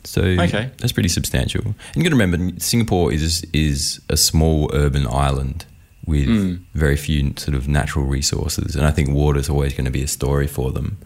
So 0.03 0.21
okay. 0.21 0.71
that's 0.77 0.91
pretty 0.91 1.09
substantial. 1.09 1.61
And 1.63 1.95
you 1.95 2.03
got 2.03 2.09
to 2.09 2.15
remember, 2.15 2.59
Singapore 2.59 3.13
is 3.13 3.45
is 3.53 4.01
a 4.09 4.17
small 4.17 4.69
urban 4.73 5.07
island 5.07 5.65
with 6.05 6.27
mm. 6.27 6.59
very 6.73 6.97
few 6.97 7.33
sort 7.37 7.55
of 7.55 7.67
natural 7.67 8.05
resources. 8.05 8.75
And 8.75 8.85
I 8.85 8.91
think 8.91 9.09
water 9.09 9.39
is 9.39 9.49
always 9.49 9.73
going 9.73 9.85
to 9.85 9.91
be 9.91 10.03
a 10.03 10.07
story 10.07 10.47
for 10.47 10.71
them. 10.71 10.97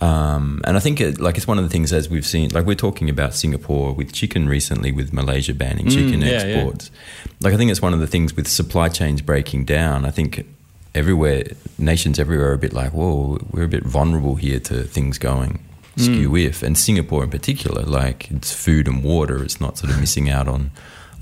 Um, 0.00 0.60
and 0.64 0.76
I 0.76 0.80
think 0.80 1.00
it, 1.00 1.20
like 1.20 1.36
it's 1.36 1.46
one 1.46 1.58
of 1.58 1.64
the 1.64 1.70
things 1.70 1.92
as 1.92 2.08
we've 2.08 2.26
seen, 2.26 2.50
like 2.50 2.66
we're 2.66 2.76
talking 2.76 3.10
about 3.10 3.34
Singapore 3.34 3.92
with 3.92 4.12
chicken 4.12 4.48
recently, 4.48 4.92
with 4.92 5.12
Malaysia 5.12 5.54
banning 5.54 5.86
mm, 5.86 5.92
chicken 5.92 6.20
yeah, 6.20 6.28
exports. 6.28 6.90
Yeah. 6.92 7.32
Like 7.40 7.54
I 7.54 7.56
think 7.56 7.70
it's 7.70 7.82
one 7.82 7.94
of 7.94 8.00
the 8.00 8.06
things 8.06 8.36
with 8.36 8.46
supply 8.46 8.88
chains 8.88 9.22
breaking 9.22 9.64
down. 9.64 10.04
I 10.04 10.10
think 10.10 10.46
everywhere, 10.94 11.44
nations 11.78 12.18
everywhere 12.18 12.50
are 12.50 12.54
a 12.54 12.58
bit 12.58 12.72
like, 12.72 12.92
whoa, 12.92 13.38
we're 13.50 13.64
a 13.64 13.68
bit 13.68 13.84
vulnerable 13.84 14.36
here 14.36 14.60
to 14.60 14.84
things 14.84 15.18
going 15.18 15.64
skew 15.96 16.30
mm. 16.30 16.46
if. 16.46 16.62
And 16.62 16.78
Singapore 16.78 17.24
in 17.24 17.30
particular, 17.30 17.82
like 17.82 18.30
it's 18.30 18.52
food 18.52 18.88
and 18.88 19.02
water. 19.02 19.42
It's 19.42 19.60
not 19.60 19.78
sort 19.78 19.92
of 19.92 20.00
missing 20.00 20.28
out 20.30 20.48
on 20.48 20.70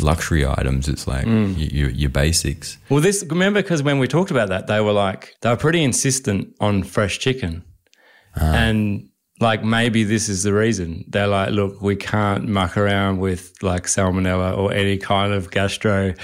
luxury 0.01 0.47
items. 0.47 0.89
It's 0.89 1.07
like 1.07 1.27
mm. 1.27 1.55
your, 1.57 1.91
your 1.91 2.11
basics. 2.11 2.79
Well, 2.89 3.01
this 3.01 3.25
remember 3.29 3.63
because 3.63 3.83
when 3.83 3.99
we 3.99 4.09
talked 4.09 4.31
about 4.31 4.49
that, 4.49 4.67
they 4.67 4.81
were 4.81 4.93
like 4.93 5.35
they 5.41 5.49
were 5.49 5.57
pretty 5.57 5.83
insistent 5.83 6.55
on 6.61 6.83
fresh 6.83 7.19
chicken, 7.19 7.65
uh. 8.41 8.45
and 8.45 9.09
like 9.41 9.63
maybe 9.63 10.03
this 10.03 10.29
is 10.29 10.43
the 10.45 10.55
reason 10.55 11.05
they're 11.09 11.27
like, 11.27 11.51
look, 11.51 11.83
we 11.83 11.95
can't 11.95 12.49
muck 12.49 12.77
around 12.77 13.19
with 13.19 13.53
like 13.63 13.85
salmonella 13.85 14.57
or 14.57 14.73
any 14.73 14.97
kind 14.97 15.33
of 15.33 15.51
gastro 15.51 16.15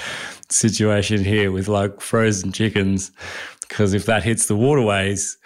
situation 0.49 1.23
here 1.25 1.53
with 1.53 1.69
like 1.69 2.01
frozen 2.01 2.53
chickens, 2.53 3.13
because 3.61 3.93
if 3.93 4.07
that 4.07 4.23
hits 4.23 4.47
the 4.47 4.57
waterways, 4.57 5.37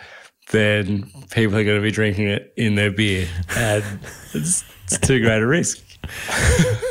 then 0.51 1.11
people 1.31 1.57
are 1.57 1.65
going 1.65 1.77
to 1.77 1.83
be 1.83 1.91
drinking 1.91 2.29
it 2.29 2.53
in 2.57 2.77
their 2.77 2.93
beer, 2.93 3.29
and 3.57 3.85
it's, 4.33 4.65
it's 4.85 4.99
too 4.99 5.21
great 5.21 5.43
a 5.43 5.47
risk 5.47 5.83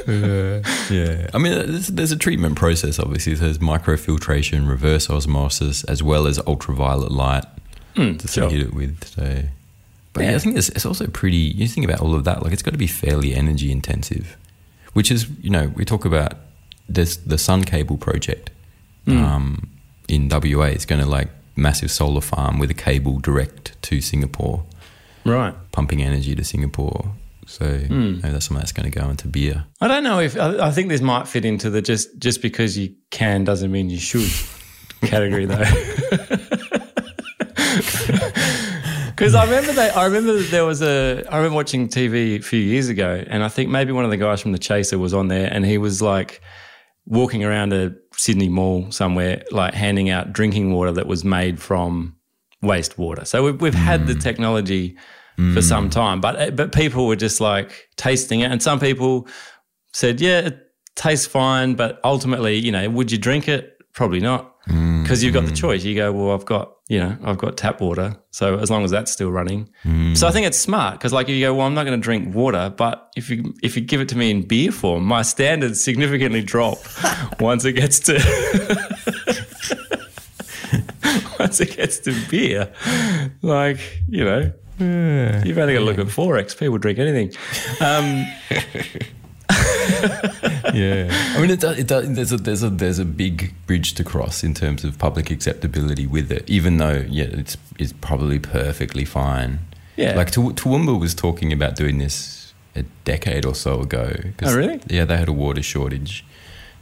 uh, 0.08 0.62
yeah, 0.90 1.30
I 1.34 1.38
mean, 1.38 1.54
there's, 1.54 1.88
there's, 1.88 2.12
a 2.12 2.18
treatment 2.18 2.56
process. 2.56 3.00
Obviously, 3.00 3.34
there's 3.34 3.60
microfiltration, 3.60 4.68
reverse 4.68 5.10
osmosis, 5.10 5.84
as 5.86 6.04
well 6.04 6.28
as 6.28 6.40
ultraviolet 6.40 7.12
light 7.12 7.46
mm, 7.96 8.20
to 8.20 8.28
sure. 8.28 8.50
heat 8.50 8.62
it 8.62 8.74
with. 8.74 9.08
So, 9.08 9.44
but 10.15 10.23
yeah. 10.23 10.36
I 10.36 10.39
think 10.39 10.58
it's, 10.58 10.69
it's, 10.69 10.86
also 10.86 11.06
pretty. 11.08 11.38
You 11.38 11.67
think 11.67 11.86
about 11.86 12.01
all 12.01 12.15
of 12.15 12.23
that, 12.23 12.41
like 12.41 12.54
it's 12.54 12.63
got 12.63 12.71
to 12.71 12.78
be 12.78 12.88
fairly 12.88 13.36
energy 13.36 13.71
intensive, 13.71 14.36
which 14.93 15.12
is 15.12 15.30
you 15.41 15.51
know 15.51 15.71
we 15.75 15.86
talk 15.86 16.06
about 16.06 16.34
this 16.89 17.17
the 17.17 17.38
Sun 17.38 17.65
Cable 17.65 17.97
project 17.97 18.49
mm. 19.06 19.21
um, 19.21 19.69
in 20.08 20.30
WA. 20.30 20.65
It's 20.65 20.86
going 20.86 21.01
to 21.01 21.08
like 21.08 21.30
massive 21.56 21.91
solar 21.91 22.21
farm 22.21 22.58
with 22.58 22.71
a 22.71 22.73
cable 22.73 23.19
direct 23.19 23.80
to 23.84 24.01
Singapore, 24.01 24.63
right? 25.25 25.54
Pumping 25.71 26.01
energy 26.01 26.34
to 26.34 26.43
Singapore 26.43 27.13
so 27.47 27.65
mm. 27.65 28.21
maybe 28.21 28.34
that's 28.34 28.45
something 28.45 28.62
that's 28.62 28.71
going 28.71 28.91
to 28.91 28.99
go 28.99 29.08
into 29.10 29.28
beer. 29.28 29.65
I 29.80 29.88
don't 29.88 30.04
know 30.04 30.19
if 30.19 30.36
I, 30.38 30.67
I, 30.67 30.71
think 30.71 30.89
this 30.89 31.01
might 31.01 31.28
fit 31.28 31.45
into 31.45 31.69
the 31.69 31.80
just 31.82 32.17
just 32.17 32.41
because 32.41 32.75
you 32.78 32.95
can 33.12 33.43
doesn't 33.43 33.71
mean 33.71 33.89
you 33.89 33.99
should 33.99 34.32
category 35.01 35.45
though. 35.45 35.63
Because 39.15 39.34
I 39.34 39.45
remember 39.45 39.71
that 39.73 39.95
I 39.95 40.06
remember 40.06 40.34
that 40.34 40.52
there 40.52 40.65
was 40.65 40.81
a 40.81 41.23
I 41.31 41.37
remember 41.37 41.56
watching 41.56 41.87
TV 41.87 42.37
a 42.37 42.42
few 42.42 42.60
years 42.60 42.90
ago, 42.90 43.23
and 43.27 43.44
I 43.44 43.48
think 43.48 43.69
maybe 43.69 43.92
one 43.94 44.04
of 44.04 44.12
the 44.12 44.17
guys 44.17 44.42
from 44.42 44.52
the 44.52 44.60
Chaser 44.60 45.00
was 45.00 45.13
on 45.13 45.29
there, 45.29 45.52
and 45.52 45.65
he 45.65 45.77
was 45.77 46.02
like 46.02 46.42
walking 47.06 47.44
around 47.44 47.71
a 47.71 47.96
Sydney 48.13 48.50
mall 48.50 48.92
somewhere, 48.92 49.44
like 49.52 49.73
handing 49.73 50.10
out 50.10 50.33
drinking 50.33 50.73
water 50.73 50.92
that 50.92 51.08
was 51.08 51.23
made 51.23 51.62
from 51.62 52.17
wastewater. 52.62 53.25
So 53.25 53.44
we've, 53.44 53.62
we've 53.62 53.73
mm. 53.73 53.77
had 53.77 54.08
the 54.08 54.13
hmm. 54.13 54.19
technology 54.19 54.98
mm. 55.37 55.54
for 55.54 55.62
some 55.62 55.90
time. 55.90 56.19
But 56.19 56.40
eh, 56.40 56.50
but 56.50 56.73
people 56.73 57.08
were 57.08 57.15
just 57.15 57.40
like 57.40 57.87
tasting 57.96 58.42
it, 58.42 58.52
and 58.52 58.62
some 58.62 58.79
people 58.81 59.29
said, 59.94 60.19
"Yeah, 60.19 60.40
it 60.40 60.60
tastes 60.96 61.25
fine," 61.25 61.75
but 61.75 62.02
ultimately, 62.04 62.58
you 62.58 62.71
know, 62.71 62.90
would 62.90 63.12
you 63.12 63.17
drink 63.17 63.48
it? 63.48 63.77
Probably 63.94 64.19
not. 64.19 64.52
because 64.65 65.23
you've 65.23 65.33
got 65.33 65.46
the 65.46 65.52
choice. 65.52 65.83
You 65.83 65.96
go, 65.96 66.12
well, 66.12 66.33
I've 66.33 66.46
got 66.46 66.75
you 66.88 67.00
know, 67.00 67.17
I've 67.23 67.40
got 67.40 67.58
tap 67.58 67.81
water, 67.81 68.15
so 68.29 68.60
as 68.60 68.69
long 68.69 68.83
as 68.83 68.92
that's 68.92 69.12
still 69.12 69.31
running. 69.31 69.69
So 70.15 70.27
I 70.27 70.31
think 70.31 70.46
it's 70.46 70.60
smart 70.60 71.00
because 71.00 71.13
like 71.13 71.27
you 71.27 71.40
go, 71.40 71.56
well, 71.56 71.65
I'm 71.65 71.73
not 71.73 71.86
going 71.86 72.00
to 72.00 72.04
drink 72.04 72.36
water, 72.36 72.71
but 72.75 73.12
if 73.15 73.29
you 73.29 73.56
if 73.63 73.75
you 73.75 73.81
give 73.81 74.02
it 74.02 74.10
to 74.10 74.17
me 74.17 74.29
in 74.29 74.48
beer 74.48 74.71
form, 74.71 75.04
my 75.04 75.23
standards 75.23 75.83
significantly 75.83 76.44
drop 76.44 76.77
once 77.40 77.65
it 77.65 77.73
gets 77.73 78.00
to 78.02 78.13
once 81.40 81.60
it 81.60 81.75
gets 81.75 81.98
to 82.00 82.13
beer. 82.29 82.71
Like 83.42 83.79
you 84.08 84.23
know, 84.23 84.52
you've 84.79 85.58
only 85.58 85.73
got 85.73 85.79
to 85.79 85.86
look 85.86 85.98
at 85.98 86.06
XXXX. 86.08 86.60
People 86.60 86.77
drink 86.77 87.00
anything. 87.00 87.31
Um, 87.81 88.27
yeah, 90.73 91.08
I 91.35 91.41
mean, 91.41 91.50
it, 91.52 91.60
does- 91.60 91.77
it, 91.77 91.87
does- 91.87 92.13
there's 92.13 92.31
a 92.31 92.37
there's 92.37 92.63
a 92.63 92.69
there's 92.69 93.00
a 93.00 93.06
big 93.06 93.54
bridge 93.67 93.93
to 93.96 94.04
cross 94.04 94.43
in 94.43 94.54
terms 94.54 94.83
of 94.83 94.98
public 94.98 95.29
acceptability 95.31 96.08
with 96.08 96.31
it. 96.31 96.50
Even 96.50 96.77
though, 96.77 97.06
yeah, 97.10 97.25
it's 97.25 97.58
it's 97.79 97.93
probably 97.93 98.39
perfectly 98.39 99.06
fine. 99.06 99.60
Yeah. 99.98 100.15
like 100.15 100.31
Tu- 100.31 100.54
Toowoomba 100.54 101.00
was 101.00 101.13
talking 101.15 101.54
about 101.54 101.75
doing 101.77 102.00
this 102.00 102.54
a 102.75 102.83
decade 103.06 103.46
or 103.46 103.56
so 103.56 103.79
ago. 103.81 104.12
Oh, 104.43 104.56
really? 104.56 104.81
Yeah, 104.87 105.06
they 105.06 105.15
had 105.17 105.29
a 105.29 105.33
water 105.33 105.63
shortage, 105.63 106.25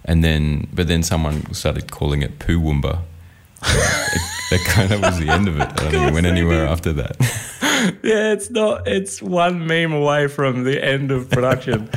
and 0.05 0.23
then 0.23 0.67
but 0.73 0.87
then 0.87 1.03
someone 1.03 1.53
started 1.53 1.91
calling 1.91 2.21
it 2.23 2.39
Poowoomba. 2.39 2.99
that 3.63 4.59
kind 4.65 4.91
of 4.91 5.01
was 5.01 5.19
the 5.19 5.29
end 5.29 5.47
of 5.47 5.55
it. 5.57 5.61
I 5.61 5.73
don't 5.75 5.91
think 5.91 6.07
it 6.09 6.13
went 6.13 6.25
anywhere 6.25 6.65
after 6.67 6.91
that. 6.93 7.15
yeah, 8.03 8.33
it's 8.33 8.49
not. 8.49 8.87
It's 8.87 9.21
one 9.21 9.65
meme 9.67 9.93
away 9.93 10.27
from 10.27 10.63
the 10.63 10.83
end 10.83 11.11
of 11.11 11.29
production. 11.29 11.89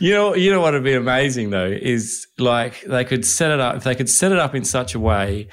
You 0.00 0.12
know, 0.14 0.34
you 0.34 0.50
know 0.50 0.60
what 0.60 0.72
would 0.72 0.82
be 0.82 0.94
amazing 0.94 1.50
though 1.50 1.66
is 1.66 2.26
like 2.38 2.80
they 2.82 3.04
could 3.04 3.24
set 3.26 3.50
it 3.50 3.60
up. 3.60 3.76
If 3.76 3.84
they 3.84 3.94
could 3.94 4.08
set 4.08 4.32
it 4.32 4.38
up 4.38 4.54
in 4.54 4.64
such 4.64 4.94
a 4.94 4.98
way, 4.98 5.48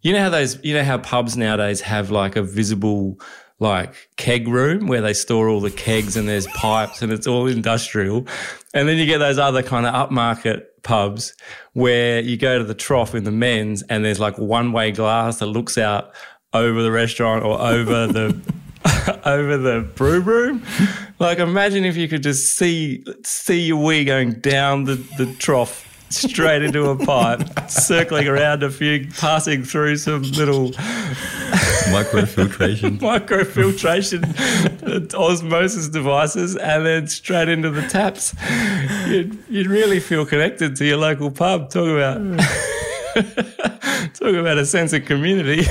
you 0.00 0.12
know 0.12 0.18
how 0.18 0.28
those, 0.28 0.62
you 0.64 0.74
know 0.74 0.82
how 0.82 0.98
pubs 0.98 1.36
nowadays 1.36 1.80
have 1.82 2.10
like 2.10 2.34
a 2.34 2.42
visible 2.42 3.20
like 3.60 3.94
keg 4.16 4.48
room 4.48 4.88
where 4.88 5.00
they 5.00 5.14
store 5.14 5.48
all 5.48 5.60
the 5.60 5.70
kegs 5.70 6.16
and 6.16 6.28
there's 6.28 6.48
pipes 6.48 7.00
and 7.00 7.12
it's 7.12 7.28
all 7.28 7.46
industrial, 7.46 8.26
and 8.74 8.88
then 8.88 8.98
you 8.98 9.06
get 9.06 9.18
those 9.18 9.38
other 9.38 9.62
kind 9.62 9.86
of 9.86 9.94
upmarket 9.94 10.64
pubs 10.82 11.32
where 11.74 12.20
you 12.20 12.36
go 12.36 12.58
to 12.58 12.64
the 12.64 12.74
trough 12.74 13.14
in 13.14 13.22
the 13.22 13.30
men's 13.30 13.82
and 13.82 14.04
there's 14.04 14.18
like 14.18 14.36
one 14.36 14.72
way 14.72 14.90
glass 14.90 15.38
that 15.38 15.46
looks 15.46 15.78
out 15.78 16.12
over 16.52 16.82
the 16.82 16.90
restaurant 16.90 17.44
or 17.44 17.60
over 17.60 18.08
the 18.08 18.36
over 19.24 19.56
the 19.56 19.88
brew 19.94 20.20
room. 20.20 20.62
Like 21.18 21.38
imagine 21.38 21.84
if 21.84 21.96
you 21.96 22.08
could 22.08 22.22
just 22.22 22.56
see 22.56 23.04
see 23.24 23.60
your 23.62 23.82
wee 23.82 24.04
going 24.04 24.40
down 24.40 24.84
the, 24.84 24.96
the 25.18 25.26
trough 25.38 25.88
straight 26.12 26.62
into 26.62 26.88
a 26.90 26.96
pipe, 26.96 27.40
circling 27.68 28.28
around 28.28 28.62
a 28.62 28.70
few, 28.70 29.08
passing 29.18 29.64
through 29.64 29.96
some 29.96 30.22
little 30.22 30.70
Microfiltration. 31.92 32.98
microfiltration 33.00 34.22
osmosis 35.14 35.88
devices 35.88 36.56
and 36.56 36.86
then 36.86 37.06
straight 37.08 37.48
into 37.48 37.70
the 37.70 37.82
taps. 37.82 38.34
You'd, 39.08 39.38
you'd 39.48 39.66
really 39.66 40.00
feel 40.00 40.24
connected 40.24 40.76
to 40.76 40.84
your 40.84 40.98
local 40.98 41.30
pub. 41.30 41.70
Talk 41.70 41.88
about 41.88 42.18
talk 44.14 44.34
about 44.34 44.58
a 44.58 44.66
sense 44.66 44.92
of 44.92 45.04
community. 45.04 45.64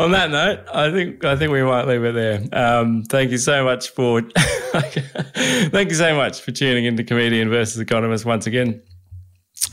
On 0.00 0.12
that 0.12 0.30
note, 0.30 0.60
I 0.72 0.90
think 0.90 1.26
I 1.26 1.36
think 1.36 1.52
we 1.52 1.62
might 1.62 1.86
leave 1.86 2.02
it 2.04 2.14
there. 2.14 2.42
Um, 2.52 3.02
thank 3.02 3.30
you 3.30 3.36
so 3.36 3.62
much 3.64 3.90
for 3.90 4.22
thank 4.72 5.90
you 5.90 5.94
so 5.94 6.16
much 6.16 6.40
for 6.40 6.52
tuning 6.52 6.86
into 6.86 7.04
Comedian 7.04 7.50
versus 7.50 7.78
Economist 7.78 8.24
once 8.24 8.46
again. 8.46 8.80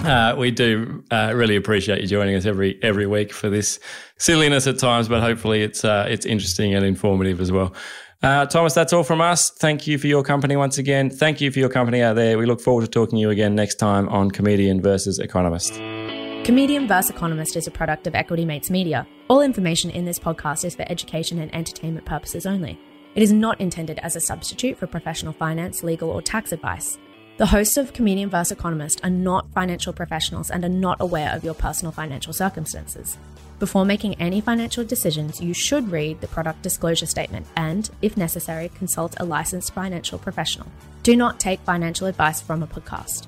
Uh, 0.04 0.36
we 0.38 0.52
do 0.52 1.02
uh, 1.12 1.32
really 1.34 1.56
appreciate 1.56 2.02
you 2.02 2.08
joining 2.08 2.36
us 2.36 2.46
every 2.46 2.78
every 2.84 3.08
week 3.08 3.32
for 3.32 3.50
this 3.50 3.80
silliness 4.18 4.68
at 4.68 4.78
times, 4.80 5.08
but 5.08 5.22
hopefully 5.22 5.64
it's 5.64 5.86
uh, 5.86 6.06
it's 6.10 6.26
interesting 6.26 6.76
and 6.76 6.84
informative 6.84 7.40
as 7.40 7.50
well. 7.50 7.74
Uh, 8.22 8.46
Thomas, 8.48 8.74
that's 8.74 8.92
all 8.92 9.04
from 9.04 9.22
us. 9.22 9.50
Thank 9.52 9.88
you 9.88 9.98
for 9.98 10.08
your 10.08 10.24
company 10.24 10.58
once 10.58 10.78
again. 10.78 11.10
Thank 11.10 11.40
you 11.40 11.52
for 11.52 11.60
your 11.60 11.70
company 11.70 12.02
out 12.02 12.18
there. 12.18 12.38
We 12.38 12.48
look 12.48 12.60
forward 12.60 12.82
to 12.82 12.90
talking 12.90 13.16
to 13.16 13.22
you 13.22 13.30
again 13.30 13.56
next 13.56 13.76
time 13.76 14.10
on 14.10 14.32
Comedian 14.32 14.82
versus 14.82 15.20
Economist. 15.20 15.76
Comedian 16.44 16.86
versus 16.86 17.12
Economist 17.12 17.56
is 17.56 17.66
a 17.66 17.72
product 17.72 18.08
of 18.08 18.14
Equity 18.14 18.44
Mates 18.44 18.70
Media. 18.70 19.08
All 19.30 19.42
information 19.42 19.90
in 19.90 20.06
this 20.06 20.20
podcast 20.20 20.64
is 20.64 20.76
for 20.76 20.90
education 20.90 21.40
and 21.40 21.54
entertainment 21.54 22.06
purposes 22.06 22.46
only. 22.46 22.80
It 23.14 23.22
is 23.22 23.34
not 23.34 23.60
intended 23.60 24.00
as 24.00 24.16
a 24.16 24.22
substitute 24.22 24.78
for 24.78 24.88
professional 24.88 25.34
finance, 25.34 25.84
legal, 25.84 26.10
or 26.10 26.22
tax 26.22 26.54
advice. 26.54 26.98
The 27.36 27.48
hosts 27.48 27.76
of 27.76 27.92
Comedian 27.92 28.30
vs. 28.30 28.54
Economist 28.54 29.04
are 29.04 29.10
not 29.10 29.52
financial 29.52 29.92
professionals 29.92 30.50
and 30.50 30.64
are 30.64 30.70
not 30.70 31.02
aware 31.02 31.36
of 31.36 31.44
your 31.44 31.56
personal 31.56 31.92
financial 31.92 32.32
circumstances. 32.32 33.18
Before 33.60 33.84
making 33.84 34.16
any 34.16 34.40
financial 34.40 34.86
decisions, 34.86 35.42
you 35.42 35.54
should 35.54 35.92
read 35.92 36.22
the 36.22 36.28
product 36.28 36.62
disclosure 36.62 37.06
statement 37.06 37.48
and, 37.58 37.90
if 38.02 38.16
necessary, 38.16 38.70
consult 38.76 39.20
a 39.20 39.26
licensed 39.26 39.74
financial 39.74 40.20
professional. 40.20 40.68
Do 41.04 41.18
not 41.18 41.38
take 41.38 41.60
financial 41.62 42.08
advice 42.08 42.40
from 42.40 42.64
a 42.64 42.68
podcast. 42.68 43.28